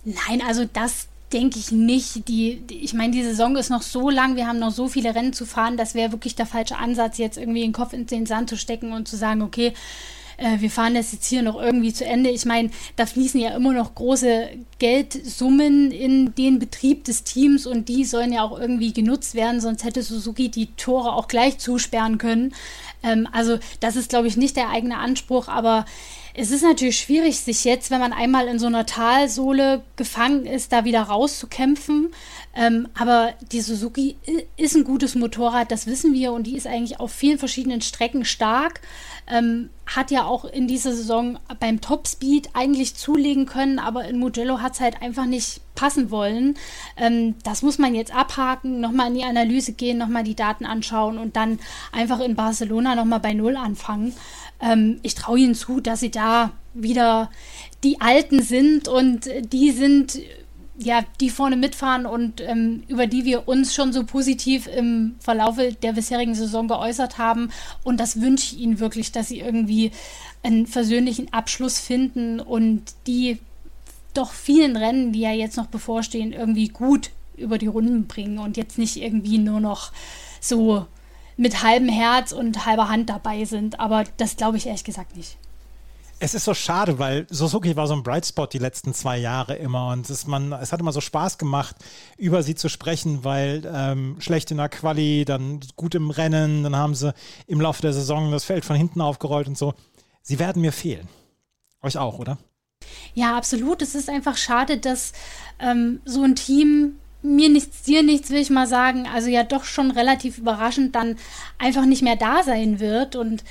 Nein, 0.05 0.43
also 0.47 0.67
das 0.71 1.09
denke 1.35 1.59
ich 1.59 1.73
nicht. 1.73 2.29
Die, 2.29 2.61
die, 2.61 2.79
ich 2.79 2.95
meine, 2.95 3.13
die 3.13 3.23
Saison 3.23 3.57
ist 3.57 3.69
noch 3.69 3.83
so 3.83 4.09
lang, 4.09 4.37
wir 4.37 4.47
haben 4.47 4.59
noch 4.59 4.71
so 4.71 4.89
viele 4.89 5.15
Rennen 5.15 5.33
zu 5.33 5.45
fahren, 5.45 5.77
das 5.77 5.95
wäre 5.95 6.13
wirklich 6.13 6.37
der 6.37 6.47
falsche 6.47 6.79
Ansatz, 6.79 7.19
jetzt 7.19 7.37
irgendwie 7.37 7.61
den 7.61 7.73
Kopf 7.73 7.93
in 7.93 8.07
den 8.07 8.25
Sand 8.25 8.49
zu 8.49 8.57
stecken 8.57 8.93
und 8.93 9.09
zu 9.09 9.17
sagen, 9.17 9.43
okay, 9.43 9.75
äh, 10.37 10.61
wir 10.61 10.71
fahren 10.71 10.95
das 10.95 11.13
jetzt 11.13 11.27
hier 11.27 11.43
noch 11.43 11.61
irgendwie 11.61 11.93
zu 11.93 12.05
Ende. 12.05 12.31
Ich 12.31 12.45
meine, 12.45 12.71
da 12.97 13.07
fließen 13.07 13.41
ja 13.41 13.55
immer 13.55 13.73
noch 13.73 13.95
große 13.95 14.49
Geldsummen 14.79 15.91
in 15.91 16.35
den 16.35 16.59
Betrieb 16.59 17.05
des 17.05 17.25
Teams 17.25 17.67
und 17.67 17.89
die 17.89 18.05
sollen 18.05 18.33
ja 18.33 18.43
auch 18.43 18.59
irgendwie 18.59 18.93
genutzt 18.93 19.35
werden, 19.35 19.61
sonst 19.61 19.85
hätte 19.85 20.03
Suzuki 20.03 20.49
die 20.49 20.67
Tore 20.77 21.13
auch 21.13 21.29
gleich 21.29 21.59
zusperren 21.59 22.19
können. 22.19 22.55
Ähm, 23.03 23.29
also 23.33 23.59
das 23.81 23.97
ist, 23.97 24.11
glaube 24.11 24.29
ich, 24.29 24.37
nicht 24.37 24.57
der 24.57 24.71
eigene 24.71 24.99
Anspruch, 24.99 25.49
aber 25.49 25.85
es 26.37 26.51
ist 26.51 26.63
natürlich 26.63 26.99
schwierig, 26.99 27.39
sich 27.39 27.63
jetzt, 27.63 27.93
wenn 27.93 28.01
man 28.01 28.13
einmal 28.13 28.49
in 28.49 28.59
so 28.59 28.67
einer 28.67 28.87
Talsohle 28.87 29.83
gefangen 29.95 30.47
ist, 30.47 30.73
da 30.73 30.85
wieder 30.85 31.03
rauszukämpfen. 31.03 32.11
Ähm, 32.57 32.89
aber 32.99 33.35
die 33.53 33.61
Suzuki 33.61 34.17
ist 34.57 34.75
ein 34.75 34.83
gutes 34.83 35.15
Motorrad, 35.15 35.71
das 35.71 35.87
wissen 35.87 36.13
wir, 36.13 36.33
und 36.33 36.49
die 36.49 36.57
ist 36.57 36.67
eigentlich 36.67 36.99
auf 36.99 37.13
vielen 37.13 37.39
verschiedenen 37.39 37.81
Strecken 37.81 38.25
stark. 38.25 38.81
Ähm, 39.29 39.71
hat 39.87 40.11
ja 40.11 40.25
auch 40.25 40.45
in 40.45 40.67
dieser 40.67 40.93
Saison 40.93 41.39
beim 41.61 41.81
Topspeed 41.81 42.51
eigentlich 42.55 42.97
zulegen 42.97 43.47
können, 43.47 43.79
aber 43.79 44.05
in 44.05 44.19
Mugello 44.19 44.61
hat 44.61 44.75
es 44.75 44.81
halt 44.81 45.03
einfach 45.03 45.27
nicht 45.27 45.61
passen 45.75 46.11
wollen. 46.11 46.57
Ähm, 46.97 47.37
das 47.43 47.63
muss 47.63 47.79
man 47.79 47.95
jetzt 47.95 48.15
abhaken, 48.15 48.81
nochmal 48.81 49.09
in 49.09 49.15
die 49.15 49.25
Analyse 49.25 49.73
gehen, 49.73 49.99
nochmal 49.99 50.25
die 50.25 50.37
Daten 50.37 50.67
anschauen 50.67 51.19
und 51.19 51.37
dann 51.37 51.59
einfach 51.93 52.21
in 52.21 52.35
Barcelona 52.35 52.95
nochmal 52.95 53.21
bei 53.21 53.35
Null 53.35 53.57
anfangen. 53.57 54.15
Ähm, 54.61 54.99
ich 55.03 55.15
traue 55.15 55.39
ihnen 55.39 55.55
zu, 55.55 55.81
dass 55.81 56.01
sie 56.01 56.11
da 56.11 56.53
wieder 56.75 57.31
die 57.83 58.01
Alten 58.01 58.43
sind 58.43 58.89
und 58.89 59.29
die 59.53 59.71
sind 59.71 60.19
ja, 60.77 61.05
die 61.21 61.31
vorne 61.31 61.57
mitfahren 61.57 62.05
und 62.05 62.41
ähm, 62.41 62.83
über 62.89 63.07
die 63.07 63.25
wir 63.25 63.47
uns 63.47 63.75
schon 63.75 63.93
so 63.93 64.05
positiv 64.05 64.67
im 64.67 65.15
Verlaufe 65.21 65.73
der 65.73 65.93
bisherigen 65.93 66.35
Saison 66.35 66.67
geäußert 66.67 67.17
haben. 67.19 67.51
Und 67.85 68.01
das 68.01 68.21
wünsche 68.21 68.57
ich 68.57 68.61
ihnen 68.61 68.81
wirklich, 68.81 69.13
dass 69.13 69.29
sie 69.29 69.39
irgendwie 69.39 69.93
einen 70.43 70.67
versöhnlichen 70.67 71.33
Abschluss 71.33 71.79
finden 71.79 72.41
und 72.41 72.83
die 73.07 73.39
doch 74.15 74.33
vielen 74.33 74.77
Rennen, 74.77 75.13
die 75.13 75.21
ja 75.21 75.33
jetzt 75.33 75.57
noch 75.57 75.67
bevorstehen, 75.67 76.33
irgendwie 76.33 76.69
gut 76.69 77.11
über 77.37 77.59
die 77.59 77.67
Runden 77.67 78.07
bringen 78.07 78.39
und 78.39 78.57
jetzt 78.57 78.79
nicht 78.79 78.97
irgendwie 78.97 79.39
nur 79.39 79.61
noch 79.61 79.93
so 80.41 80.87
mit 81.37 81.63
halbem 81.63 81.89
Herz 81.89 82.33
und 82.33 82.67
halber 82.67 82.89
Hand 82.89 83.11
dabei 83.11 83.45
sind. 83.45 83.81
Aber 83.81 84.05
das 84.17 84.37
glaube 84.37 84.57
ich 84.57 84.67
ehrlich 84.67 84.85
gesagt 84.85 85.17
nicht. 85.17 85.37
Es 86.21 86.33
ist 86.33 86.45
so 86.45 86.55
schade, 86.55 86.99
weil 86.99 87.27
Suzuki 87.29 87.75
war 87.77 87.87
so 87.87 87.95
ein 87.95 88.03
Bright 88.03 88.25
Spot 88.25 88.47
die 88.47 88.59
letzten 88.59 88.95
zwei 88.95 89.19
Jahre 89.19 89.57
immer 89.57 89.89
und 89.89 90.09
es, 90.09 90.27
man, 90.27 90.53
es 90.53 90.73
hat 90.73 90.81
immer 90.81 90.93
so 90.93 91.01
Spaß 91.01 91.39
gemacht, 91.39 91.77
über 92.17 92.43
sie 92.43 92.55
zu 92.55 92.69
sprechen, 92.69 93.25
weil 93.25 93.69
ähm, 93.71 94.17
schlecht 94.21 94.51
in 94.51 94.59
der 94.59 94.69
Quali, 94.69 95.25
dann 95.25 95.61
gut 95.77 95.95
im 95.95 96.11
Rennen, 96.11 96.63
dann 96.63 96.77
haben 96.77 96.95
sie 96.95 97.13
im 97.47 97.61
Laufe 97.61 97.83
der 97.83 97.93
Saison 97.93 98.31
das 98.31 98.45
Feld 98.45 98.65
von 98.65 98.77
hinten 98.77 99.01
aufgerollt 99.01 99.49
und 99.49 99.59
so. 99.59 99.75
Sie 100.23 100.39
werden 100.39 100.63
mir 100.63 100.73
fehlen. 100.73 101.09
Euch 101.83 101.99
auch, 101.99 102.19
oder? 102.19 102.39
Ja, 103.15 103.37
absolut. 103.37 103.83
Es 103.83 103.95
ist 103.95 104.09
einfach 104.09 104.37
schade, 104.37 104.79
dass 104.79 105.13
ähm, 105.59 106.01
so 106.05 106.23
ein 106.23 106.37
Team 106.37 106.97
mir 107.25 107.49
nichts, 107.49 107.83
dir 107.83 108.03
nichts, 108.03 108.31
will 108.31 108.41
ich 108.41 108.51
mal 108.51 108.67
sagen, 108.67 109.07
also 109.13 109.29
ja 109.29 109.43
doch 109.43 109.65
schon 109.65 109.91
relativ 109.91 110.39
überraschend 110.39 110.95
dann 110.95 111.17
einfach 111.59 111.87
nicht 111.87 112.03
mehr 112.03 112.17
da 112.17 112.43
sein 112.43 112.81
wird 112.81 113.17
und 113.17 113.43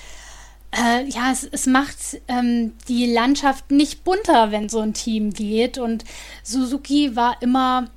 äh, 0.76 1.08
ja, 1.08 1.32
es, 1.32 1.44
es 1.44 1.66
macht 1.68 1.98
ähm, 2.28 2.74
die 2.88 3.12
Landschaft 3.12 3.72
nicht 3.72 4.04
bunter, 4.04 4.52
wenn 4.52 4.70
so 4.70 4.80
ein 4.80 4.94
Team 4.94 5.32
geht. 5.32 5.78
Und 5.78 6.04
Suzuki 6.42 7.16
war 7.16 7.42
immer 7.42 7.90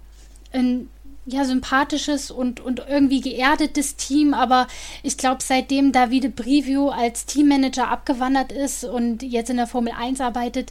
ein 0.53 0.89
ja, 1.25 1.45
sympathisches 1.45 2.31
und, 2.31 2.61
und 2.61 2.83
irgendwie 2.89 3.21
geerdetes 3.21 3.97
Team, 3.97 4.33
aber 4.33 4.69
ich 5.03 5.17
glaube, 5.17 5.43
seitdem 5.43 5.91
Davide 5.91 6.29
Brivio 6.29 6.91
als 6.91 7.27
Teammanager 7.27 7.89
abgewandert 7.89 8.53
ist 8.53 8.85
und 8.85 9.25
jetzt 9.25 9.51
in 9.51 9.57
der 9.57 9.67
Formel 9.67 9.93
1 9.93 10.21
arbeitet, 10.21 10.71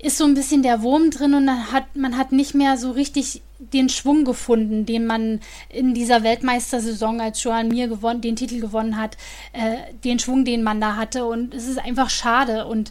ist 0.00 0.18
so 0.18 0.24
ein 0.24 0.34
bisschen 0.34 0.62
der 0.62 0.82
Wurm 0.82 1.10
drin 1.10 1.34
und 1.34 1.48
hat, 1.72 1.94
man 1.94 2.16
hat 2.16 2.32
nicht 2.32 2.54
mehr 2.54 2.76
so 2.76 2.90
richtig 2.90 3.42
den 3.72 3.88
Schwung 3.88 4.24
gefunden, 4.24 4.86
den 4.86 5.06
man 5.06 5.40
in 5.68 5.94
dieser 5.94 6.22
Weltmeistersaison, 6.22 7.20
als 7.20 7.42
Joan 7.42 7.68
Mir 7.68 7.88
gewonnen, 7.88 8.20
den 8.20 8.36
Titel 8.36 8.60
gewonnen 8.60 8.96
hat, 8.96 9.16
äh, 9.52 9.92
den 10.04 10.18
Schwung, 10.18 10.44
den 10.44 10.62
man 10.62 10.80
da 10.80 10.96
hatte. 10.96 11.24
Und 11.24 11.54
es 11.54 11.66
ist 11.66 11.78
einfach 11.78 12.10
schade. 12.10 12.66
Und 12.66 12.90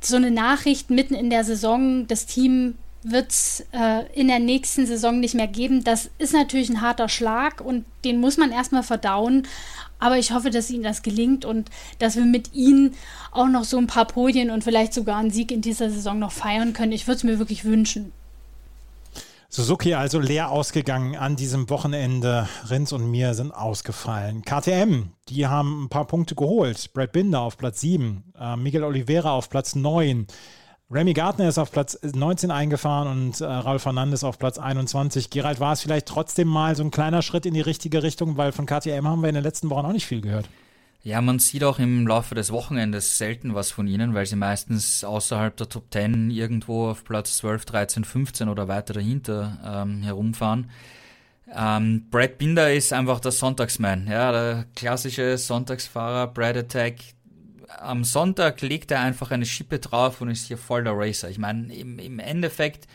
so 0.00 0.16
eine 0.16 0.30
Nachricht 0.30 0.90
mitten 0.90 1.14
in 1.14 1.30
der 1.30 1.44
Saison, 1.44 2.06
das 2.06 2.26
Team 2.26 2.74
wird 3.04 3.30
es 3.30 3.66
äh, 3.72 4.04
in 4.14 4.28
der 4.28 4.38
nächsten 4.38 4.86
Saison 4.86 5.20
nicht 5.20 5.34
mehr 5.34 5.46
geben. 5.46 5.84
Das 5.84 6.10
ist 6.18 6.32
natürlich 6.32 6.70
ein 6.70 6.80
harter 6.80 7.08
Schlag 7.08 7.60
und 7.60 7.84
den 8.04 8.18
muss 8.18 8.38
man 8.38 8.50
erstmal 8.50 8.82
verdauen. 8.82 9.46
Aber 9.98 10.18
ich 10.18 10.32
hoffe, 10.32 10.50
dass 10.50 10.70
ihnen 10.70 10.82
das 10.82 11.02
gelingt 11.02 11.44
und 11.44 11.70
dass 11.98 12.16
wir 12.16 12.24
mit 12.24 12.54
ihnen 12.54 12.94
auch 13.30 13.46
noch 13.46 13.64
so 13.64 13.78
ein 13.78 13.86
paar 13.86 14.06
Podien 14.06 14.50
und 14.50 14.64
vielleicht 14.64 14.94
sogar 14.94 15.18
einen 15.18 15.30
Sieg 15.30 15.52
in 15.52 15.60
dieser 15.60 15.90
Saison 15.90 16.18
noch 16.18 16.32
feiern 16.32 16.72
können. 16.72 16.92
Ich 16.92 17.06
würde 17.06 17.18
es 17.18 17.24
mir 17.24 17.38
wirklich 17.38 17.64
wünschen. 17.64 18.12
Suzuki 19.56 19.94
also 19.94 20.18
leer 20.18 20.50
ausgegangen 20.50 21.14
an 21.14 21.36
diesem 21.36 21.70
Wochenende. 21.70 22.48
Rins 22.70 22.92
und 22.92 23.08
mir 23.08 23.34
sind 23.34 23.52
ausgefallen. 23.52 24.42
KTM, 24.42 25.10
die 25.28 25.46
haben 25.46 25.84
ein 25.84 25.88
paar 25.88 26.08
Punkte 26.08 26.34
geholt. 26.34 26.92
Brad 26.92 27.12
Binder 27.12 27.42
auf 27.42 27.56
Platz 27.56 27.80
7, 27.80 28.32
äh, 28.36 28.56
Miguel 28.56 28.82
Oliveira 28.82 29.30
auf 29.30 29.48
Platz 29.48 29.76
9. 29.76 30.26
Remy 30.90 31.12
Gardner 31.12 31.48
ist 31.48 31.58
auf 31.58 31.70
Platz 31.70 31.96
19 32.02 32.50
eingefahren 32.50 33.06
und 33.06 33.40
äh, 33.40 33.44
Raul 33.44 33.78
Fernandes 33.78 34.24
auf 34.24 34.40
Platz 34.40 34.58
21. 34.58 35.30
Gerald, 35.30 35.60
war 35.60 35.72
es 35.72 35.82
vielleicht 35.82 36.06
trotzdem 36.06 36.48
mal 36.48 36.74
so 36.74 36.82
ein 36.82 36.90
kleiner 36.90 37.22
Schritt 37.22 37.46
in 37.46 37.54
die 37.54 37.60
richtige 37.60 38.02
Richtung, 38.02 38.36
weil 38.36 38.50
von 38.50 38.66
KTM 38.66 39.06
haben 39.06 39.22
wir 39.22 39.28
in 39.28 39.36
den 39.36 39.44
letzten 39.44 39.70
Wochen 39.70 39.86
auch 39.86 39.92
nicht 39.92 40.06
viel 40.06 40.20
gehört. 40.20 40.48
Ja, 41.04 41.20
man 41.20 41.38
sieht 41.38 41.62
auch 41.64 41.78
im 41.78 42.06
Laufe 42.06 42.34
des 42.34 42.50
Wochenendes 42.50 43.18
selten 43.18 43.54
was 43.54 43.70
von 43.70 43.86
ihnen, 43.86 44.14
weil 44.14 44.24
sie 44.24 44.36
meistens 44.36 45.04
außerhalb 45.04 45.54
der 45.54 45.68
Top 45.68 45.92
10 45.92 46.30
irgendwo 46.30 46.88
auf 46.88 47.04
Platz 47.04 47.36
12, 47.36 47.66
13, 47.66 48.04
15 48.04 48.48
oder 48.48 48.68
weiter 48.68 48.94
dahinter 48.94 49.58
ähm, 49.62 50.02
herumfahren. 50.02 50.70
Ähm, 51.54 52.06
Brad 52.10 52.38
Binder 52.38 52.72
ist 52.72 52.94
einfach 52.94 53.20
der 53.20 53.32
Sonntagsman, 53.32 54.06
ja, 54.06 54.32
der 54.32 54.64
klassische 54.74 55.36
Sonntagsfahrer, 55.36 56.28
Brad 56.28 56.56
Attack. 56.56 56.94
Am 57.80 58.02
Sonntag 58.04 58.62
legt 58.62 58.90
er 58.90 59.00
einfach 59.00 59.30
eine 59.30 59.44
Schippe 59.44 59.80
drauf 59.80 60.22
und 60.22 60.30
ist 60.30 60.46
hier 60.46 60.56
voll 60.56 60.84
der 60.84 60.94
Racer. 60.96 61.28
Ich 61.28 61.38
meine, 61.38 61.74
im, 61.74 61.98
im 61.98 62.18
Endeffekt 62.18 62.88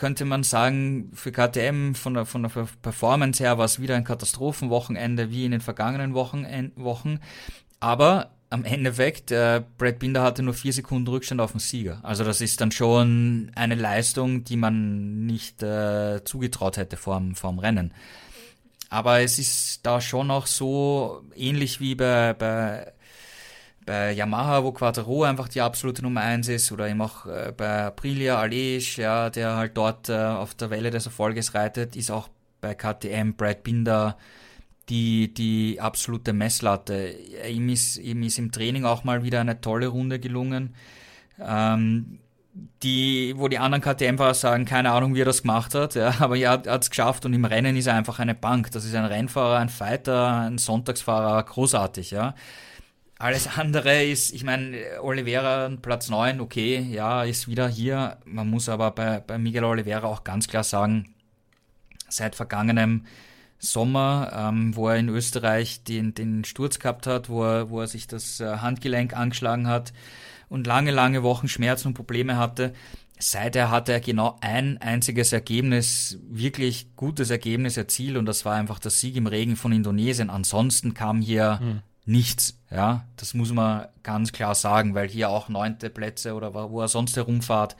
könnte 0.00 0.24
man 0.24 0.44
sagen, 0.44 1.10
für 1.12 1.30
KTM 1.30 1.92
von 1.92 2.14
der, 2.14 2.24
von 2.24 2.42
der 2.42 2.48
Performance 2.80 3.44
her 3.44 3.58
war 3.58 3.66
es 3.66 3.80
wieder 3.80 3.96
ein 3.96 4.04
Katastrophenwochenende 4.04 5.30
wie 5.30 5.44
in 5.44 5.50
den 5.50 5.60
vergangenen 5.60 6.14
Wochen. 6.14 6.46
Wochen. 6.76 7.20
Aber 7.80 8.30
am 8.48 8.64
Endeffekt, 8.64 9.30
äh, 9.30 9.62
Brad 9.76 9.98
Binder 9.98 10.22
hatte 10.22 10.42
nur 10.42 10.54
vier 10.54 10.72
Sekunden 10.72 11.06
Rückstand 11.06 11.42
auf 11.42 11.50
den 11.50 11.60
Sieger. 11.60 12.00
Also 12.02 12.24
das 12.24 12.40
ist 12.40 12.62
dann 12.62 12.72
schon 12.72 13.52
eine 13.54 13.74
Leistung, 13.74 14.42
die 14.42 14.56
man 14.56 15.26
nicht 15.26 15.62
äh, 15.62 16.24
zugetraut 16.24 16.78
hätte 16.78 16.96
vorm, 16.96 17.34
vorm 17.34 17.58
Rennen. 17.58 17.92
Aber 18.88 19.20
es 19.20 19.38
ist 19.38 19.84
da 19.84 20.00
schon 20.00 20.30
auch 20.30 20.46
so 20.46 21.22
ähnlich 21.36 21.78
wie 21.80 21.94
bei, 21.94 22.32
bei 22.32 22.90
bei 23.90 24.12
Yamaha, 24.12 24.62
wo 24.62 24.70
Quattro 24.70 25.24
einfach 25.24 25.48
die 25.48 25.60
absolute 25.60 26.02
Nummer 26.02 26.20
1 26.20 26.46
ist, 26.46 26.70
oder 26.70 26.88
eben 26.88 27.02
auch 27.02 27.26
äh, 27.26 27.52
bei 27.56 27.86
Aprilia, 27.86 28.38
Alej, 28.38 28.78
ja, 28.96 29.30
der 29.30 29.56
halt 29.56 29.76
dort 29.76 30.08
äh, 30.08 30.14
auf 30.14 30.54
der 30.54 30.70
Welle 30.70 30.92
des 30.92 31.06
Erfolges 31.06 31.54
reitet, 31.54 31.96
ist 31.96 32.12
auch 32.12 32.28
bei 32.60 32.76
KTM 32.76 33.32
Brad 33.32 33.64
Binder 33.64 34.16
die, 34.88 35.34
die 35.34 35.80
absolute 35.80 36.32
Messlatte. 36.32 37.16
Ihm 37.50 37.68
ist, 37.68 37.96
ihm 37.96 38.22
ist 38.22 38.38
im 38.38 38.52
Training 38.52 38.84
auch 38.84 39.02
mal 39.02 39.24
wieder 39.24 39.40
eine 39.40 39.60
tolle 39.60 39.88
Runde 39.88 40.20
gelungen. 40.20 40.76
Ähm, 41.40 42.20
die, 42.84 43.34
wo 43.36 43.48
die 43.48 43.58
anderen 43.58 43.82
KTM-Fahrer 43.82 44.34
sagen, 44.34 44.66
keine 44.66 44.92
Ahnung, 44.92 45.16
wie 45.16 45.22
er 45.22 45.24
das 45.24 45.42
gemacht 45.42 45.74
hat, 45.74 45.96
ja, 45.96 46.14
aber 46.20 46.36
er 46.36 46.50
hat 46.50 46.66
es 46.68 46.90
geschafft 46.90 47.26
und 47.26 47.34
im 47.34 47.44
Rennen 47.44 47.76
ist 47.76 47.88
er 47.88 47.94
einfach 47.94 48.20
eine 48.20 48.36
Bank. 48.36 48.70
Das 48.70 48.84
ist 48.84 48.94
ein 48.94 49.04
Rennfahrer, 49.04 49.58
ein 49.58 49.68
Fighter, 49.68 50.42
ein 50.42 50.58
Sonntagsfahrer, 50.58 51.42
großartig, 51.42 52.12
ja. 52.12 52.36
Alles 53.20 53.58
andere 53.58 54.02
ist, 54.02 54.32
ich 54.32 54.44
meine, 54.44 54.78
Oliveira 55.02 55.68
Platz 55.82 56.08
9, 56.08 56.40
okay, 56.40 56.78
ja, 56.78 57.22
ist 57.22 57.48
wieder 57.48 57.68
hier. 57.68 58.16
Man 58.24 58.48
muss 58.48 58.70
aber 58.70 58.92
bei, 58.92 59.20
bei 59.20 59.36
Miguel 59.36 59.64
Oliveira 59.64 60.06
auch 60.06 60.24
ganz 60.24 60.48
klar 60.48 60.64
sagen, 60.64 61.14
seit 62.08 62.34
vergangenem 62.34 63.04
Sommer, 63.58 64.32
ähm, 64.34 64.74
wo 64.74 64.88
er 64.88 64.96
in 64.96 65.10
Österreich 65.10 65.84
den, 65.84 66.14
den 66.14 66.44
Sturz 66.44 66.78
gehabt 66.78 67.06
hat, 67.06 67.28
wo 67.28 67.44
er, 67.44 67.68
wo 67.68 67.82
er 67.82 67.88
sich 67.88 68.06
das 68.06 68.40
äh, 68.40 68.56
Handgelenk 68.56 69.14
angeschlagen 69.14 69.68
hat 69.68 69.92
und 70.48 70.66
lange, 70.66 70.90
lange 70.90 71.22
Wochen 71.22 71.46
Schmerzen 71.46 71.88
und 71.88 71.94
Probleme 71.94 72.38
hatte. 72.38 72.72
Seither 73.18 73.70
hat 73.70 73.90
er 73.90 74.00
genau 74.00 74.38
ein 74.40 74.78
einziges 74.78 75.34
Ergebnis, 75.34 76.18
wirklich 76.26 76.96
gutes 76.96 77.28
Ergebnis 77.28 77.76
erzielt 77.76 78.16
und 78.16 78.24
das 78.24 78.46
war 78.46 78.54
einfach 78.54 78.78
der 78.78 78.90
Sieg 78.90 79.14
im 79.16 79.26
Regen 79.26 79.56
von 79.56 79.72
Indonesien. 79.72 80.30
Ansonsten 80.30 80.94
kam 80.94 81.20
hier 81.20 81.60
mhm. 81.62 81.82
Nichts. 82.10 82.58
Ja, 82.70 83.04
das 83.16 83.34
muss 83.34 83.52
man 83.52 83.86
ganz 84.02 84.32
klar 84.32 84.54
sagen, 84.54 84.94
weil 84.94 85.08
hier 85.08 85.30
auch 85.30 85.48
neunte 85.48 85.90
Plätze 85.90 86.34
oder 86.34 86.54
wo 86.54 86.80
er 86.80 86.88
sonst 86.88 87.16
herumfahrt, 87.16 87.76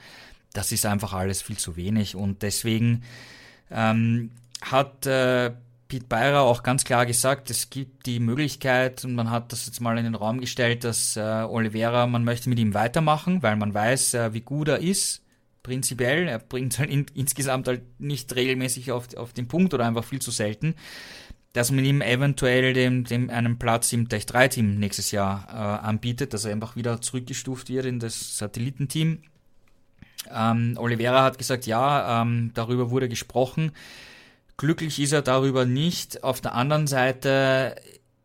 das 0.53 0.71
ist 0.71 0.85
einfach 0.85 1.13
alles 1.13 1.41
viel 1.41 1.57
zu 1.57 1.75
wenig 1.75 2.15
und 2.15 2.41
deswegen 2.41 3.03
ähm, 3.69 4.31
hat 4.61 5.05
äh, 5.05 5.51
Pete 5.87 6.05
Beirer 6.07 6.41
auch 6.41 6.63
ganz 6.63 6.85
klar 6.85 7.05
gesagt, 7.05 7.49
es 7.49 7.69
gibt 7.69 8.05
die 8.05 8.19
Möglichkeit, 8.19 9.03
und 9.03 9.13
man 9.13 9.29
hat 9.29 9.51
das 9.51 9.65
jetzt 9.65 9.81
mal 9.81 9.97
in 9.97 10.05
den 10.05 10.15
Raum 10.15 10.39
gestellt, 10.39 10.85
dass 10.85 11.17
äh, 11.17 11.19
Oliveira, 11.19 12.07
man 12.07 12.23
möchte 12.23 12.49
mit 12.49 12.59
ihm 12.59 12.73
weitermachen, 12.73 13.43
weil 13.43 13.57
man 13.57 13.73
weiß, 13.73 14.13
äh, 14.13 14.33
wie 14.33 14.39
gut 14.39 14.69
er 14.69 14.79
ist, 14.79 15.21
prinzipiell. 15.63 16.29
Er 16.29 16.39
bringt 16.39 16.79
halt 16.79 16.89
in, 16.89 17.05
insgesamt 17.13 17.67
halt 17.67 17.81
nicht 17.99 18.33
regelmäßig 18.35 18.91
auf, 18.93 19.15
auf 19.17 19.33
den 19.33 19.47
Punkt 19.49 19.73
oder 19.73 19.85
einfach 19.85 20.05
viel 20.05 20.21
zu 20.21 20.31
selten. 20.31 20.75
Dass 21.53 21.71
man 21.71 21.83
ihm 21.83 22.01
eventuell 22.01 22.73
dem, 22.73 23.03
dem 23.03 23.29
einen 23.29 23.59
Platz 23.59 23.91
im 23.91 24.07
Tech 24.07 24.25
3 24.25 24.47
Team 24.47 24.79
nächstes 24.79 25.11
Jahr 25.11 25.47
äh, 25.49 25.85
anbietet, 25.85 26.33
dass 26.33 26.45
er 26.45 26.53
einfach 26.53 26.75
wieder 26.75 27.01
zurückgestuft 27.01 27.69
wird 27.69 27.85
in 27.85 27.99
das 27.99 28.37
Satellitenteam. 28.37 29.23
Ähm, 30.33 30.75
Oliveira 30.77 31.23
hat 31.23 31.37
gesagt, 31.37 31.65
ja, 31.65 32.21
ähm, 32.21 32.51
darüber 32.53 32.89
wurde 32.89 33.09
gesprochen. 33.09 33.71
Glücklich 34.57 34.99
ist 34.99 35.11
er 35.11 35.21
darüber 35.21 35.65
nicht. 35.65 36.23
Auf 36.23 36.39
der 36.39 36.53
anderen 36.53 36.87
Seite, 36.87 37.75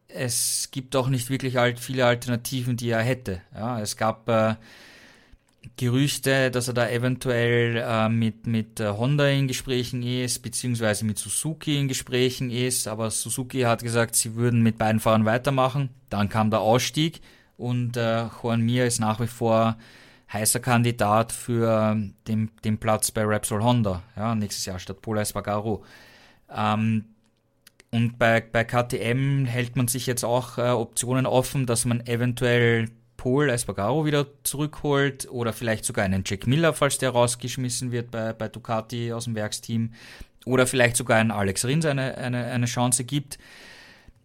es 0.09 0.69
gibt 0.71 0.95
auch 0.95 1.09
nicht 1.09 1.31
wirklich 1.31 1.57
halt 1.57 1.81
viele 1.81 2.07
Alternativen, 2.07 2.77
die 2.77 2.91
er 2.91 3.03
hätte. 3.03 3.41
Ja, 3.55 3.81
es 3.81 3.97
gab 3.97 4.29
äh, 4.29 4.55
Gerüchte, 5.77 6.51
dass 6.51 6.69
er 6.69 6.75
da 6.75 6.89
eventuell 6.89 7.77
äh, 7.77 8.09
mit, 8.09 8.47
mit 8.47 8.81
äh, 8.81 8.89
Honda 8.89 9.29
in 9.29 9.49
Gesprächen 9.49 10.03
ist, 10.03 10.41
beziehungsweise 10.41 11.05
mit 11.05 11.19
Suzuki 11.19 11.79
in 11.79 11.89
Gesprächen 11.89 12.51
ist, 12.51 12.89
aber 12.89 13.11
Suzuki 13.11 13.63
hat 13.63 13.83
gesagt, 13.83 14.15
sie 14.15 14.35
würden 14.37 14.63
mit 14.63 14.79
beiden 14.79 15.01
Fahrern 15.01 15.25
weitermachen. 15.25 15.91
Dann 16.11 16.29
kam 16.29 16.51
der 16.51 16.61
Ausstieg 16.61 17.21
und 17.57 17.97
äh, 17.97 18.27
Juan 18.43 18.63
Mir 18.63 18.87
ist 18.87 19.01
nach 19.01 19.21
wie 19.21 19.27
vor 19.27 19.77
heißer 20.33 20.61
Kandidat 20.61 21.33
für 21.33 21.97
den, 22.27 22.51
den 22.65 22.79
Platz 22.79 23.11
bei 23.11 23.25
Repsol 23.25 23.63
Honda, 23.63 24.03
ja, 24.17 24.35
nächstes 24.35 24.67
Jahr 24.67 24.79
statt 24.79 25.03
Pola 25.03 25.23
Espargaro. 25.23 25.85
Ähm, 26.55 27.05
und 27.91 28.19
bei, 28.19 28.41
bei 28.41 28.65
KTM 28.65 29.45
hält 29.47 29.77
man 29.77 29.89
sich 29.89 30.07
jetzt 30.07 30.25
auch 30.25 30.59
äh, 30.59 30.71
Optionen 30.71 31.27
offen, 31.27 31.67
dass 31.67 31.85
man 31.85 32.05
eventuell 32.07 32.91
Paul 33.17 33.49
Espargaro 33.51 34.05
wieder 34.05 34.27
zurückholt 34.43 35.29
oder 35.31 35.53
vielleicht 35.53 35.85
sogar 35.85 36.05
einen 36.05 36.25
Jack 36.27 36.47
Miller, 36.47 36.73
falls 36.73 36.99
der 36.99 37.11
rausgeschmissen 37.11 37.93
wird 37.93 38.11
bei, 38.11 38.33
bei 38.33 38.49
Ducati 38.49 39.13
aus 39.13 39.25
dem 39.25 39.35
Werksteam 39.35 39.93
oder 40.45 40.67
vielleicht 40.67 40.97
sogar 40.97 41.19
einen 41.19 41.31
Alex 41.31 41.65
Rins 41.65 41.87
eine, 41.87 42.17
eine, 42.17 42.45
eine 42.47 42.67
Chance 42.67 43.05
gibt. 43.05 43.39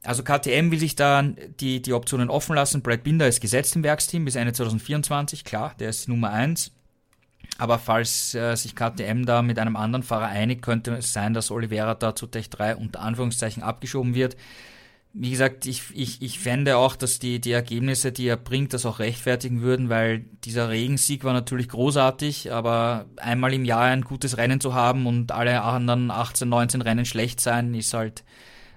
Also 0.04 0.24
KTM 0.24 0.72
will 0.72 0.80
sich 0.80 0.96
da 0.96 1.22
die, 1.22 1.82
die 1.82 1.94
Optionen 1.94 2.30
offen 2.30 2.56
lassen. 2.56 2.82
Brad 2.82 3.04
Binder 3.04 3.28
ist 3.28 3.42
gesetzt 3.42 3.76
im 3.76 3.84
Werksteam 3.84 4.26
bis 4.26 4.36
Ende 4.36 4.54
2024, 4.54 5.44
klar, 5.44 5.76
der 5.80 5.90
ist 5.90 6.08
Nummer 6.08 6.32
1. 6.32 6.72
Aber 7.58 7.78
falls 7.78 8.34
äh, 8.34 8.56
sich 8.56 8.76
KTM 8.76 9.26
da 9.26 9.42
mit 9.42 9.60
einem 9.60 9.76
anderen 9.76 10.04
Fahrer 10.04 10.28
einigt, 10.28 10.64
könnte 10.64 10.94
es 10.96 11.14
sein, 11.14 11.34
dass 11.34 11.52
Oliveira 11.52 11.94
da 11.96 12.16
zu 12.16 12.26
Tech 12.26 12.50
3 12.50 12.76
unter 12.76 13.02
Anführungszeichen 13.02 13.62
abgeschoben 13.62 14.16
wird. 14.16 14.36
Wie 15.14 15.32
gesagt, 15.32 15.66
ich, 15.66 15.84
ich, 15.94 16.22
ich 16.22 16.40
fände 16.40 16.78
auch, 16.78 16.96
dass 16.96 17.20
die, 17.20 17.42
die 17.42 17.52
Ergebnisse, 17.52 18.14
die 18.14 18.28
er 18.28 18.38
bringt, 18.38 18.74
das 18.74 18.86
auch 18.86 19.00
rechtfertigen 19.00 19.62
würden, 19.62 19.90
weil 19.90 20.20
dieser 20.46 20.70
Regensieg 20.70 21.26
war 21.26 21.34
natürlich 21.34 21.68
großartig, 21.68 22.54
aber 22.54 23.06
einmal 23.18 23.54
im 23.54 23.66
Jahr 23.66 23.84
ein 23.84 24.04
gutes 24.04 24.38
Rennen 24.38 24.62
zu 24.62 24.74
haben 24.74 25.08
und 25.08 25.34
alle 25.34 25.64
anderen 25.64 26.12
18, 26.12 26.48
19 26.48 26.82
Rennen 26.82 27.06
schlecht 27.06 27.42
sein, 27.42 27.74
ist 27.74 27.94
halt 27.94 28.24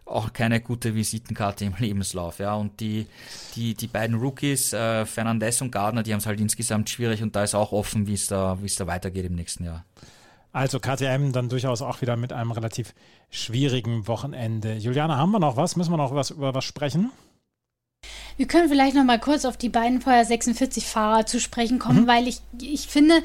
auch 0.07 0.32
keine 0.32 0.61
gute 0.61 0.95
Visitenkarte 0.95 1.64
im 1.64 1.74
Lebenslauf. 1.78 2.39
Ja. 2.39 2.55
Und 2.55 2.80
die, 2.80 3.07
die, 3.55 3.74
die 3.74 3.87
beiden 3.87 4.16
Rookies, 4.16 4.72
äh, 4.72 5.07
Fernandez 5.07 5.61
und 5.61 5.70
Gardner, 5.70 6.03
die 6.03 6.12
haben 6.12 6.20
es 6.20 6.26
halt 6.26 6.41
insgesamt 6.41 6.91
schwierig 6.91 7.22
und 7.22 7.35
da 7.37 7.45
ist 7.45 7.55
auch 7.55 7.72
offen, 7.72 8.07
wie 8.07 8.18
da, 8.28 8.61
wie 8.61 8.66
es 8.66 8.76
da 8.76 8.87
weitergeht 8.87 9.26
im 9.26 9.35
nächsten 9.35 9.64
Jahr. 9.64 9.85
Also 10.55 10.78
KTM 10.78 11.32
dann 11.32 11.48
durchaus 11.48 11.82
auch 11.82 12.00
wieder 12.00 12.16
mit 12.16 12.32
einem 12.32 12.52
relativ 12.52 12.94
schwierigen 13.28 14.07
Wochenende. 14.07 14.74
Juliane, 14.74 15.16
haben 15.16 15.32
wir 15.32 15.40
noch 15.40 15.57
was? 15.57 15.74
Müssen 15.74 15.92
wir 15.92 15.96
noch 15.96 16.14
was 16.14 16.30
über 16.30 16.55
was 16.55 16.64
sprechen? 16.64 17.11
Wir 18.36 18.46
können 18.46 18.68
vielleicht 18.68 18.94
noch 18.94 19.02
mal 19.02 19.18
kurz 19.18 19.44
auf 19.44 19.57
die 19.57 19.68
beiden 19.68 20.00
Feuer 20.00 20.24
46 20.24 20.86
Fahrer 20.86 21.26
zu 21.26 21.40
sprechen 21.40 21.80
kommen, 21.80 22.02
mhm. 22.02 22.07
weil 22.07 22.28
ich, 22.28 22.38
ich 22.61 22.86
finde, 22.86 23.22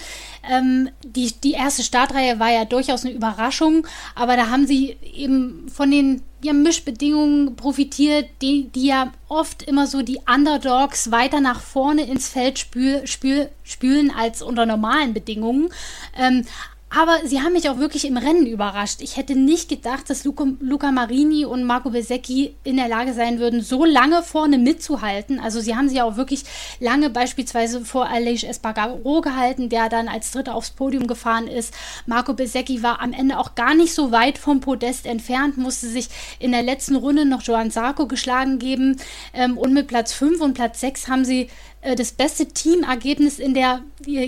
ähm, 0.50 0.90
die, 1.04 1.32
die 1.44 1.52
erste 1.52 1.84
Startreihe 1.84 2.40
war 2.40 2.52
ja 2.52 2.66
durchaus 2.66 3.06
eine 3.06 3.14
Überraschung, 3.14 3.86
aber 4.16 4.36
da 4.36 4.50
haben 4.50 4.66
sie 4.66 4.98
eben 5.02 5.70
von 5.70 5.92
den 5.92 6.24
ja, 6.42 6.54
Mischbedingungen 6.54 7.56
profitiert, 7.56 8.28
die, 8.42 8.70
die 8.70 8.88
ja 8.88 9.12
oft 9.28 9.62
immer 9.62 9.86
so 9.86 10.02
die 10.02 10.20
Underdogs 10.28 11.12
weiter 11.12 11.42
nach 11.42 11.62
vorne 11.62 12.04
ins 12.04 12.28
Feld 12.28 12.58
spül, 12.58 13.06
spül, 13.06 13.50
spülen 13.64 14.12
als 14.12 14.42
unter 14.42 14.66
normalen 14.66 15.14
Bedingungen. 15.14 15.70
Ähm, 16.18 16.46
aber 16.90 17.20
sie 17.24 17.42
haben 17.42 17.54
mich 17.54 17.70
auch 17.70 17.78
wirklich 17.78 18.06
im 18.06 18.18
Rennen 18.18 18.48
überrascht. 18.48 19.02
Ich 19.02 19.16
hätte 19.16 19.36
nicht 19.36 19.70
gedacht, 19.70 20.10
dass 20.10 20.24
Luca, 20.24 20.46
Luca 20.60 20.92
Marini 20.92 21.46
und 21.46 21.64
Marco 21.64 21.92
Besecchi 21.92 22.56
in 22.64 22.78
der 22.78 22.88
Lage 22.88 23.14
sein 23.14 23.40
würden, 23.40 23.62
so 23.62 23.86
lange 23.86 24.24
vorne 24.24 24.58
mitzuhalten. 24.58 25.40
Also 25.40 25.60
sie 25.60 25.76
haben 25.76 25.88
sich 25.88 26.02
auch 26.02 26.18
wirklich 26.18 26.44
lange 26.80 27.12
beispielsweise 27.12 27.86
vor 27.86 28.10
Aleix 28.10 28.44
Espargaro 28.44 29.22
gehalten, 29.22 29.70
der 29.70 29.90
dann 29.90 30.08
als 30.08 30.32
Dritter 30.32 30.56
aufs 30.56 30.72
Podium 30.72 31.06
gefahren 31.06 31.48
ist. 31.48 31.76
Marco 32.08 32.34
Besecchi 32.34 32.82
war 32.82 33.02
am 33.02 33.14
Ende 33.14 33.38
auch 33.38 33.54
gar 33.54 33.76
nicht 33.76 33.94
so 33.94 34.12
weit 34.12 34.40
vom 34.40 34.60
Podest 34.60 35.06
entfernt, 35.06 35.58
musste 35.58 35.88
sich 35.88 36.10
in 36.40 36.52
der 36.52 36.64
letzten 36.64 36.96
Runde 36.96 37.26
noch 37.26 37.44
Joan 37.44 37.70
Sarko 37.70 38.08
geschlagen 38.08 38.58
geben. 38.58 38.98
Ähm, 39.34 39.60
und 39.60 39.74
mit 39.74 39.88
Platz 39.88 40.14
5 40.14 40.42
und 40.42 40.56
Platz 40.56 40.80
6 40.80 41.08
haben 41.08 41.24
sie 41.24 41.50
das 41.82 42.12
beste 42.12 42.48
Teamergebnis 42.48 43.40
in 43.40 43.54
der 43.54 43.82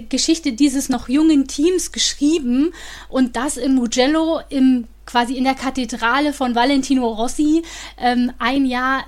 Geschichte 0.10 0.54
dieses 0.54 0.90
noch 0.90 1.10
jungen 1.10 1.48
Teams 1.48 1.92
geschrieben 1.92 2.74
und 3.10 3.36
das 3.36 3.58
im 3.58 3.76
Mugello 3.76 4.40
im 4.50 4.88
quasi 5.06 5.36
in 5.36 5.44
der 5.44 5.56
Kathedrale 5.56 6.32
von 6.32 6.56
Valentino 6.56 7.08
Rossi 7.08 7.64
ähm, 7.98 8.32
ein 8.40 8.66
Jahr 8.66 9.04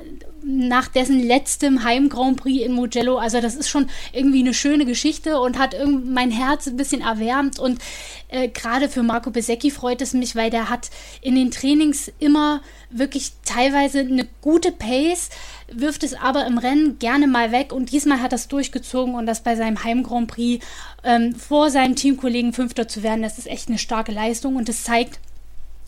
nach 0.45 0.89
dessen 0.89 1.25
letztem 1.25 1.83
Heim 1.85 2.09
Grand 2.09 2.41
Prix 2.41 2.65
in 2.65 2.73
Mugello. 2.73 3.17
Also 3.17 3.39
das 3.39 3.55
ist 3.55 3.69
schon 3.69 3.89
irgendwie 4.11 4.41
eine 4.41 4.53
schöne 4.53 4.85
Geschichte 4.85 5.39
und 5.39 5.57
hat 5.57 5.75
mein 5.87 6.31
Herz 6.31 6.67
ein 6.67 6.75
bisschen 6.75 7.01
erwärmt 7.01 7.59
und 7.59 7.79
äh, 8.27 8.49
gerade 8.49 8.89
für 8.89 9.03
Marco 9.03 9.31
Besecchi 9.31 9.71
freut 9.71 10.01
es 10.01 10.13
mich, 10.13 10.35
weil 10.35 10.49
der 10.49 10.69
hat 10.69 10.89
in 11.21 11.35
den 11.35 11.51
Trainings 11.51 12.11
immer 12.19 12.61
wirklich 12.93 13.31
teilweise 13.45 13.99
eine 13.99 14.27
gute 14.41 14.71
Pace 14.71 15.29
wirft 15.71 16.03
es 16.03 16.13
aber 16.13 16.45
im 16.45 16.57
Rennen 16.57 16.99
gerne 16.99 17.27
mal 17.27 17.51
weg 17.51 17.73
und 17.73 17.91
diesmal 17.91 18.21
hat 18.21 18.31
er 18.31 18.37
es 18.37 18.47
durchgezogen 18.47 19.15
und 19.15 19.25
das 19.25 19.41
bei 19.41 19.55
seinem 19.55 19.83
Heim 19.83 20.03
Grand 20.03 20.27
Prix 20.27 20.63
ähm, 21.03 21.35
vor 21.35 21.71
seinem 21.71 21.95
Teamkollegen 21.95 22.53
Fünfter 22.53 22.87
zu 22.87 23.03
werden, 23.03 23.23
das 23.23 23.37
ist 23.37 23.47
echt 23.47 23.69
eine 23.69 23.79
starke 23.79 24.11
Leistung 24.11 24.55
und 24.55 24.69
es 24.69 24.83
zeigt, 24.83 25.19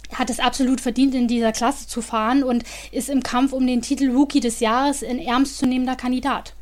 er 0.10 0.20
hat 0.20 0.30
es 0.30 0.39
absolut 0.39 0.82
verdient, 0.82 1.14
in 1.14 1.28
dieser 1.28 1.51
Klasse 1.51 1.88
zu 1.88 2.01
fahren 2.01 2.43
und 2.43 2.64
ist 2.91 3.10
im 3.10 3.24
Kampf 3.24 3.53
um 3.53 3.66
den 3.66 3.82
Titel 3.82 4.10
Rookie 4.10 4.39
des 4.39 4.60
Jahres 4.60 5.03
ein 5.03 5.20
ernstzunehmender 5.20 5.95
Kandidat. 5.95 6.55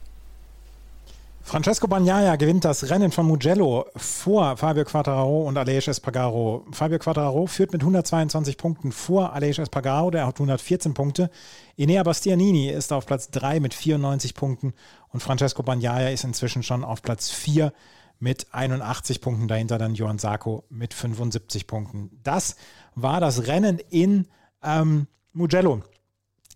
Francesco 1.46 1.88
Bagnaia 1.88 2.38
gewinnt 2.38 2.64
das 2.64 2.90
Rennen 2.90 3.12
von 3.12 3.28
Mugello 3.28 3.86
vor 3.98 4.56
Fabio 4.56 4.86
Quattararo 4.86 5.44
und 5.44 5.58
Aleix 5.58 5.88
Espargaro. 5.90 6.66
Fabio 6.72 6.98
Quattararo 6.98 7.46
führt 7.48 7.74
mit 7.74 7.82
122 7.82 8.58
Punkten 8.58 8.92
vor 8.92 9.34
Aleix 9.34 9.60
Espargaro, 9.60 10.10
der 10.10 10.26
hat 10.26 10.36
114 10.36 10.94
Punkte. 10.94 11.30
Inea 11.76 12.02
Bastianini 12.02 12.70
ist 12.70 12.94
auf 12.94 13.06
Platz 13.06 13.30
3 13.30 13.60
mit 13.60 13.74
94 13.74 14.34
Punkten 14.34 14.74
und 15.10 15.22
Francesco 15.22 15.62
Bagnaia 15.64 16.10
ist 16.10 16.24
inzwischen 16.24 16.64
schon 16.64 16.84
auf 16.84 17.02
Platz 17.02 17.30
4 17.30 17.74
mit 18.20 18.48
81 18.52 19.20
Punkten. 19.20 19.48
Dahinter 19.48 19.78
dann 19.78 19.96
Johann 19.96 20.20
Sarko 20.20 20.64
mit 20.70 20.94
75 20.94 21.68
Punkten. 21.68 22.10
Das 22.24 22.56
war 22.96 23.20
das 23.20 23.48
Rennen 23.48 23.80
in 23.90 24.28
ähm, 24.64 25.08
Mugello. 25.34 25.84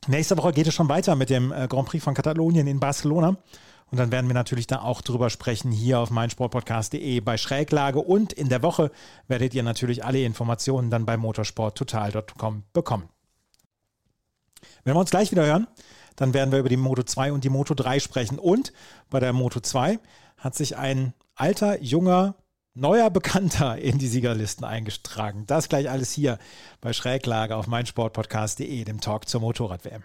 Nächste 0.07 0.37
Woche 0.37 0.53
geht 0.53 0.67
es 0.67 0.73
schon 0.73 0.87
weiter 0.89 1.15
mit 1.15 1.29
dem 1.29 1.51
äh, 1.51 1.67
Grand 1.67 1.89
Prix 1.89 2.03
von 2.03 2.13
Katalonien 2.13 2.67
in 2.67 2.79
Barcelona. 2.79 3.37
Und 3.89 3.97
dann 3.97 4.11
werden 4.11 4.27
wir 4.27 4.33
natürlich 4.33 4.67
da 4.67 4.81
auch 4.81 5.01
drüber 5.01 5.29
sprechen 5.29 5.71
hier 5.71 5.99
auf 5.99 6.09
meinsportpodcast.de 6.11 7.21
bei 7.21 7.37
Schräglage. 7.37 7.99
Und 7.99 8.33
in 8.33 8.49
der 8.49 8.61
Woche 8.61 8.91
werdet 9.27 9.53
ihr 9.53 9.63
natürlich 9.63 10.03
alle 10.03 10.23
Informationen 10.23 10.89
dann 10.89 11.05
bei 11.05 11.15
motorsporttotal.com 11.15 12.63
bekommen. 12.73 13.09
Wenn 14.83 14.95
wir 14.95 14.99
uns 14.99 15.11
gleich 15.11 15.31
wieder 15.31 15.45
hören, 15.45 15.67
dann 16.17 16.33
werden 16.33 16.51
wir 16.51 16.59
über 16.59 16.69
die 16.69 16.77
Moto 16.77 17.03
2 17.03 17.31
und 17.31 17.43
die 17.43 17.49
Moto 17.49 17.73
3 17.73 17.99
sprechen. 17.99 18.39
Und 18.39 18.73
bei 19.09 19.19
der 19.19 19.31
Moto 19.31 19.59
2 19.59 19.99
hat 20.37 20.55
sich 20.55 20.75
ein 20.75 21.13
alter, 21.35 21.81
junger, 21.81 22.35
neuer 22.73 23.09
Bekannter 23.09 23.77
in 23.77 23.99
die 23.99 24.07
Siegerlisten 24.07 24.65
eingetragen. 24.65 25.45
Das 25.47 25.69
gleich 25.69 25.89
alles 25.89 26.11
hier 26.11 26.39
bei 26.81 26.91
Schräglage 26.91 27.55
auf 27.55 27.67
meinsportpodcast.de, 27.67 28.83
dem 28.83 28.99
Talk 28.99 29.29
zur 29.29 29.41
Motorrad-WM. 29.41 30.03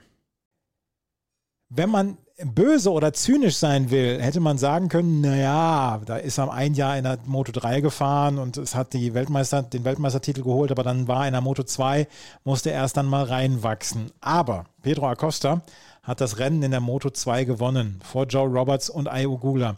Wenn 1.69 1.91
man 1.91 2.19
böse 2.45 2.91
oder 2.91 3.13
zynisch 3.13 3.57
sein 3.57 3.91
will, 3.91 4.21
hätte 4.21 4.41
man 4.41 4.59
sagen 4.59 4.89
können, 4.89 5.21
naja, 5.21 6.01
da 6.05 6.17
ist 6.17 6.39
er 6.39 6.53
ein 6.53 6.75
Jahr 6.75 6.97
in 6.97 7.05
der 7.05 7.19
Moto 7.27 7.53
3 7.53 7.81
gefahren 7.81 8.39
und 8.39 8.57
es 8.57 8.75
hat 8.75 8.93
die 8.93 9.15
Weltmeister, 9.15 9.63
den 9.63 9.85
Weltmeistertitel 9.85 10.43
geholt, 10.43 10.71
aber 10.71 10.83
dann 10.83 11.09
war 11.09 11.23
er 11.23 11.29
in 11.29 11.33
der 11.33 11.41
Moto 11.41 11.63
2, 11.63 12.07
musste 12.45 12.71
erst 12.71 12.97
dann 12.97 13.07
mal 13.07 13.25
reinwachsen. 13.25 14.11
Aber 14.21 14.65
Pedro 14.83 15.09
Acosta 15.09 15.63
hat 16.03 16.21
das 16.21 16.39
Rennen 16.39 16.63
in 16.63 16.71
der 16.71 16.81
Moto 16.81 17.11
2 17.11 17.45
gewonnen 17.45 18.01
vor 18.05 18.27
Joe 18.27 18.49
Roberts 18.49 18.91
und 18.91 19.09
Ayo 19.09 19.39
Gula. 19.39 19.77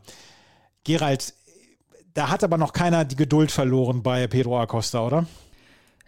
Gerald, 0.85 1.35
da 2.15 2.31
hat 2.31 2.45
aber 2.45 2.59
noch 2.59 2.73
keiner 2.73 3.05
die 3.05 3.17
Geduld 3.17 3.51
verloren 3.51 4.03
bei 4.03 4.27
Pedro 4.27 4.61
Acosta, 4.61 5.05
oder? 5.07 5.27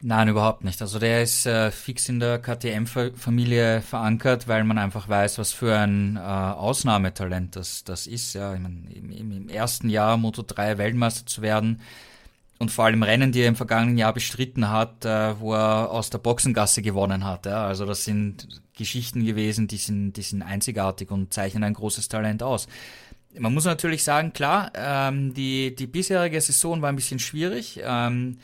Nein, 0.03 0.29
überhaupt 0.29 0.63
nicht. 0.63 0.83
Also 0.83 0.99
der 0.99 1.23
ist 1.23 1.47
äh, 1.47 1.71
fix 1.71 2.09
in 2.11 2.21
der 2.21 2.39
KTM-Familie 2.39 3.81
verankert, 3.81 4.47
weil 4.47 4.63
man 4.63 4.77
einfach 4.77 5.09
weiß, 5.09 5.39
was 5.39 5.53
für 5.53 5.75
ein 5.77 6.17
äh, 6.17 6.21
Ausnahmetalent 6.21 7.57
das, 7.57 7.83
das 7.83 8.07
ist. 8.07 8.35
Ja, 8.35 8.53
ich 8.55 8.61
mein, 8.61 8.87
im, 8.95 9.11
im, 9.33 9.49
ersten 9.49 9.89
Jahr 9.89 10.19
Moto 10.19 10.43
3 10.47 10.77
Weltmeister 10.77 11.25
zu 11.25 11.41
werden 11.41 11.81
und 12.59 12.71
vor 12.71 12.85
allem 12.85 13.03
Rennen, 13.03 13.33
die 13.33 13.41
er 13.41 13.49
im 13.49 13.57
vergangenen 13.57 13.97
Jahr 13.97 14.13
bestritten 14.13 14.69
hat, 14.69 15.07
äh, 15.07 15.41
wo 15.41 15.55
er 15.55 15.91
aus 15.91 16.11
der 16.11 16.19
Boxengasse 16.19 16.83
gewonnen 16.83 17.25
hat. 17.25 17.47
Ja. 17.47 17.67
Also 17.67 17.87
das 17.87 18.05
sind 18.05 18.49
Geschichten 18.75 19.25
gewesen, 19.25 19.67
die 19.67 19.79
sind, 19.79 20.13
die 20.13 20.23
sind 20.23 20.43
einzigartig 20.43 21.11
und 21.11 21.33
zeichnen 21.33 21.65
ein 21.65 21.75
großes 21.75 22.09
Talent 22.09 22.43
aus. 22.43 22.69
Man 23.39 23.55
muss 23.55 23.65
natürlich 23.65 24.05
sagen, 24.05 24.35
klar, 24.35 24.73
ähm, 24.75 25.33
die, 25.33 25.75
die 25.75 25.87
bisherige 25.87 26.41
Saison 26.41 26.83
war 26.83 26.91
ein 26.91 26.97
bisschen 26.97 27.19
schwierig. 27.19 27.81
Ähm, 27.83 28.39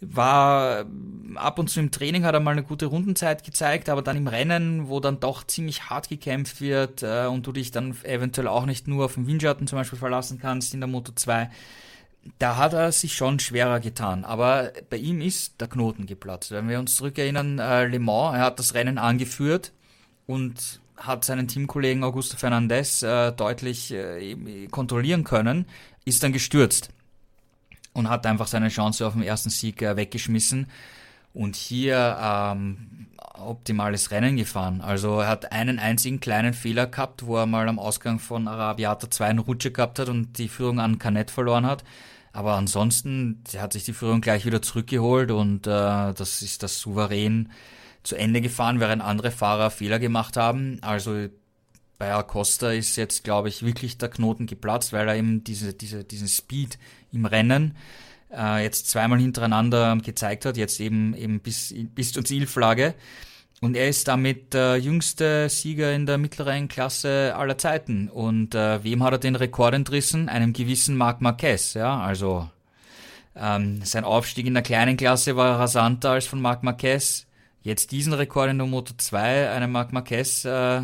war 0.00 0.86
ab 1.34 1.58
und 1.58 1.68
zu 1.68 1.80
im 1.80 1.90
Training 1.90 2.24
hat 2.24 2.34
er 2.34 2.40
mal 2.40 2.52
eine 2.52 2.62
gute 2.62 2.86
Rundenzeit 2.86 3.44
gezeigt, 3.44 3.88
aber 3.88 4.02
dann 4.02 4.16
im 4.16 4.28
Rennen, 4.28 4.88
wo 4.88 5.00
dann 5.00 5.20
doch 5.20 5.44
ziemlich 5.44 5.90
hart 5.90 6.08
gekämpft 6.08 6.60
wird 6.60 7.02
äh, 7.02 7.26
und 7.26 7.46
du 7.46 7.52
dich 7.52 7.70
dann 7.70 7.96
eventuell 8.04 8.48
auch 8.48 8.66
nicht 8.66 8.88
nur 8.88 9.04
auf 9.04 9.14
den 9.14 9.26
Windschatten 9.26 9.66
zum 9.66 9.78
Beispiel 9.78 9.98
verlassen 9.98 10.38
kannst 10.40 10.74
in 10.74 10.80
der 10.80 10.88
Moto 10.88 11.12
2, 11.14 11.50
da 12.38 12.56
hat 12.56 12.74
er 12.74 12.92
sich 12.92 13.14
schon 13.14 13.38
schwerer 13.40 13.80
getan. 13.80 14.24
Aber 14.24 14.72
bei 14.90 14.96
ihm 14.98 15.20
ist 15.20 15.60
der 15.60 15.68
Knoten 15.68 16.06
geplatzt. 16.06 16.50
Wenn 16.50 16.68
wir 16.68 16.78
uns 16.78 16.96
zurückerinnern, 16.96 17.58
äh, 17.58 17.86
Le 17.86 17.98
Mans, 17.98 18.36
er 18.36 18.44
hat 18.44 18.58
das 18.58 18.74
Rennen 18.74 18.98
angeführt 18.98 19.72
und 20.26 20.80
hat 20.96 21.24
seinen 21.24 21.48
Teamkollegen 21.48 22.04
Augusto 22.04 22.36
Fernandez 22.36 23.02
äh, 23.02 23.32
deutlich 23.32 23.92
äh, 23.92 24.66
kontrollieren 24.68 25.24
können, 25.24 25.66
ist 26.04 26.22
dann 26.22 26.32
gestürzt 26.32 26.90
und 27.98 28.08
hat 28.08 28.26
einfach 28.26 28.46
seine 28.46 28.68
Chance 28.68 29.06
auf 29.06 29.14
den 29.14 29.22
ersten 29.22 29.50
Sieg 29.50 29.82
äh, 29.82 29.96
weggeschmissen 29.96 30.68
und 31.34 31.56
hier 31.56 32.16
ähm, 32.20 33.08
optimales 33.34 34.10
Rennen 34.10 34.36
gefahren. 34.36 34.80
Also 34.80 35.20
er 35.20 35.28
hat 35.28 35.52
einen 35.52 35.78
einzigen 35.78 36.20
kleinen 36.20 36.54
Fehler 36.54 36.86
gehabt, 36.86 37.26
wo 37.26 37.36
er 37.36 37.46
mal 37.46 37.68
am 37.68 37.78
Ausgang 37.78 38.20
von 38.20 38.48
Arabiata 38.48 39.10
2 39.10 39.26
einen 39.26 39.38
Rutsche 39.40 39.72
gehabt 39.72 39.98
hat 39.98 40.08
und 40.08 40.38
die 40.38 40.48
Führung 40.48 40.80
an 40.80 40.98
Canet 40.98 41.30
verloren 41.30 41.66
hat. 41.66 41.84
Aber 42.32 42.54
ansonsten, 42.54 43.42
hat 43.56 43.72
sich 43.72 43.84
die 43.84 43.92
Führung 43.92 44.20
gleich 44.20 44.46
wieder 44.46 44.62
zurückgeholt 44.62 45.32
und 45.32 45.66
äh, 45.66 45.70
das 46.14 46.42
ist 46.42 46.62
das 46.62 46.78
souverän 46.78 47.50
zu 48.04 48.14
Ende 48.14 48.40
gefahren, 48.40 48.78
während 48.78 49.02
andere 49.02 49.32
Fahrer 49.32 49.70
Fehler 49.70 49.98
gemacht 49.98 50.36
haben. 50.36 50.78
Also 50.82 51.28
bei 51.98 52.14
Acosta 52.14 52.70
ist 52.70 52.96
jetzt, 52.96 53.24
glaube 53.24 53.48
ich, 53.48 53.64
wirklich 53.64 53.98
der 53.98 54.08
Knoten 54.08 54.46
geplatzt, 54.46 54.92
weil 54.92 55.08
er 55.08 55.16
eben 55.16 55.42
diese, 55.42 55.74
diese, 55.74 56.04
diesen 56.04 56.28
Speed 56.28 56.78
im 57.12 57.26
Rennen 57.26 57.76
äh, 58.32 58.62
jetzt 58.62 58.88
zweimal 58.88 59.18
hintereinander 59.18 59.96
gezeigt 59.96 60.44
hat, 60.44 60.56
jetzt 60.56 60.80
eben, 60.80 61.14
eben 61.14 61.40
bis, 61.40 61.74
bis 61.94 62.12
zur 62.12 62.24
Zielflagge. 62.24 62.94
Und 63.60 63.76
er 63.76 63.88
ist 63.88 64.06
damit 64.06 64.54
der 64.54 64.76
jüngste 64.76 65.48
Sieger 65.48 65.92
in 65.92 66.06
der 66.06 66.16
mittleren 66.16 66.68
Klasse 66.68 67.34
aller 67.36 67.58
Zeiten. 67.58 68.08
Und 68.08 68.54
äh, 68.54 68.84
wem 68.84 69.02
hat 69.02 69.14
er 69.14 69.18
den 69.18 69.34
Rekord 69.34 69.74
entrissen? 69.74 70.28
Einem 70.28 70.52
gewissen 70.52 70.96
Marc 70.96 71.20
Marquez, 71.20 71.74
ja, 71.74 71.98
also 71.98 72.48
ähm, 73.34 73.80
sein 73.84 74.04
Aufstieg 74.04 74.46
in 74.46 74.54
der 74.54 74.62
kleinen 74.62 74.96
Klasse 74.96 75.34
war 75.36 75.58
rasanter 75.58 76.10
als 76.10 76.26
von 76.26 76.40
Marc 76.40 76.62
Marquez. 76.62 77.26
Jetzt 77.62 77.90
diesen 77.90 78.12
Rekord 78.12 78.50
in 78.50 78.58
der 78.58 78.66
Moto 78.68 78.94
2, 78.96 79.50
einem 79.50 79.72
Marc 79.72 79.92
Marquez 79.92 80.44
äh, 80.44 80.82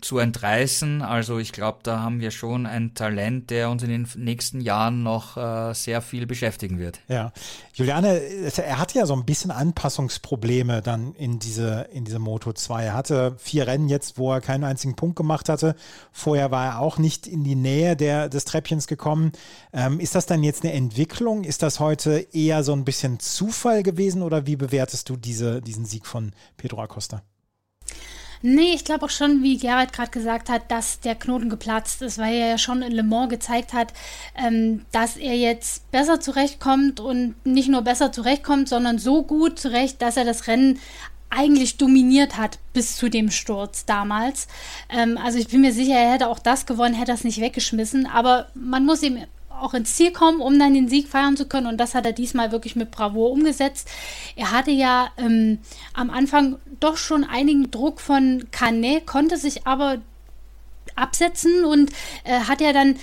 zu 0.00 0.18
entreißen. 0.18 1.02
Also 1.02 1.38
ich 1.38 1.52
glaube, 1.52 1.78
da 1.82 2.00
haben 2.00 2.20
wir 2.20 2.30
schon 2.30 2.66
ein 2.66 2.94
Talent, 2.94 3.50
der 3.50 3.70
uns 3.70 3.82
in 3.82 3.90
den 3.90 4.08
nächsten 4.16 4.60
Jahren 4.60 5.02
noch 5.02 5.36
äh, 5.36 5.74
sehr 5.74 6.02
viel 6.02 6.26
beschäftigen 6.26 6.78
wird. 6.78 7.00
Ja, 7.08 7.32
Juliane, 7.74 8.18
er 8.18 8.78
hatte 8.78 8.98
ja 8.98 9.06
so 9.06 9.14
ein 9.14 9.24
bisschen 9.24 9.50
Anpassungsprobleme 9.50 10.82
dann 10.82 11.14
in 11.14 11.38
diese, 11.38 11.88
in 11.92 12.04
diese 12.04 12.18
Moto 12.18 12.52
2. 12.52 12.84
Er 12.84 12.94
hatte 12.94 13.36
vier 13.38 13.66
Rennen 13.66 13.88
jetzt, 13.88 14.18
wo 14.18 14.32
er 14.32 14.40
keinen 14.40 14.64
einzigen 14.64 14.96
Punkt 14.96 15.16
gemacht 15.16 15.48
hatte. 15.48 15.74
Vorher 16.12 16.50
war 16.50 16.66
er 16.66 16.80
auch 16.80 16.98
nicht 16.98 17.26
in 17.26 17.44
die 17.44 17.56
Nähe 17.56 17.96
der, 17.96 18.28
des 18.28 18.44
Treppchens 18.44 18.86
gekommen. 18.86 19.32
Ähm, 19.72 20.00
ist 20.00 20.14
das 20.14 20.26
dann 20.26 20.42
jetzt 20.42 20.64
eine 20.64 20.72
Entwicklung? 20.72 21.44
Ist 21.44 21.62
das 21.62 21.80
heute 21.80 22.26
eher 22.32 22.62
so 22.62 22.72
ein 22.72 22.84
bisschen 22.84 23.20
Zufall 23.20 23.82
gewesen 23.82 24.22
oder 24.22 24.46
wie 24.46 24.56
bewertest 24.56 25.08
du 25.08 25.16
diese, 25.16 25.62
diesen 25.62 25.84
Sieg 25.84 26.06
von 26.06 26.32
Pedro 26.56 26.82
Acosta? 26.82 27.22
Nee, 28.42 28.74
ich 28.74 28.84
glaube 28.84 29.06
auch 29.06 29.10
schon, 29.10 29.42
wie 29.42 29.56
Gerald 29.56 29.92
gerade 29.92 30.10
gesagt 30.10 30.48
hat, 30.48 30.70
dass 30.70 31.00
der 31.00 31.14
Knoten 31.14 31.48
geplatzt 31.48 32.02
ist, 32.02 32.18
weil 32.18 32.34
er 32.34 32.48
ja 32.48 32.58
schon 32.58 32.82
in 32.82 32.92
Le 32.92 33.02
Mans 33.02 33.30
gezeigt 33.30 33.72
hat, 33.72 33.92
ähm, 34.36 34.84
dass 34.92 35.16
er 35.16 35.36
jetzt 35.36 35.90
besser 35.90 36.20
zurechtkommt 36.20 37.00
und 37.00 37.34
nicht 37.44 37.68
nur 37.68 37.82
besser 37.82 38.12
zurechtkommt, 38.12 38.68
sondern 38.68 38.98
so 38.98 39.22
gut 39.22 39.58
zurecht, 39.58 40.02
dass 40.02 40.16
er 40.16 40.24
das 40.24 40.46
Rennen 40.46 40.78
eigentlich 41.28 41.76
dominiert 41.76 42.36
hat 42.36 42.58
bis 42.72 42.96
zu 42.96 43.08
dem 43.08 43.30
Sturz 43.30 43.84
damals. 43.84 44.48
Ähm, 44.88 45.18
also 45.18 45.38
ich 45.38 45.48
bin 45.48 45.60
mir 45.60 45.72
sicher, 45.72 45.94
er 45.94 46.12
hätte 46.12 46.28
auch 46.28 46.38
das 46.38 46.66
gewonnen, 46.66 46.94
hätte 46.94 47.12
das 47.12 47.24
nicht 47.24 47.40
weggeschmissen. 47.40 48.06
Aber 48.06 48.48
man 48.54 48.86
muss 48.86 49.02
ihm 49.02 49.18
auch 49.60 49.74
ins 49.74 49.94
Ziel 49.94 50.12
kommen, 50.12 50.40
um 50.40 50.58
dann 50.58 50.74
den 50.74 50.88
Sieg 50.88 51.08
feiern 51.08 51.36
zu 51.36 51.46
können. 51.46 51.66
Und 51.66 51.78
das 51.78 51.94
hat 51.94 52.06
er 52.06 52.12
diesmal 52.12 52.52
wirklich 52.52 52.76
mit 52.76 52.90
Bravour 52.90 53.30
umgesetzt. 53.30 53.88
Er 54.36 54.50
hatte 54.50 54.70
ja 54.70 55.08
ähm, 55.16 55.58
am 55.94 56.10
Anfang 56.10 56.56
doch 56.80 56.96
schon 56.96 57.24
einigen 57.24 57.70
Druck 57.70 58.00
von 58.00 58.48
Canet, 58.50 59.06
konnte 59.06 59.36
sich 59.36 59.66
aber 59.66 59.98
absetzen 60.94 61.64
und 61.64 61.90
äh, 62.24 62.40
hat 62.40 62.60
ja 62.60 62.72
dann 62.72 62.96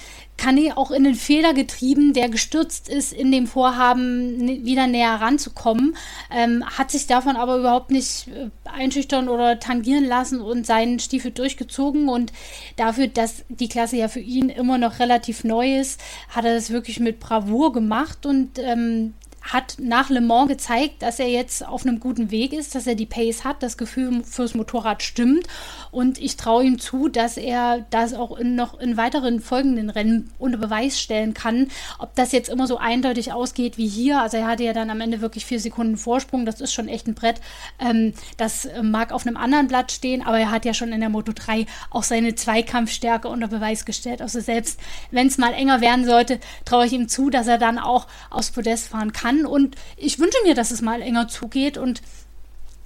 Kane 0.43 0.75
auch 0.75 0.91
in 0.91 1.05
den 1.05 1.15
Fehler 1.15 1.53
getrieben, 1.53 2.11
der 2.11 2.27
gestürzt 2.27 2.89
ist, 2.89 3.13
in 3.13 3.31
dem 3.31 3.47
Vorhaben 3.47 4.65
wieder 4.65 4.87
näher 4.87 5.15
ranzukommen, 5.21 5.95
ähm, 6.29 6.65
hat 6.65 6.91
sich 6.91 7.07
davon 7.07 7.37
aber 7.37 7.57
überhaupt 7.57 7.91
nicht 7.91 8.27
äh, 8.27 8.49
einschüchtern 8.69 9.29
oder 9.29 9.61
tangieren 9.61 10.03
lassen 10.03 10.41
und 10.41 10.65
seinen 10.65 10.99
Stiefel 10.99 11.31
durchgezogen. 11.31 12.09
Und 12.09 12.33
dafür, 12.75 13.07
dass 13.07 13.45
die 13.47 13.69
Klasse 13.69 13.95
ja 13.95 14.09
für 14.09 14.19
ihn 14.19 14.49
immer 14.49 14.77
noch 14.77 14.99
relativ 14.99 15.45
neu 15.45 15.79
ist, 15.79 16.01
hat 16.27 16.43
er 16.43 16.55
das 16.55 16.71
wirklich 16.71 16.99
mit 16.99 17.21
Bravour 17.21 17.71
gemacht 17.71 18.25
und 18.25 18.59
ähm, 18.59 19.13
hat 19.43 19.75
nach 19.79 20.09
Le 20.09 20.21
Mans 20.21 20.47
gezeigt, 20.47 21.01
dass 21.01 21.19
er 21.19 21.27
jetzt 21.27 21.67
auf 21.67 21.85
einem 21.85 21.99
guten 21.99 22.31
Weg 22.31 22.53
ist, 22.53 22.75
dass 22.75 22.87
er 22.87 22.95
die 22.95 23.05
Pace 23.05 23.43
hat, 23.43 23.61
das 23.61 23.77
Gefühl 23.77 24.23
fürs 24.23 24.55
Motorrad 24.55 25.03
stimmt. 25.03 25.47
Und 25.91 26.17
ich 26.17 26.37
traue 26.37 26.63
ihm 26.63 26.79
zu, 26.79 27.09
dass 27.09 27.35
er 27.35 27.85
das 27.89 28.13
auch 28.13 28.37
in 28.37 28.55
noch 28.55 28.79
in 28.79 28.95
weiteren 28.95 29.41
folgenden 29.41 29.89
Rennen 29.89 30.31
unter 30.39 30.57
Beweis 30.57 30.99
stellen 30.99 31.33
kann. 31.33 31.67
Ob 31.99 32.15
das 32.15 32.31
jetzt 32.31 32.49
immer 32.49 32.67
so 32.67 32.77
eindeutig 32.77 33.33
ausgeht 33.33 33.77
wie 33.77 33.87
hier, 33.87 34.21
also 34.21 34.37
er 34.37 34.47
hatte 34.47 34.63
ja 34.63 34.73
dann 34.73 34.89
am 34.89 35.01
Ende 35.01 35.19
wirklich 35.19 35.45
vier 35.45 35.59
Sekunden 35.59 35.97
Vorsprung, 35.97 36.45
das 36.45 36.61
ist 36.61 36.73
schon 36.73 36.87
echt 36.87 37.07
ein 37.07 37.13
Brett. 37.13 37.41
Ähm, 37.79 38.13
das 38.37 38.67
mag 38.81 39.11
auf 39.11 39.27
einem 39.27 39.37
anderen 39.37 39.67
Blatt 39.67 39.91
stehen, 39.91 40.25
aber 40.25 40.39
er 40.39 40.51
hat 40.51 40.63
ja 40.63 40.73
schon 40.73 40.93
in 40.93 41.01
der 41.01 41.09
Moto 41.09 41.33
3 41.35 41.65
auch 41.89 42.03
seine 42.03 42.35
Zweikampfstärke 42.35 43.27
unter 43.27 43.49
Beweis 43.49 43.83
gestellt. 43.83 44.21
Also 44.21 44.39
selbst 44.39 44.79
wenn 45.11 45.27
es 45.27 45.37
mal 45.37 45.53
enger 45.53 45.81
werden 45.81 46.05
sollte, 46.05 46.39
traue 46.63 46.85
ich 46.85 46.93
ihm 46.93 47.09
zu, 47.09 47.29
dass 47.29 47.47
er 47.47 47.57
dann 47.57 47.77
auch 47.77 48.07
aufs 48.29 48.51
Podest 48.51 48.87
fahren 48.87 49.11
kann 49.11 49.32
kann. 49.33 49.45
Und 49.45 49.75
ich 49.97 50.19
wünsche 50.19 50.37
mir, 50.43 50.55
dass 50.55 50.71
es 50.71 50.81
mal 50.81 51.01
enger 51.01 51.27
zugeht 51.27 51.77
und 51.77 52.01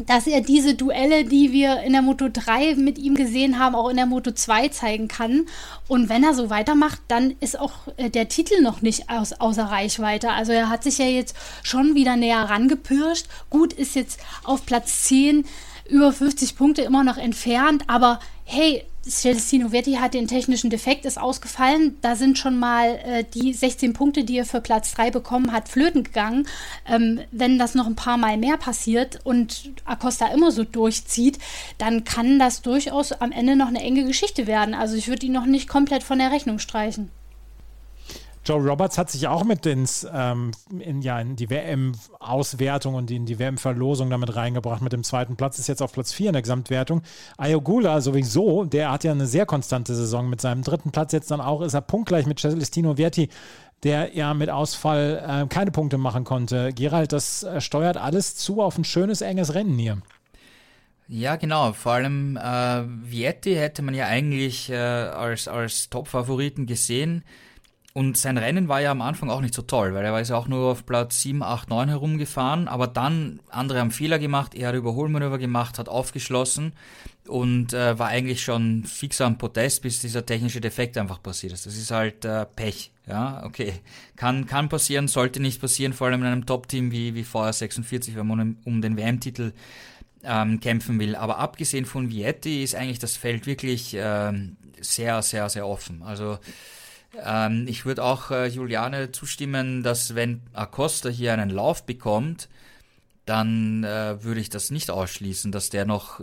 dass 0.06 0.28
er 0.28 0.42
diese 0.42 0.76
Duelle, 0.76 1.26
die 1.26 1.52
wir 1.52 1.82
in 1.82 1.94
der 1.94 2.04
Moto 2.04 2.30
3 2.32 2.76
mit 2.76 3.00
ihm 3.00 3.16
gesehen 3.16 3.58
haben, 3.58 3.74
auch 3.74 3.90
in 3.90 3.96
der 3.96 4.06
Moto 4.06 4.32
2 4.32 4.68
zeigen 4.68 5.08
kann. 5.08 5.48
Und 5.88 6.08
wenn 6.08 6.24
er 6.24 6.36
so 6.36 6.52
weitermacht, 6.52 7.00
dann 7.08 7.36
ist 7.40 7.60
auch 7.60 7.74
äh, 7.98 8.12
der 8.12 8.30
Titel 8.30 8.62
noch 8.62 8.84
nicht 8.84 9.10
aus, 9.10 9.34
außer 9.34 9.64
Reichweite. 9.64 10.30
Also 10.30 10.52
er 10.52 10.70
hat 10.70 10.84
sich 10.84 11.00
ja 11.00 11.06
jetzt 11.06 11.36
schon 11.64 11.96
wieder 11.96 12.16
näher 12.16 12.44
rangepirscht. 12.44 13.26
Gut, 13.50 13.74
ist 13.74 13.96
jetzt 13.96 14.20
auf 14.44 14.68
Platz 14.68 15.04
10 15.06 15.46
über 15.90 16.14
50 16.14 16.56
Punkte 16.56 16.84
immer 16.84 17.04
noch 17.04 17.18
entfernt, 17.18 17.84
aber 17.88 18.20
hey, 18.44 18.84
Celestino 19.10 19.72
Vetti 19.72 19.94
hat 19.94 20.14
den 20.14 20.28
technischen 20.28 20.70
Defekt, 20.70 21.06
ist 21.06 21.20
ausgefallen. 21.20 21.98
Da 22.02 22.16
sind 22.16 22.38
schon 22.38 22.58
mal 22.58 23.00
äh, 23.04 23.24
die 23.24 23.54
16 23.54 23.94
Punkte, 23.94 24.24
die 24.24 24.38
er 24.38 24.46
für 24.46 24.62
Platz 24.62 24.94
3 24.94 25.12
bekommen 25.12 25.52
hat, 25.52 25.70
flöten 25.70 26.04
gegangen. 26.04 26.48
Ähm, 26.88 27.22
wenn 27.32 27.58
das 27.58 27.76
noch 27.76 27.88
ein 27.88 27.96
paar 27.96 28.18
Mal 28.18 28.38
mehr 28.38 28.58
passiert 28.58 29.20
und 29.24 29.72
Acosta 29.86 30.28
immer 30.28 30.52
so 30.52 30.64
durchzieht, 30.64 31.40
dann 31.78 32.04
kann 32.04 32.40
das 32.40 32.62
durchaus 32.62 33.12
am 33.12 33.32
Ende 33.32 33.56
noch 33.56 33.68
eine 33.68 33.82
enge 33.82 34.04
Geschichte 34.04 34.48
werden. 34.48 34.74
Also 34.74 34.96
ich 34.96 35.08
würde 35.08 35.26
ihn 35.26 35.34
noch 35.34 35.46
nicht 35.46 35.68
komplett 35.68 36.04
von 36.04 36.20
der 36.20 36.32
Rechnung 36.32 36.60
streichen. 36.60 37.10
Joe 38.48 38.62
Roberts 38.62 38.98
hat 38.98 39.12
sich 39.12 39.28
auch 39.28 39.44
mit 39.44 39.66
ins, 39.66 40.08
ähm, 40.14 40.52
in, 40.80 41.02
ja, 41.02 41.20
in 41.20 41.36
die 41.36 41.50
WM-Auswertung 41.50 42.96
und 42.96 43.12
in 43.12 43.26
die 43.26 43.40
WM-Verlosung 43.40 44.10
damit 44.10 44.38
reingebracht. 44.38 44.82
Mit 44.82 44.94
dem 44.94 45.04
zweiten 45.04 45.36
Platz 45.36 45.60
ist 45.60 45.68
jetzt 45.68 45.82
auf 45.82 45.92
Platz 45.92 46.14
4 46.14 46.28
in 46.28 46.34
der 46.34 46.42
Gesamtwertung. 46.44 47.02
Ayogula 47.38 48.00
sowieso, 48.00 48.64
der 48.64 48.90
hat 48.90 49.04
ja 49.04 49.12
eine 49.12 49.28
sehr 49.28 49.46
konstante 49.46 49.94
Saison. 49.94 50.30
Mit 50.30 50.40
seinem 50.40 50.62
dritten 50.64 50.92
Platz 50.92 51.12
jetzt 51.12 51.30
dann 51.30 51.42
auch 51.42 51.62
ist 51.62 51.74
er 51.74 51.82
punktgleich 51.82 52.26
mit 52.26 52.40
Celestino 52.40 52.96
Verti, 52.96 53.28
der 53.84 54.16
ja 54.16 54.34
mit 54.34 54.50
Ausfall 54.50 55.44
äh, 55.44 55.48
keine 55.48 55.72
Punkte 55.72 55.98
machen 55.98 56.24
konnte. 56.24 56.72
Gerald, 56.72 57.12
das 57.12 57.44
äh, 57.44 57.60
steuert 57.60 57.98
alles 57.98 58.38
zu 58.38 58.62
auf 58.62 58.78
ein 58.78 58.86
schönes, 58.86 59.20
enges 59.20 59.56
Rennen 59.56 59.78
hier. 59.78 59.98
Ja, 61.10 61.36
genau. 61.36 61.74
Vor 61.74 61.92
allem 61.94 62.38
äh, 62.38 62.84
Vietti 63.12 63.56
hätte 63.56 63.82
man 63.82 63.94
ja 63.94 64.06
eigentlich 64.08 64.70
äh, 64.70 64.76
als, 64.76 65.50
als 65.50 65.90
Top-Favoriten 65.90 66.66
gesehen. 66.66 67.26
Und 67.98 68.16
sein 68.16 68.38
Rennen 68.38 68.68
war 68.68 68.80
ja 68.80 68.92
am 68.92 69.02
Anfang 69.02 69.32
auch 69.32 69.42
nicht 69.42 69.56
so 69.56 69.64
toll, 69.64 69.96
weil 69.96 70.06
er 70.06 70.14
war 70.14 70.22
ja 70.22 70.36
auch 70.36 70.48
nur 70.48 70.70
auf 70.70 70.86
Platz 70.86 71.20
7, 71.24 71.42
8, 71.42 71.72
9 71.72 71.90
herumgefahren, 71.90 72.68
aber 72.68 72.86
dann 72.86 73.40
andere 73.50 73.80
haben 73.80 73.90
Fehler 73.90 74.20
gemacht, 74.20 74.54
er 74.54 74.68
hat 74.68 74.76
Überholmanöver 74.76 75.40
gemacht, 75.40 75.80
hat 75.80 75.90
aufgeschlossen 75.90 76.74
und 77.28 77.74
äh, 77.74 77.98
war 77.98 78.10
eigentlich 78.10 78.44
schon 78.44 78.84
fix 78.84 79.20
am 79.20 79.40
Podest, 79.40 79.82
bis 79.82 80.00
dieser 80.00 80.24
technische 80.24 80.62
Defekt 80.62 80.96
einfach 80.96 81.24
passiert 81.24 81.54
ist. 81.54 81.66
Das 81.66 81.76
ist 81.76 81.90
halt 81.90 82.24
äh, 82.24 82.46
Pech, 82.46 82.92
ja, 83.08 83.44
okay. 83.44 83.74
Kann, 84.16 84.46
kann 84.46 84.70
passieren, 84.70 85.08
sollte 85.08 85.40
nicht 85.40 85.60
passieren, 85.60 85.94
vor 85.94 86.06
allem 86.06 86.22
in 86.22 86.28
einem 86.28 86.46
Top-Team 86.46 86.92
wie, 86.92 87.16
wie 87.16 87.24
VR46, 87.24 88.14
wenn 88.14 88.28
man 88.28 88.58
um, 88.64 88.80
den 88.80 88.96
WM-Titel 88.96 89.54
ähm, 90.24 90.60
kämpfen 90.60 91.00
will. 91.00 91.16
Aber 91.16 91.40
abgesehen 91.40 91.86
von 91.86 92.12
Vietti 92.12 92.62
ist 92.62 92.76
eigentlich 92.76 93.00
das 93.00 93.18
Feld 93.18 93.48
wirklich 93.48 93.96
äh, 93.96 94.34
sehr, 94.82 95.24
sehr, 95.24 95.50
sehr 95.50 95.66
offen. 95.66 96.04
Also 96.04 96.38
ähm, 97.24 97.66
ich 97.68 97.86
würde 97.86 98.04
auch 98.04 98.32
äh, 98.32 98.48
Juliane 98.48 99.12
zustimmen, 99.12 99.84
dass 99.84 100.16
wenn 100.16 100.42
Acosta 100.54 101.10
hier 101.10 101.34
einen 101.34 101.50
Lauf 101.50 101.86
bekommt, 101.86 102.50
dann 103.26 103.84
äh, 103.84 104.24
würde 104.24 104.40
ich 104.40 104.50
das 104.50 104.72
nicht 104.72 104.90
ausschließen, 104.90 105.52
dass 105.52 105.70
der 105.70 105.86
noch 105.86 106.22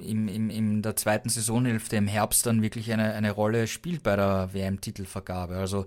im, 0.00 0.28
im, 0.28 0.48
in 0.48 0.82
der 0.82 0.96
zweiten 0.96 1.28
Saisonhälfte 1.28 1.96
im 1.96 2.06
Herbst 2.06 2.46
dann 2.46 2.62
wirklich 2.62 2.92
eine, 2.92 3.12
eine 3.12 3.30
Rolle 3.30 3.66
spielt 3.66 4.02
bei 4.02 4.16
der 4.16 4.50
WM-Titelvergabe. 4.52 5.56
Also 5.56 5.86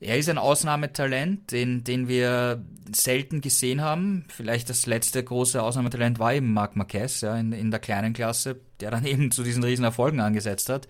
er 0.00 0.16
ist 0.16 0.30
ein 0.30 0.38
Ausnahmetalent, 0.38 1.52
den, 1.52 1.84
den 1.84 2.08
wir 2.08 2.64
selten 2.94 3.42
gesehen 3.42 3.82
haben. 3.82 4.24
Vielleicht 4.28 4.70
das 4.70 4.86
letzte 4.86 5.22
große 5.22 5.62
Ausnahmetalent 5.62 6.18
war 6.18 6.32
eben 6.32 6.54
Marc 6.54 6.76
Marquez 6.76 7.20
ja, 7.20 7.36
in, 7.36 7.52
in 7.52 7.70
der 7.70 7.80
kleinen 7.80 8.14
Klasse, 8.14 8.58
der 8.80 8.90
dann 8.90 9.04
eben 9.04 9.30
zu 9.30 9.42
diesen 9.42 9.62
riesen 9.62 9.84
Erfolgen 9.84 10.20
angesetzt 10.20 10.70
hat. 10.70 10.88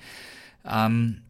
Ähm, 0.64 1.22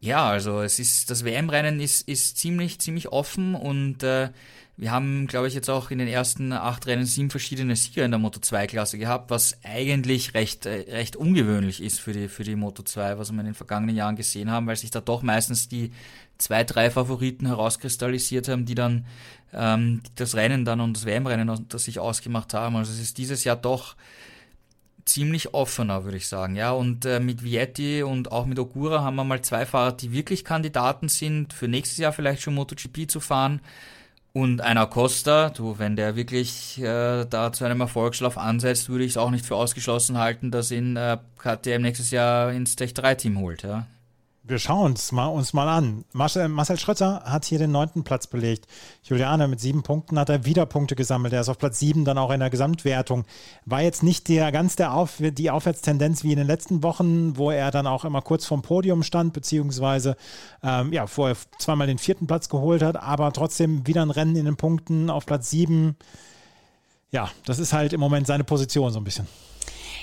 ja, 0.00 0.28
also 0.28 0.60
es 0.62 0.78
ist 0.78 1.10
das 1.10 1.24
WM-Rennen 1.24 1.80
ist, 1.80 2.08
ist 2.08 2.36
ziemlich, 2.38 2.80
ziemlich 2.80 3.08
offen 3.08 3.54
und 3.54 4.02
äh, 4.02 4.30
wir 4.76 4.92
haben, 4.92 5.26
glaube 5.26 5.48
ich, 5.48 5.54
jetzt 5.54 5.68
auch 5.68 5.90
in 5.90 5.98
den 5.98 6.06
ersten 6.06 6.52
acht 6.52 6.86
Rennen 6.86 7.04
sieben 7.04 7.30
verschiedene 7.30 7.74
Sieger 7.74 8.04
in 8.04 8.12
der 8.12 8.20
Moto 8.20 8.38
2-Klasse 8.38 8.96
gehabt, 8.96 9.28
was 9.28 9.58
eigentlich 9.64 10.34
recht, 10.34 10.66
äh, 10.66 10.84
recht 10.88 11.16
ungewöhnlich 11.16 11.82
ist 11.82 11.98
für 11.98 12.12
die, 12.12 12.28
für 12.28 12.44
die 12.44 12.54
Moto 12.54 12.84
2, 12.84 13.18
was 13.18 13.32
wir 13.32 13.40
in 13.40 13.46
den 13.46 13.54
vergangenen 13.54 13.96
Jahren 13.96 14.14
gesehen 14.14 14.52
haben, 14.52 14.68
weil 14.68 14.76
sich 14.76 14.92
da 14.92 15.00
doch 15.00 15.22
meistens 15.22 15.68
die 15.68 15.90
zwei, 16.38 16.62
drei 16.62 16.90
Favoriten 16.90 17.46
herauskristallisiert 17.46 18.46
haben, 18.46 18.66
die 18.66 18.76
dann 18.76 19.04
ähm, 19.52 20.02
das 20.14 20.36
Rennen 20.36 20.64
dann 20.64 20.80
und 20.80 20.96
das 20.96 21.06
WM-Rennen 21.06 21.66
sich 21.74 21.98
ausgemacht 21.98 22.54
haben. 22.54 22.76
Also 22.76 22.92
es 22.92 23.00
ist 23.00 23.18
dieses 23.18 23.42
Jahr 23.42 23.56
doch 23.56 23.96
ziemlich 25.08 25.54
offener, 25.54 26.04
würde 26.04 26.16
ich 26.16 26.28
sagen. 26.28 26.54
Ja, 26.56 26.72
und 26.72 27.04
äh, 27.04 27.20
mit 27.20 27.42
Vietti 27.42 28.02
und 28.02 28.30
auch 28.30 28.46
mit 28.46 28.58
Ogura 28.58 29.02
haben 29.02 29.16
wir 29.16 29.24
mal 29.24 29.42
zwei 29.42 29.66
Fahrer, 29.66 29.92
die 29.92 30.12
wirklich 30.12 30.44
Kandidaten 30.44 31.08
sind, 31.08 31.52
für 31.52 31.68
nächstes 31.68 31.98
Jahr 31.98 32.12
vielleicht 32.12 32.42
schon 32.42 32.54
MotoGP 32.54 33.10
zu 33.10 33.20
fahren. 33.20 33.60
Und 34.32 34.60
einer 34.60 34.86
Costa, 34.86 35.50
du, 35.50 35.78
wenn 35.78 35.96
der 35.96 36.14
wirklich 36.14 36.80
äh, 36.80 37.24
da 37.24 37.52
zu 37.52 37.64
einem 37.64 37.80
Erfolgslauf 37.80 38.38
ansetzt, 38.38 38.88
würde 38.88 39.04
ich 39.04 39.12
es 39.12 39.16
auch 39.16 39.30
nicht 39.30 39.44
für 39.44 39.56
ausgeschlossen 39.56 40.18
halten, 40.18 40.50
dass 40.50 40.70
ihn 40.70 40.96
äh, 40.96 41.16
KTM 41.38 41.82
nächstes 41.82 42.10
Jahr 42.10 42.52
ins 42.52 42.76
Tech 42.76 42.94
3 42.94 43.14
Team 43.16 43.38
holt, 43.40 43.62
ja. 43.62 43.86
Wir 44.48 44.58
schauen 44.58 44.92
uns 44.92 45.12
mal, 45.12 45.26
uns 45.26 45.52
mal 45.52 45.68
an. 45.68 46.06
Marcel, 46.14 46.48
Marcel 46.48 46.78
Schröter 46.78 47.22
hat 47.26 47.44
hier 47.44 47.58
den 47.58 47.70
neunten 47.70 48.02
Platz 48.02 48.26
belegt. 48.26 48.66
Juliane 49.02 49.46
mit 49.46 49.60
sieben 49.60 49.82
Punkten 49.82 50.18
hat 50.18 50.30
er 50.30 50.46
wieder 50.46 50.64
Punkte 50.64 50.96
gesammelt. 50.96 51.34
Er 51.34 51.42
ist 51.42 51.50
auf 51.50 51.58
Platz 51.58 51.78
sieben 51.78 52.06
dann 52.06 52.16
auch 52.16 52.30
in 52.30 52.40
der 52.40 52.48
Gesamtwertung. 52.48 53.26
War 53.66 53.82
jetzt 53.82 54.02
nicht 54.02 54.26
der, 54.28 54.50
ganz 54.50 54.74
der 54.74 54.94
auf, 54.94 55.16
die 55.20 55.50
Aufwärtstendenz 55.50 56.24
wie 56.24 56.32
in 56.32 56.38
den 56.38 56.46
letzten 56.46 56.82
Wochen, 56.82 57.36
wo 57.36 57.50
er 57.50 57.70
dann 57.70 57.86
auch 57.86 58.06
immer 58.06 58.22
kurz 58.22 58.46
vorm 58.46 58.62
Podium 58.62 59.02
stand, 59.02 59.34
beziehungsweise 59.34 60.16
ähm, 60.62 60.94
ja, 60.94 61.06
vorher 61.06 61.36
zweimal 61.58 61.86
den 61.86 61.98
vierten 61.98 62.26
Platz 62.26 62.48
geholt 62.48 62.80
hat, 62.80 62.96
aber 62.96 63.30
trotzdem 63.34 63.86
wieder 63.86 64.00
ein 64.00 64.10
Rennen 64.10 64.34
in 64.34 64.46
den 64.46 64.56
Punkten 64.56 65.10
auf 65.10 65.26
Platz 65.26 65.50
sieben. 65.50 65.94
Ja, 67.10 67.28
das 67.44 67.58
ist 67.58 67.74
halt 67.74 67.92
im 67.92 68.00
Moment 68.00 68.26
seine 68.26 68.44
Position 68.44 68.92
so 68.92 68.98
ein 68.98 69.04
bisschen. 69.04 69.26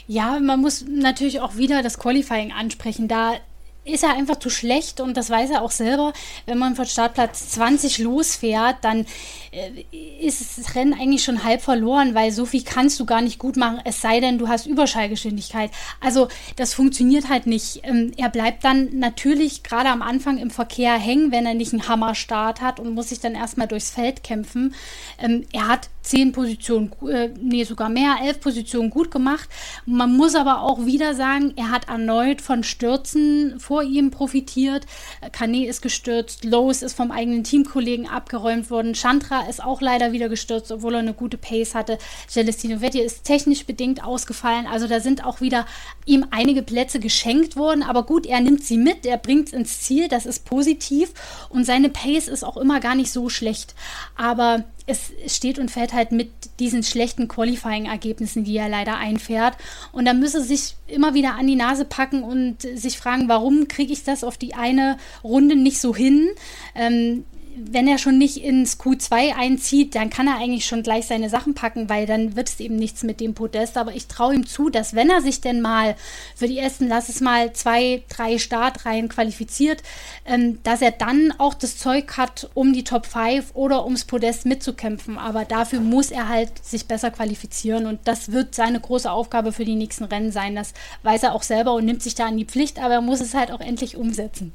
Ja, 0.06 0.40
man 0.40 0.62
muss 0.62 0.86
natürlich 0.88 1.42
auch 1.42 1.56
wieder 1.56 1.82
das 1.82 1.98
Qualifying 1.98 2.52
ansprechen. 2.52 3.08
Da 3.08 3.38
ist 3.86 4.04
er 4.04 4.14
einfach 4.14 4.38
zu 4.38 4.50
schlecht 4.50 5.00
und 5.00 5.16
das 5.16 5.30
weiß 5.30 5.52
er 5.52 5.62
auch 5.62 5.72
selber. 5.72 6.14
Wenn 6.46 6.58
man 6.58 6.76
von 6.76 6.86
Startplatz 6.86 7.50
20 7.50 8.00
losfährt, 8.00 8.78
dann 8.82 9.06
äh, 9.52 9.86
ist 10.20 10.58
das 10.58 10.76
Rennen 10.76 10.94
eigentlich 10.94 11.24
schon 11.24 11.44
halb 11.44 11.62
verloren, 11.62 12.16
weil 12.16 12.32
so 12.32 12.46
viel 12.46 12.64
kannst 12.64 13.00
du 13.00 13.06
gar 13.06 13.22
nicht 13.22 13.40
gut 13.40 13.58
machen, 13.58 13.80
es 13.86 14.02
sei 14.02 14.20
denn, 14.20 14.38
du 14.38 14.48
hast 14.48 14.66
Überschallgeschwindigkeit. 14.66 15.72
Also 16.02 16.28
das 16.56 16.74
funktioniert 16.74 17.30
halt 17.30 17.46
nicht. 17.46 17.82
Ähm, 17.84 18.12
er 18.18 18.30
bleibt 18.30 18.64
dann 18.64 18.98
natürlich 18.98 19.64
gerade 19.64 19.90
am 19.90 20.02
Anfang 20.02 20.40
im 20.40 20.50
Verkehr 20.50 20.98
hängen, 20.98 21.32
wenn 21.32 21.46
er 21.46 21.54
nicht 21.54 21.74
einen 21.74 21.88
Hammerstart 21.88 22.62
hat 22.62 22.80
und 22.80 22.94
muss 22.94 23.10
sich 23.10 23.20
dann 23.20 23.36
erstmal 23.36 23.68
durchs 23.68 23.92
Feld 23.92 24.24
kämpfen. 24.24 24.74
Ähm, 25.20 25.46
er 25.54 25.68
hat 25.68 25.90
zehn 26.06 26.32
Positionen, 26.32 26.92
äh, 27.10 27.30
nee, 27.42 27.64
sogar 27.64 27.90
mehr, 27.90 28.18
elf 28.24 28.40
Positionen 28.40 28.90
gut 28.90 29.12
gemacht. 29.12 29.50
Man 29.86 30.16
muss 30.16 30.36
aber 30.36 30.62
auch 30.62 30.86
wieder 30.86 31.16
sagen, 31.16 31.54
er 31.56 31.72
hat 31.72 31.90
erneut 31.90 32.42
von 32.42 32.64
Stürzen 32.64 33.60
vor 33.60 33.84
ihm 33.84 34.12
profitiert. 34.12 34.86
Kane 35.32 35.66
ist 35.66 35.82
gestürzt, 35.82 36.46
Lowe's 36.46 36.84
ist 36.84 36.96
vom 36.96 37.12
eigenen 37.12 37.44
Teamkollegen 37.44 38.08
abgeräumt 38.08 38.70
worden, 38.70 38.94
Chandra 38.94 39.42
ist 39.50 39.64
auch 39.64 39.82
leider 39.82 40.12
wieder 40.12 40.30
gestürzt, 40.30 40.72
obwohl 40.72 40.94
er 40.94 41.00
eine 41.00 41.14
gute 41.14 41.38
Pace 41.38 41.74
hatte. 41.74 41.98
Celestino 42.30 42.82
Vetti 42.82 43.00
ist 43.00 43.24
technisch 43.24 43.66
bedingt 43.66 44.04
ausgefallen. 44.04 44.68
Also 44.68 44.88
da 44.88 45.00
sind 45.00 45.26
auch 45.26 45.42
wieder 45.42 45.66
ihm 46.06 46.26
einige 46.32 46.62
Plätze 46.62 47.00
geschenkt 47.00 47.56
worden. 47.56 47.84
Aber 47.84 48.04
gut, 48.04 48.26
er 48.26 48.42
nimmt 48.42 48.64
sie 48.64 48.78
mit, 48.78 49.06
er 49.06 49.18
bringt 49.18 49.48
es 49.48 49.54
ins 49.54 49.82
Ziel, 49.82 50.08
das 50.08 50.26
ist 50.26 50.46
positiv. 50.46 51.14
Und 51.50 51.66
seine 51.66 51.90
Pace 51.90 52.28
ist 52.28 52.44
auch 52.44 52.58
immer 52.58 52.80
gar 52.80 52.96
nicht 52.96 53.12
so 53.12 53.30
schlecht. 53.30 53.74
Aber 54.16 54.66
es 54.88 55.12
steht 55.28 55.58
und 55.58 55.72
fällt 55.72 55.94
halt 55.94 56.12
mit 56.12 56.30
diesen 56.60 56.84
schlechten 56.84 57.28
Qualifying-Ergebnissen, 57.28 58.44
die 58.44 58.58
er 58.58 58.70
leider 58.70 58.98
einfährt. 58.98 59.58
Und 59.92 60.06
da 60.06 60.14
müsse 60.14 60.44
sich 60.44 60.76
immer 60.88 61.14
wieder 61.14 61.36
an 61.36 61.48
die 61.48 61.56
Nase 61.56 61.86
packen 61.86 62.24
und 62.24 62.62
sich 62.62 62.98
fragen, 62.98 63.28
warum 63.28 63.68
kriege 63.68 63.94
ich 63.94 64.04
das 64.04 64.24
auf 64.24 64.38
die 64.38 64.54
eine 64.54 64.98
Runde 65.24 65.56
nicht 65.56 65.80
so 65.80 65.96
hin? 65.96 66.30
Ähm, 66.76 67.26
wenn 67.58 67.88
er 67.88 67.98
schon 67.98 68.18
nicht 68.18 68.38
ins 68.38 68.80
Q2 68.80 69.36
einzieht, 69.36 69.96
dann 69.96 70.10
kann 70.10 70.28
er 70.28 70.36
eigentlich 70.36 70.66
schon 70.66 70.84
gleich 70.84 71.08
seine 71.08 71.30
Sachen 71.30 71.54
packen, 71.54 71.90
weil 71.90 72.06
dann 72.06 72.36
wird 72.36 72.50
es 72.50 72.60
eben 72.60 72.76
nichts 72.76 73.04
mit 73.04 73.20
dem 73.20 73.34
Podest. 73.34 73.78
Aber 73.78 73.94
ich 73.94 74.08
traue 74.08 74.36
ihm 74.36 74.46
zu, 74.46 74.70
dass 74.70 74.94
wenn 74.94 75.10
er 75.10 75.22
sich 75.22 75.42
denn 75.42 75.62
mal 75.62 75.96
für 76.36 76.48
die 76.48 76.58
ersten, 76.58 76.88
lass 76.88 77.08
es 77.08 77.22
mal 77.22 77.54
zwei, 77.54 78.04
drei 78.10 78.38
Startreihen 78.38 79.08
qualifiziert, 79.08 79.84
ähm, 80.26 80.60
dass 80.64 80.82
er 80.82 80.92
dann 80.92 81.34
auch 81.38 81.54
das 81.54 81.78
Zeug 81.78 82.18
hat, 82.18 82.50
um 82.54 82.74
die 82.74 82.84
Top 82.84 83.06
5 83.06 83.52
oder 83.54 83.86
ums 83.86 84.06
Podest 84.06 84.46
mitzukämpfen. 84.46 85.18
Aber 85.18 85.46
dafür 85.46 85.80
muss 85.80 86.12
er 86.12 86.28
halt 86.28 86.64
sich 86.64 86.88
besser 86.88 87.12
qualifizieren 87.12 87.86
und 87.86 88.00
das 88.04 88.32
wird 88.32 88.54
seine 88.54 88.80
große 88.80 89.10
Aufgabe 89.10 89.54
für 89.54 89.66
die 89.66 89.76
nächsten 89.76 90.04
Rennen 90.04 90.32
sein. 90.32 90.56
Das 90.56 90.74
weiß 91.04 91.24
er 91.24 91.34
auch 91.34 91.44
selber 91.44 91.74
und 91.74 91.86
nimmt 91.86 92.04
sich 92.04 92.16
da 92.16 92.26
an 92.26 92.38
die 92.38 92.46
Pflicht, 92.46 92.80
aber 92.80 92.96
er 92.96 93.02
muss 93.02 93.22
es 93.22 93.34
halt 93.34 93.52
auch 93.52 93.62
endlich 93.62 93.96
umsetzen. 93.96 94.54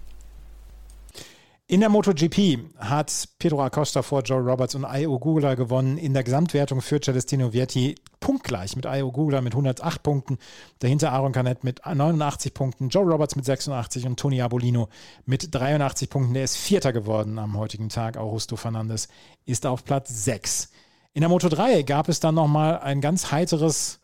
In 1.70 1.78
der 1.78 1.88
MotoGP 1.88 2.58
hat 2.78 3.28
Pedro 3.38 3.62
Acosta 3.62 4.02
vor 4.02 4.22
Joe 4.22 4.40
Roberts 4.40 4.74
und 4.74 4.84
Io 4.92 5.20
Gugula 5.20 5.54
gewonnen. 5.54 5.98
In 5.98 6.14
der 6.14 6.24
Gesamtwertung 6.24 6.80
führt 6.80 7.04
Celestino 7.04 7.52
Vietti 7.52 7.94
punktgleich 8.18 8.74
mit 8.74 8.86
Io 8.86 9.12
Gugula 9.12 9.40
mit 9.40 9.52
108 9.52 10.02
Punkten. 10.02 10.38
Dahinter 10.80 11.12
Aaron 11.12 11.30
Canet 11.30 11.62
mit 11.62 11.86
89 11.86 12.54
Punkten, 12.54 12.88
Joe 12.88 13.04
Roberts 13.04 13.36
mit 13.36 13.44
86 13.44 14.04
und 14.04 14.18
Tony 14.18 14.42
Abolino 14.42 14.88
mit 15.26 15.54
83 15.54 16.10
Punkten. 16.10 16.34
Der 16.34 16.42
ist 16.42 16.56
Vierter 16.56 16.92
geworden 16.92 17.38
am 17.38 17.56
heutigen 17.56 17.88
Tag. 17.88 18.16
Augusto 18.16 18.56
Fernandes 18.56 19.06
ist 19.44 19.64
auf 19.64 19.84
Platz 19.84 20.24
6. 20.24 20.72
In 21.12 21.20
der 21.20 21.28
Moto 21.28 21.48
3 21.48 21.82
gab 21.82 22.08
es 22.08 22.18
dann 22.18 22.34
nochmal 22.34 22.80
ein 22.80 23.00
ganz 23.00 23.30
heiteres 23.30 23.99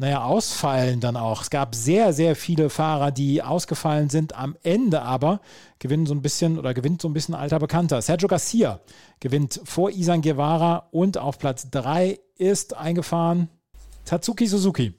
naja, 0.00 0.22
ausfallen 0.22 1.00
dann 1.00 1.16
auch. 1.16 1.42
Es 1.42 1.50
gab 1.50 1.74
sehr, 1.74 2.12
sehr 2.12 2.36
viele 2.36 2.70
Fahrer, 2.70 3.10
die 3.10 3.42
ausgefallen 3.42 4.08
sind. 4.08 4.34
Am 4.36 4.56
Ende 4.62 5.02
aber 5.02 5.40
gewinnen 5.80 6.06
so 6.06 6.14
ein 6.14 6.22
bisschen 6.22 6.56
oder 6.56 6.72
gewinnt 6.72 7.02
so 7.02 7.08
ein 7.08 7.12
bisschen 7.12 7.34
alter 7.34 7.58
Bekannter. 7.58 8.00
Sergio 8.00 8.28
Garcia 8.28 8.80
gewinnt 9.18 9.60
vor 9.64 9.90
Isan 9.90 10.22
Guevara 10.22 10.88
und 10.92 11.18
auf 11.18 11.38
Platz 11.38 11.68
3 11.70 12.20
ist 12.36 12.76
eingefahren 12.76 13.48
Tatsuki 14.04 14.46
Suzuki. 14.46 14.94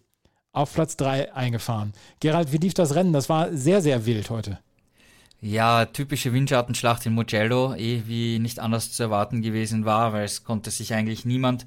Auf 0.52 0.74
Platz 0.74 0.98
3 0.98 1.34
eingefahren. 1.34 1.94
Gerald, 2.20 2.52
wie 2.52 2.58
lief 2.58 2.74
das 2.74 2.94
Rennen? 2.94 3.14
Das 3.14 3.30
war 3.30 3.54
sehr, 3.54 3.82
sehr 3.82 4.06
wild 4.06 4.30
heute. 4.30 4.60
Ja, 5.42 5.86
typische 5.86 6.34
Windschattenschlacht 6.34 7.06
in 7.06 7.14
Mugello, 7.14 7.74
eh 7.74 8.04
wie 8.08 8.40
nicht 8.40 8.60
anders 8.60 8.92
zu 8.92 9.04
erwarten 9.04 9.42
gewesen 9.42 9.86
war, 9.86 10.12
weil 10.12 10.26
es 10.26 10.44
konnte 10.44 10.70
sich 10.70 10.94
eigentlich 10.94 11.24
niemand 11.24 11.66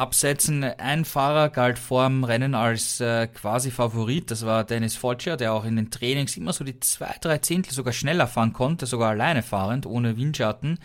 absetzen. 0.00 0.64
Ein 0.64 1.04
Fahrer 1.04 1.50
galt 1.50 1.78
vor 1.78 2.06
dem 2.08 2.24
Rennen 2.24 2.54
als 2.54 3.00
äh, 3.00 3.26
quasi 3.28 3.70
Favorit, 3.70 4.30
das 4.30 4.44
war 4.46 4.64
Dennis 4.64 4.96
Foggia, 4.96 5.36
der 5.36 5.52
auch 5.52 5.64
in 5.64 5.76
den 5.76 5.90
Trainings 5.90 6.36
immer 6.36 6.52
so 6.52 6.64
die 6.64 6.80
zwei, 6.80 7.14
drei 7.20 7.38
Zehntel 7.38 7.72
sogar 7.72 7.92
schneller 7.92 8.26
fahren 8.26 8.52
konnte, 8.52 8.86
sogar 8.86 9.10
alleine 9.10 9.42
fahrend, 9.42 9.86
ohne 9.86 10.16
Windschatten. 10.16 10.78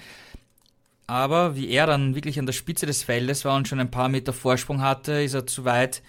Aber 1.08 1.56
wie 1.56 1.70
er 1.70 1.88
dann 1.88 2.16
wirklich 2.16 2.40
an 2.40 2.46
der 2.46 2.54
Spitze 2.54 2.86
des 2.86 3.04
Feldes 3.04 3.46
war 3.46 3.56
und 3.56 3.68
schon 3.68 3.80
ein 3.80 3.92
paar 3.92 4.10
Meter 4.10 4.34
Vorsprung 4.34 4.82
hatte, 4.82 5.22
ist 5.22 5.34
er 5.34 5.48
zu 5.48 5.64
weit 5.64 6.02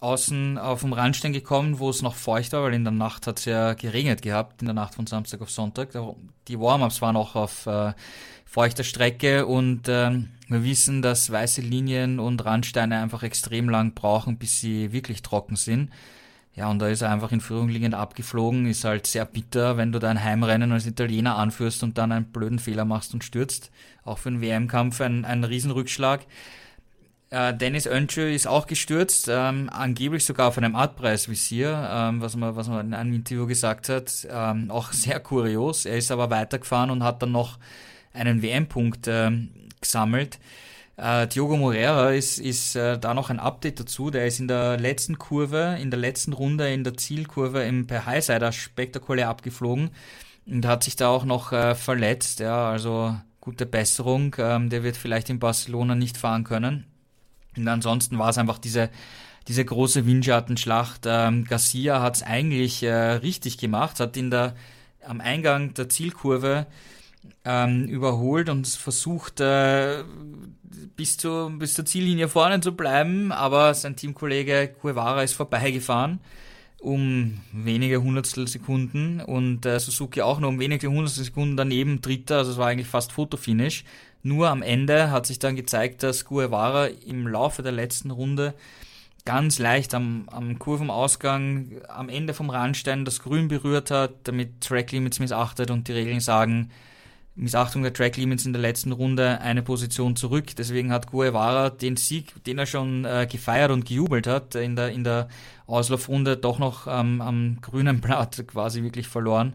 außen 0.00 0.58
auf 0.58 0.82
dem 0.82 0.92
Randstein 0.92 1.32
gekommen, 1.32 1.80
wo 1.80 1.90
es 1.90 2.02
noch 2.02 2.14
feucht 2.14 2.52
war, 2.52 2.62
weil 2.62 2.74
in 2.74 2.84
der 2.84 2.92
Nacht 2.92 3.26
hat 3.26 3.40
es 3.40 3.46
ja 3.46 3.74
geregnet 3.74 4.22
gehabt, 4.22 4.62
in 4.62 4.66
der 4.66 4.74
Nacht 4.74 4.94
von 4.94 5.06
Samstag 5.06 5.42
auf 5.42 5.50
Sonntag. 5.50 5.90
Die 6.46 6.58
Warm-ups 6.58 7.02
waren 7.02 7.16
auch 7.16 7.34
auf 7.34 7.66
äh, 7.66 7.92
feuchter 8.44 8.84
Strecke 8.84 9.44
und 9.44 9.88
ähm, 9.88 10.28
wir 10.48 10.64
wissen, 10.64 11.02
dass 11.02 11.30
weiße 11.30 11.60
Linien 11.60 12.18
und 12.18 12.44
Randsteine 12.44 13.00
einfach 13.00 13.22
extrem 13.22 13.68
lang 13.68 13.94
brauchen, 13.94 14.38
bis 14.38 14.60
sie 14.60 14.92
wirklich 14.92 15.22
trocken 15.22 15.56
sind. 15.56 15.90
Ja, 16.54 16.68
und 16.68 16.80
da 16.80 16.88
ist 16.88 17.02
er 17.02 17.10
einfach 17.12 17.30
in 17.30 17.40
Führung 17.40 17.68
liegend 17.68 17.94
abgeflogen. 17.94 18.66
Ist 18.66 18.84
halt 18.84 19.06
sehr 19.06 19.24
bitter, 19.24 19.76
wenn 19.76 19.92
du 19.92 20.00
dein 20.00 20.24
Heimrennen 20.24 20.72
als 20.72 20.86
Italiener 20.86 21.36
anführst 21.36 21.84
und 21.84 21.98
dann 21.98 22.10
einen 22.10 22.32
blöden 22.32 22.58
Fehler 22.58 22.84
machst 22.84 23.14
und 23.14 23.22
stürzt. 23.22 23.70
Auch 24.02 24.18
für 24.18 24.30
einen 24.30 24.40
WM-Kampf 24.40 25.00
ein, 25.00 25.24
ein 25.24 25.44
Riesenrückschlag. 25.44 26.26
Äh, 27.30 27.54
Dennis 27.54 27.86
Önschö 27.86 28.32
ist 28.32 28.46
auch 28.46 28.66
gestürzt, 28.66 29.28
ähm, 29.30 29.68
angeblich 29.70 30.24
sogar 30.24 30.48
auf 30.48 30.58
einem 30.58 30.74
Artpreisvisier, 30.74 31.90
ähm, 31.92 32.22
was, 32.22 32.36
man, 32.36 32.56
was 32.56 32.68
man 32.68 32.86
in 32.86 32.94
einem 32.94 33.12
Interview 33.12 33.46
gesagt 33.46 33.88
hat. 33.88 34.26
Ähm, 34.28 34.70
auch 34.70 34.92
sehr 34.92 35.20
kurios. 35.20 35.84
Er 35.84 35.98
ist 35.98 36.10
aber 36.10 36.30
weitergefahren 36.30 36.90
und 36.90 37.04
hat 37.04 37.22
dann 37.22 37.32
noch 37.32 37.58
einen 38.12 38.42
WM-Punkt 38.42 39.06
ähm, 39.08 39.50
gesammelt. 39.80 40.38
Äh, 40.98 41.28
Diogo 41.28 41.56
Moreira 41.56 42.10
ist, 42.10 42.38
ist 42.38 42.74
äh, 42.74 42.98
da 42.98 43.14
noch 43.14 43.30
ein 43.30 43.38
Update 43.38 43.78
dazu. 43.78 44.10
Der 44.10 44.26
ist 44.26 44.40
in 44.40 44.48
der 44.48 44.78
letzten 44.78 45.16
Kurve, 45.16 45.78
in 45.80 45.90
der 45.90 46.00
letzten 46.00 46.32
Runde 46.32 46.72
in 46.72 46.82
der 46.82 46.96
Zielkurve 46.96 47.62
im 47.62 47.86
per 47.86 48.04
Highsider 48.04 48.50
spektakulär 48.50 49.28
abgeflogen 49.28 49.90
und 50.46 50.66
hat 50.66 50.82
sich 50.82 50.96
da 50.96 51.08
auch 51.08 51.24
noch 51.24 51.52
äh, 51.52 51.76
verletzt. 51.76 52.40
Ja, 52.40 52.68
also 52.70 53.16
gute 53.40 53.64
Besserung. 53.64 54.34
Ähm, 54.38 54.70
der 54.70 54.82
wird 54.82 54.96
vielleicht 54.96 55.30
in 55.30 55.38
Barcelona 55.38 55.94
nicht 55.94 56.16
fahren 56.16 56.42
können. 56.42 56.84
Und 57.56 57.68
ansonsten 57.68 58.18
war 58.18 58.30
es 58.30 58.38
einfach 58.38 58.58
diese, 58.58 58.90
diese 59.46 59.64
große 59.64 60.04
Windschattenschlacht. 60.04 61.02
Ähm, 61.06 61.44
Garcia 61.44 62.02
hat 62.02 62.16
es 62.16 62.22
eigentlich 62.24 62.82
äh, 62.82 62.92
richtig 62.92 63.58
gemacht, 63.58 64.00
hat 64.00 64.16
in 64.16 64.30
der, 64.30 64.54
am 65.06 65.20
Eingang 65.20 65.74
der 65.74 65.88
Zielkurve 65.88 66.66
ähm, 67.44 67.84
überholt 67.86 68.48
und 68.48 68.66
versucht, 68.66 69.40
äh, 69.40 70.04
bis, 70.96 71.16
zu, 71.16 71.50
bis 71.58 71.74
zur 71.74 71.84
Ziellinie 71.84 72.28
vorne 72.28 72.60
zu 72.60 72.72
bleiben, 72.72 73.32
aber 73.32 73.74
sein 73.74 73.96
Teamkollege 73.96 74.74
Guevara 74.80 75.22
ist 75.22 75.34
vorbeigefahren 75.34 76.20
um 76.80 77.40
wenige 77.52 78.02
Hundertstel 78.02 78.46
Sekunden. 78.46 79.20
Und 79.20 79.66
äh, 79.66 79.78
Suzuki 79.80 80.22
auch 80.22 80.40
nur 80.40 80.50
um 80.50 80.60
wenige 80.60 80.88
Hundertstel 80.88 81.24
Sekunden 81.24 81.56
daneben 81.56 82.00
Dritter, 82.00 82.38
also 82.38 82.52
es 82.52 82.58
war 82.58 82.68
eigentlich 82.68 82.88
fast 82.88 83.12
Fotofinish. 83.12 83.84
Nur 84.22 84.48
am 84.48 84.62
Ende 84.62 85.10
hat 85.10 85.26
sich 85.26 85.38
dann 85.38 85.56
gezeigt, 85.56 86.02
dass 86.02 86.24
Guevara 86.24 86.86
im 86.86 87.26
Laufe 87.26 87.62
der 87.62 87.72
letzten 87.72 88.10
Runde 88.10 88.54
ganz 89.24 89.58
leicht 89.58 89.94
am, 89.94 90.28
am 90.30 90.58
Kurvenausgang 90.58 91.72
am 91.88 92.08
Ende 92.08 92.34
vom 92.34 92.50
Randstein 92.50 93.04
das 93.04 93.20
Grün 93.20 93.48
berührt 93.48 93.90
hat, 93.90 94.14
damit 94.24 94.60
Track 94.60 94.92
Limits 94.92 95.18
missachtet 95.18 95.70
und 95.70 95.86
die 95.86 95.92
Regeln 95.92 96.20
sagen, 96.20 96.70
Missachtung 97.38 97.82
der 97.82 97.92
Track 97.92 98.16
Limits 98.16 98.44
in 98.46 98.52
der 98.52 98.60
letzten 98.60 98.90
Runde 98.90 99.40
eine 99.40 99.62
Position 99.62 100.16
zurück. 100.16 100.56
Deswegen 100.56 100.92
hat 100.92 101.10
Guevara 101.10 101.70
den 101.70 101.96
Sieg, 101.96 102.42
den 102.44 102.58
er 102.58 102.66
schon 102.66 103.04
äh, 103.04 103.28
gefeiert 103.30 103.70
und 103.70 103.86
gejubelt 103.86 104.26
hat, 104.26 104.56
in 104.56 104.74
der, 104.74 104.90
in 104.90 105.04
der 105.04 105.28
Auslaufrunde 105.66 106.36
doch 106.36 106.58
noch 106.58 106.88
ähm, 106.88 107.20
am 107.20 107.58
grünen 107.60 108.00
Blatt 108.00 108.44
quasi 108.48 108.82
wirklich 108.82 109.06
verloren. 109.06 109.54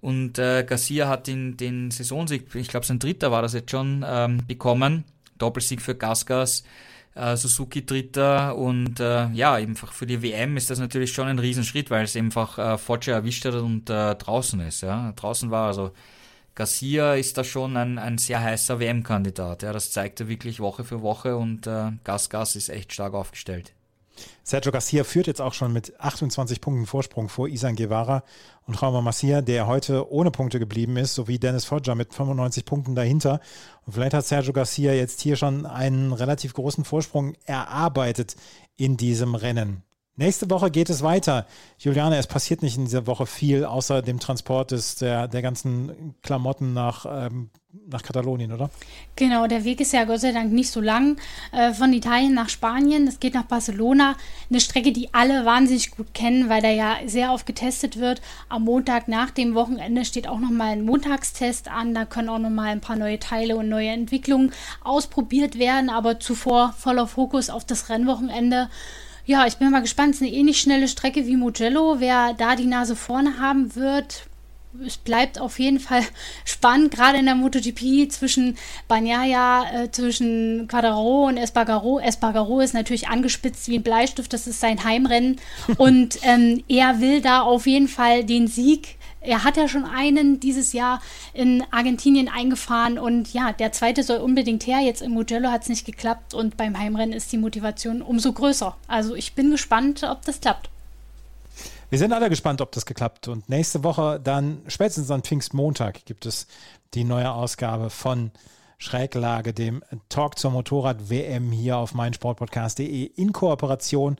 Und 0.00 0.38
äh, 0.38 0.64
Garcia 0.64 1.08
hat 1.08 1.26
den, 1.26 1.56
den 1.56 1.90
Saisonsieg, 1.90 2.54
ich 2.54 2.68
glaube 2.68 2.86
sein 2.86 3.00
dritter 3.00 3.32
war 3.32 3.42
das 3.42 3.54
jetzt 3.54 3.72
schon, 3.72 4.04
ähm, 4.06 4.46
bekommen. 4.46 5.04
Doppelsieg 5.38 5.82
für 5.82 5.96
Gasgas, 5.96 6.62
äh, 7.16 7.36
Suzuki 7.36 7.84
dritter 7.84 8.56
und 8.56 9.00
äh, 9.00 9.28
ja, 9.32 9.54
einfach 9.54 9.92
für 9.92 10.06
die 10.06 10.22
WM 10.22 10.56
ist 10.56 10.70
das 10.70 10.78
natürlich 10.78 11.12
schon 11.12 11.26
ein 11.26 11.38
Riesenschritt, 11.38 11.90
weil 11.90 12.04
es 12.04 12.14
einfach 12.14 12.58
äh, 12.58 12.78
Foggia 12.78 13.16
erwischt 13.16 13.44
hat 13.44 13.54
und 13.54 13.90
äh, 13.90 14.14
draußen 14.14 14.60
ist. 14.60 14.82
Ja, 14.82 15.12
draußen 15.16 15.50
war 15.50 15.66
also 15.66 15.90
Garcia 16.56 17.14
ist 17.14 17.36
da 17.36 17.44
schon 17.44 17.76
ein, 17.76 17.98
ein 17.98 18.16
sehr 18.16 18.40
heißer 18.40 18.80
WM-Kandidat. 18.80 19.62
Ja, 19.62 19.74
das 19.74 19.92
zeigt 19.92 20.20
er 20.20 20.28
wirklich 20.28 20.58
Woche 20.58 20.84
für 20.84 21.02
Woche 21.02 21.36
und 21.36 21.66
äh, 21.66 21.92
Gas 22.02 22.30
Gas 22.30 22.56
ist 22.56 22.70
echt 22.70 22.94
stark 22.94 23.12
aufgestellt. 23.12 23.74
Sergio 24.42 24.72
Garcia 24.72 25.04
führt 25.04 25.26
jetzt 25.26 25.42
auch 25.42 25.52
schon 25.52 25.74
mit 25.74 26.00
28 26.00 26.62
Punkten 26.62 26.86
Vorsprung 26.86 27.28
vor 27.28 27.48
Isan 27.48 27.76
Guevara 27.76 28.24
und 28.66 28.80
Jaume 28.80 29.02
Macia, 29.02 29.42
der 29.42 29.66
heute 29.66 30.10
ohne 30.10 30.30
Punkte 30.30 30.58
geblieben 30.58 30.96
ist, 30.96 31.14
sowie 31.14 31.38
Dennis 31.38 31.66
Foggia 31.66 31.94
mit 31.94 32.14
95 32.14 32.64
Punkten 32.64 32.94
dahinter. 32.94 33.40
Und 33.84 33.92
vielleicht 33.92 34.14
hat 34.14 34.24
Sergio 34.24 34.54
Garcia 34.54 34.94
jetzt 34.94 35.20
hier 35.20 35.36
schon 35.36 35.66
einen 35.66 36.14
relativ 36.14 36.54
großen 36.54 36.86
Vorsprung 36.86 37.34
erarbeitet 37.44 38.34
in 38.78 38.96
diesem 38.96 39.34
Rennen. 39.34 39.82
Nächste 40.18 40.48
Woche 40.48 40.70
geht 40.70 40.88
es 40.88 41.02
weiter. 41.02 41.44
Juliane, 41.78 42.16
es 42.16 42.26
passiert 42.26 42.62
nicht 42.62 42.78
in 42.78 42.86
dieser 42.86 43.06
Woche 43.06 43.26
viel, 43.26 43.66
außer 43.66 44.00
dem 44.00 44.18
Transport 44.18 44.70
des, 44.70 44.94
der, 44.94 45.28
der 45.28 45.42
ganzen 45.42 46.14
Klamotten 46.22 46.72
nach, 46.72 47.04
ähm, 47.06 47.50
nach 47.86 48.02
Katalonien, 48.02 48.50
oder? 48.50 48.70
Genau, 49.14 49.46
der 49.46 49.64
Weg 49.64 49.78
ist 49.82 49.92
ja 49.92 50.04
Gott 50.04 50.20
sei 50.20 50.32
Dank 50.32 50.50
nicht 50.52 50.70
so 50.70 50.80
lang. 50.80 51.18
Äh, 51.52 51.74
von 51.74 51.92
Italien 51.92 52.32
nach 52.32 52.48
Spanien, 52.48 53.04
das 53.04 53.20
geht 53.20 53.34
nach 53.34 53.44
Barcelona. 53.44 54.16
Eine 54.48 54.60
Strecke, 54.60 54.90
die 54.90 55.12
alle 55.12 55.44
wahnsinnig 55.44 55.90
gut 55.90 56.14
kennen, 56.14 56.48
weil 56.48 56.62
da 56.62 56.70
ja 56.70 56.96
sehr 57.04 57.34
oft 57.34 57.44
getestet 57.44 57.98
wird. 57.98 58.22
Am 58.48 58.64
Montag 58.64 59.08
nach 59.08 59.30
dem 59.30 59.54
Wochenende 59.54 60.06
steht 60.06 60.28
auch 60.28 60.38
nochmal 60.38 60.68
ein 60.68 60.86
Montagstest 60.86 61.68
an. 61.68 61.92
Da 61.92 62.06
können 62.06 62.30
auch 62.30 62.38
nochmal 62.38 62.68
ein 62.68 62.80
paar 62.80 62.96
neue 62.96 63.18
Teile 63.18 63.56
und 63.56 63.68
neue 63.68 63.90
Entwicklungen 63.90 64.54
ausprobiert 64.82 65.58
werden, 65.58 65.90
aber 65.90 66.20
zuvor 66.20 66.72
voller 66.72 67.06
Fokus 67.06 67.50
auf 67.50 67.66
das 67.66 67.90
Rennwochenende. 67.90 68.70
Ja, 69.26 69.44
ich 69.44 69.56
bin 69.56 69.70
mal 69.70 69.80
gespannt. 69.80 70.14
Es 70.14 70.20
ist 70.20 70.26
eine 70.26 70.36
ähnlich 70.36 70.60
schnelle 70.60 70.86
Strecke 70.86 71.26
wie 71.26 71.36
Mugello. 71.36 71.96
Wer 71.98 72.32
da 72.34 72.54
die 72.54 72.64
Nase 72.64 72.94
vorne 72.94 73.40
haben 73.40 73.74
wird, 73.74 74.28
es 74.84 74.98
bleibt 74.98 75.40
auf 75.40 75.58
jeden 75.58 75.80
Fall 75.80 76.02
spannend, 76.44 76.92
gerade 76.92 77.18
in 77.18 77.24
der 77.24 77.34
MotoGP 77.34 78.08
zwischen 78.08 78.56
Bagnaia, 78.86 79.64
äh, 79.72 79.90
zwischen 79.90 80.68
Quadraro 80.68 81.26
und 81.26 81.38
Espargaro. 81.38 81.98
Espargaro 81.98 82.60
ist 82.60 82.74
natürlich 82.74 83.08
angespitzt 83.08 83.68
wie 83.68 83.78
ein 83.78 83.82
Bleistift, 83.82 84.32
das 84.32 84.46
ist 84.46 84.60
sein 84.60 84.84
Heimrennen 84.84 85.40
und 85.76 86.18
ähm, 86.22 86.62
er 86.68 87.00
will 87.00 87.20
da 87.20 87.40
auf 87.40 87.66
jeden 87.66 87.88
Fall 87.88 88.22
den 88.22 88.46
Sieg 88.46 88.96
er 89.26 89.44
hat 89.44 89.56
ja 89.56 89.68
schon 89.68 89.84
einen 89.84 90.40
dieses 90.40 90.72
Jahr 90.72 91.00
in 91.34 91.64
Argentinien 91.70 92.28
eingefahren 92.28 92.98
und 92.98 93.32
ja, 93.32 93.52
der 93.52 93.72
zweite 93.72 94.02
soll 94.02 94.18
unbedingt 94.18 94.66
her. 94.66 94.80
Jetzt 94.80 95.02
im 95.02 95.12
Mugello 95.12 95.50
hat 95.50 95.62
es 95.62 95.68
nicht 95.68 95.84
geklappt 95.84 96.34
und 96.34 96.56
beim 96.56 96.78
Heimrennen 96.78 97.12
ist 97.14 97.32
die 97.32 97.38
Motivation 97.38 98.02
umso 98.02 98.32
größer. 98.32 98.76
Also 98.88 99.14
ich 99.14 99.34
bin 99.34 99.50
gespannt, 99.50 100.02
ob 100.04 100.22
das 100.22 100.40
klappt. 100.40 100.70
Wir 101.88 101.98
sind 101.98 102.12
alle 102.12 102.28
gespannt, 102.28 102.60
ob 102.60 102.72
das 102.72 102.84
geklappt. 102.84 103.28
Und 103.28 103.48
nächste 103.48 103.84
Woche 103.84 104.20
dann, 104.22 104.62
spätestens 104.66 105.10
am 105.10 105.22
Pfingstmontag, 105.22 106.04
gibt 106.04 106.26
es 106.26 106.46
die 106.94 107.04
neue 107.04 107.30
Ausgabe 107.30 107.90
von 107.90 108.32
Schräglage, 108.78 109.54
dem 109.54 109.82
Talk 110.08 110.38
zur 110.38 110.50
Motorrad-WM 110.50 111.50
hier 111.50 111.78
auf 111.78 111.94
meinsportpodcast.de 111.94 113.04
in 113.04 113.32
Kooperation 113.32 114.16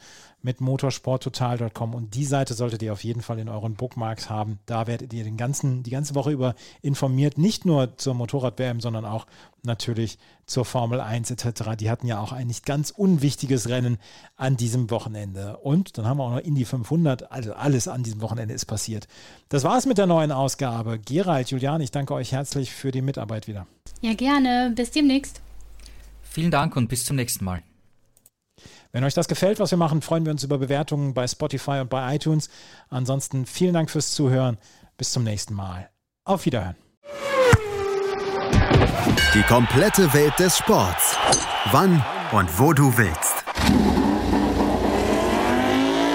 mit 0.46 0.60
motorsporttotal.com 0.60 1.92
und 1.92 2.14
die 2.14 2.24
Seite 2.24 2.54
solltet 2.54 2.80
ihr 2.80 2.92
auf 2.92 3.02
jeden 3.02 3.20
Fall 3.20 3.40
in 3.40 3.48
euren 3.48 3.74
Bookmarks 3.74 4.30
haben. 4.30 4.60
Da 4.64 4.86
werdet 4.86 5.12
ihr 5.12 5.24
den 5.24 5.36
ganzen, 5.36 5.82
die 5.82 5.90
ganze 5.90 6.14
Woche 6.14 6.30
über 6.30 6.54
informiert, 6.82 7.36
nicht 7.36 7.64
nur 7.64 7.98
zur 7.98 8.14
Motorrad-WM, 8.14 8.80
sondern 8.80 9.04
auch 9.04 9.26
natürlich 9.64 10.18
zur 10.46 10.64
Formel 10.64 11.00
1 11.00 11.32
etc. 11.32 11.74
Die 11.76 11.90
hatten 11.90 12.06
ja 12.06 12.20
auch 12.20 12.30
ein 12.30 12.46
nicht 12.46 12.64
ganz 12.64 12.90
unwichtiges 12.90 13.68
Rennen 13.68 13.98
an 14.36 14.56
diesem 14.56 14.88
Wochenende. 14.92 15.56
Und 15.56 15.98
dann 15.98 16.06
haben 16.06 16.18
wir 16.18 16.24
auch 16.24 16.30
noch 16.30 16.38
Indy 16.38 16.64
500, 16.64 17.32
also 17.32 17.52
alles 17.54 17.88
an 17.88 18.04
diesem 18.04 18.22
Wochenende 18.22 18.54
ist 18.54 18.66
passiert. 18.66 19.08
Das 19.48 19.64
war 19.64 19.76
es 19.76 19.84
mit 19.84 19.98
der 19.98 20.06
neuen 20.06 20.30
Ausgabe. 20.30 21.00
Gerald, 21.00 21.50
Julian, 21.50 21.80
ich 21.80 21.90
danke 21.90 22.14
euch 22.14 22.30
herzlich 22.30 22.70
für 22.70 22.92
die 22.92 23.02
Mitarbeit 23.02 23.48
wieder. 23.48 23.66
Ja, 24.00 24.14
gerne. 24.14 24.72
Bis 24.76 24.92
demnächst. 24.92 25.40
Vielen 26.22 26.52
Dank 26.52 26.76
und 26.76 26.86
bis 26.86 27.04
zum 27.04 27.16
nächsten 27.16 27.44
Mal. 27.44 27.64
Wenn 28.96 29.04
euch 29.04 29.12
das 29.12 29.28
gefällt, 29.28 29.60
was 29.60 29.70
wir 29.70 29.76
machen, 29.76 30.00
freuen 30.00 30.24
wir 30.24 30.32
uns 30.32 30.42
über 30.42 30.56
Bewertungen 30.56 31.12
bei 31.12 31.28
Spotify 31.28 31.80
und 31.82 31.90
bei 31.90 32.14
iTunes. 32.14 32.48
Ansonsten 32.88 33.44
vielen 33.44 33.74
Dank 33.74 33.90
fürs 33.90 34.12
Zuhören. 34.12 34.56
Bis 34.96 35.12
zum 35.12 35.22
nächsten 35.22 35.52
Mal. 35.52 35.90
Auf 36.24 36.46
Wiederhören. 36.46 36.76
Die 39.34 39.42
komplette 39.42 40.14
Welt 40.14 40.32
des 40.38 40.56
Sports. 40.56 41.14
Wann 41.72 42.02
und 42.32 42.58
wo 42.58 42.72
du 42.72 42.90
willst. 42.96 43.44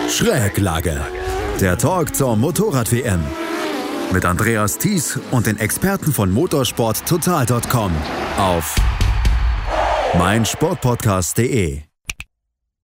Schräglage. 0.10 1.00
Der 1.60 1.78
Talk 1.78 2.16
zur 2.16 2.36
Motorrad-WM. 2.36 3.24
Mit 4.12 4.26
Andreas 4.26 4.80
Thies 4.80 5.20
und 5.30 5.46
den 5.46 5.60
Experten 5.60 6.12
von 6.12 6.32
motorsporttotal.com 6.32 7.92
auf 8.40 8.76
meinsportpodcast.de. 10.18 11.91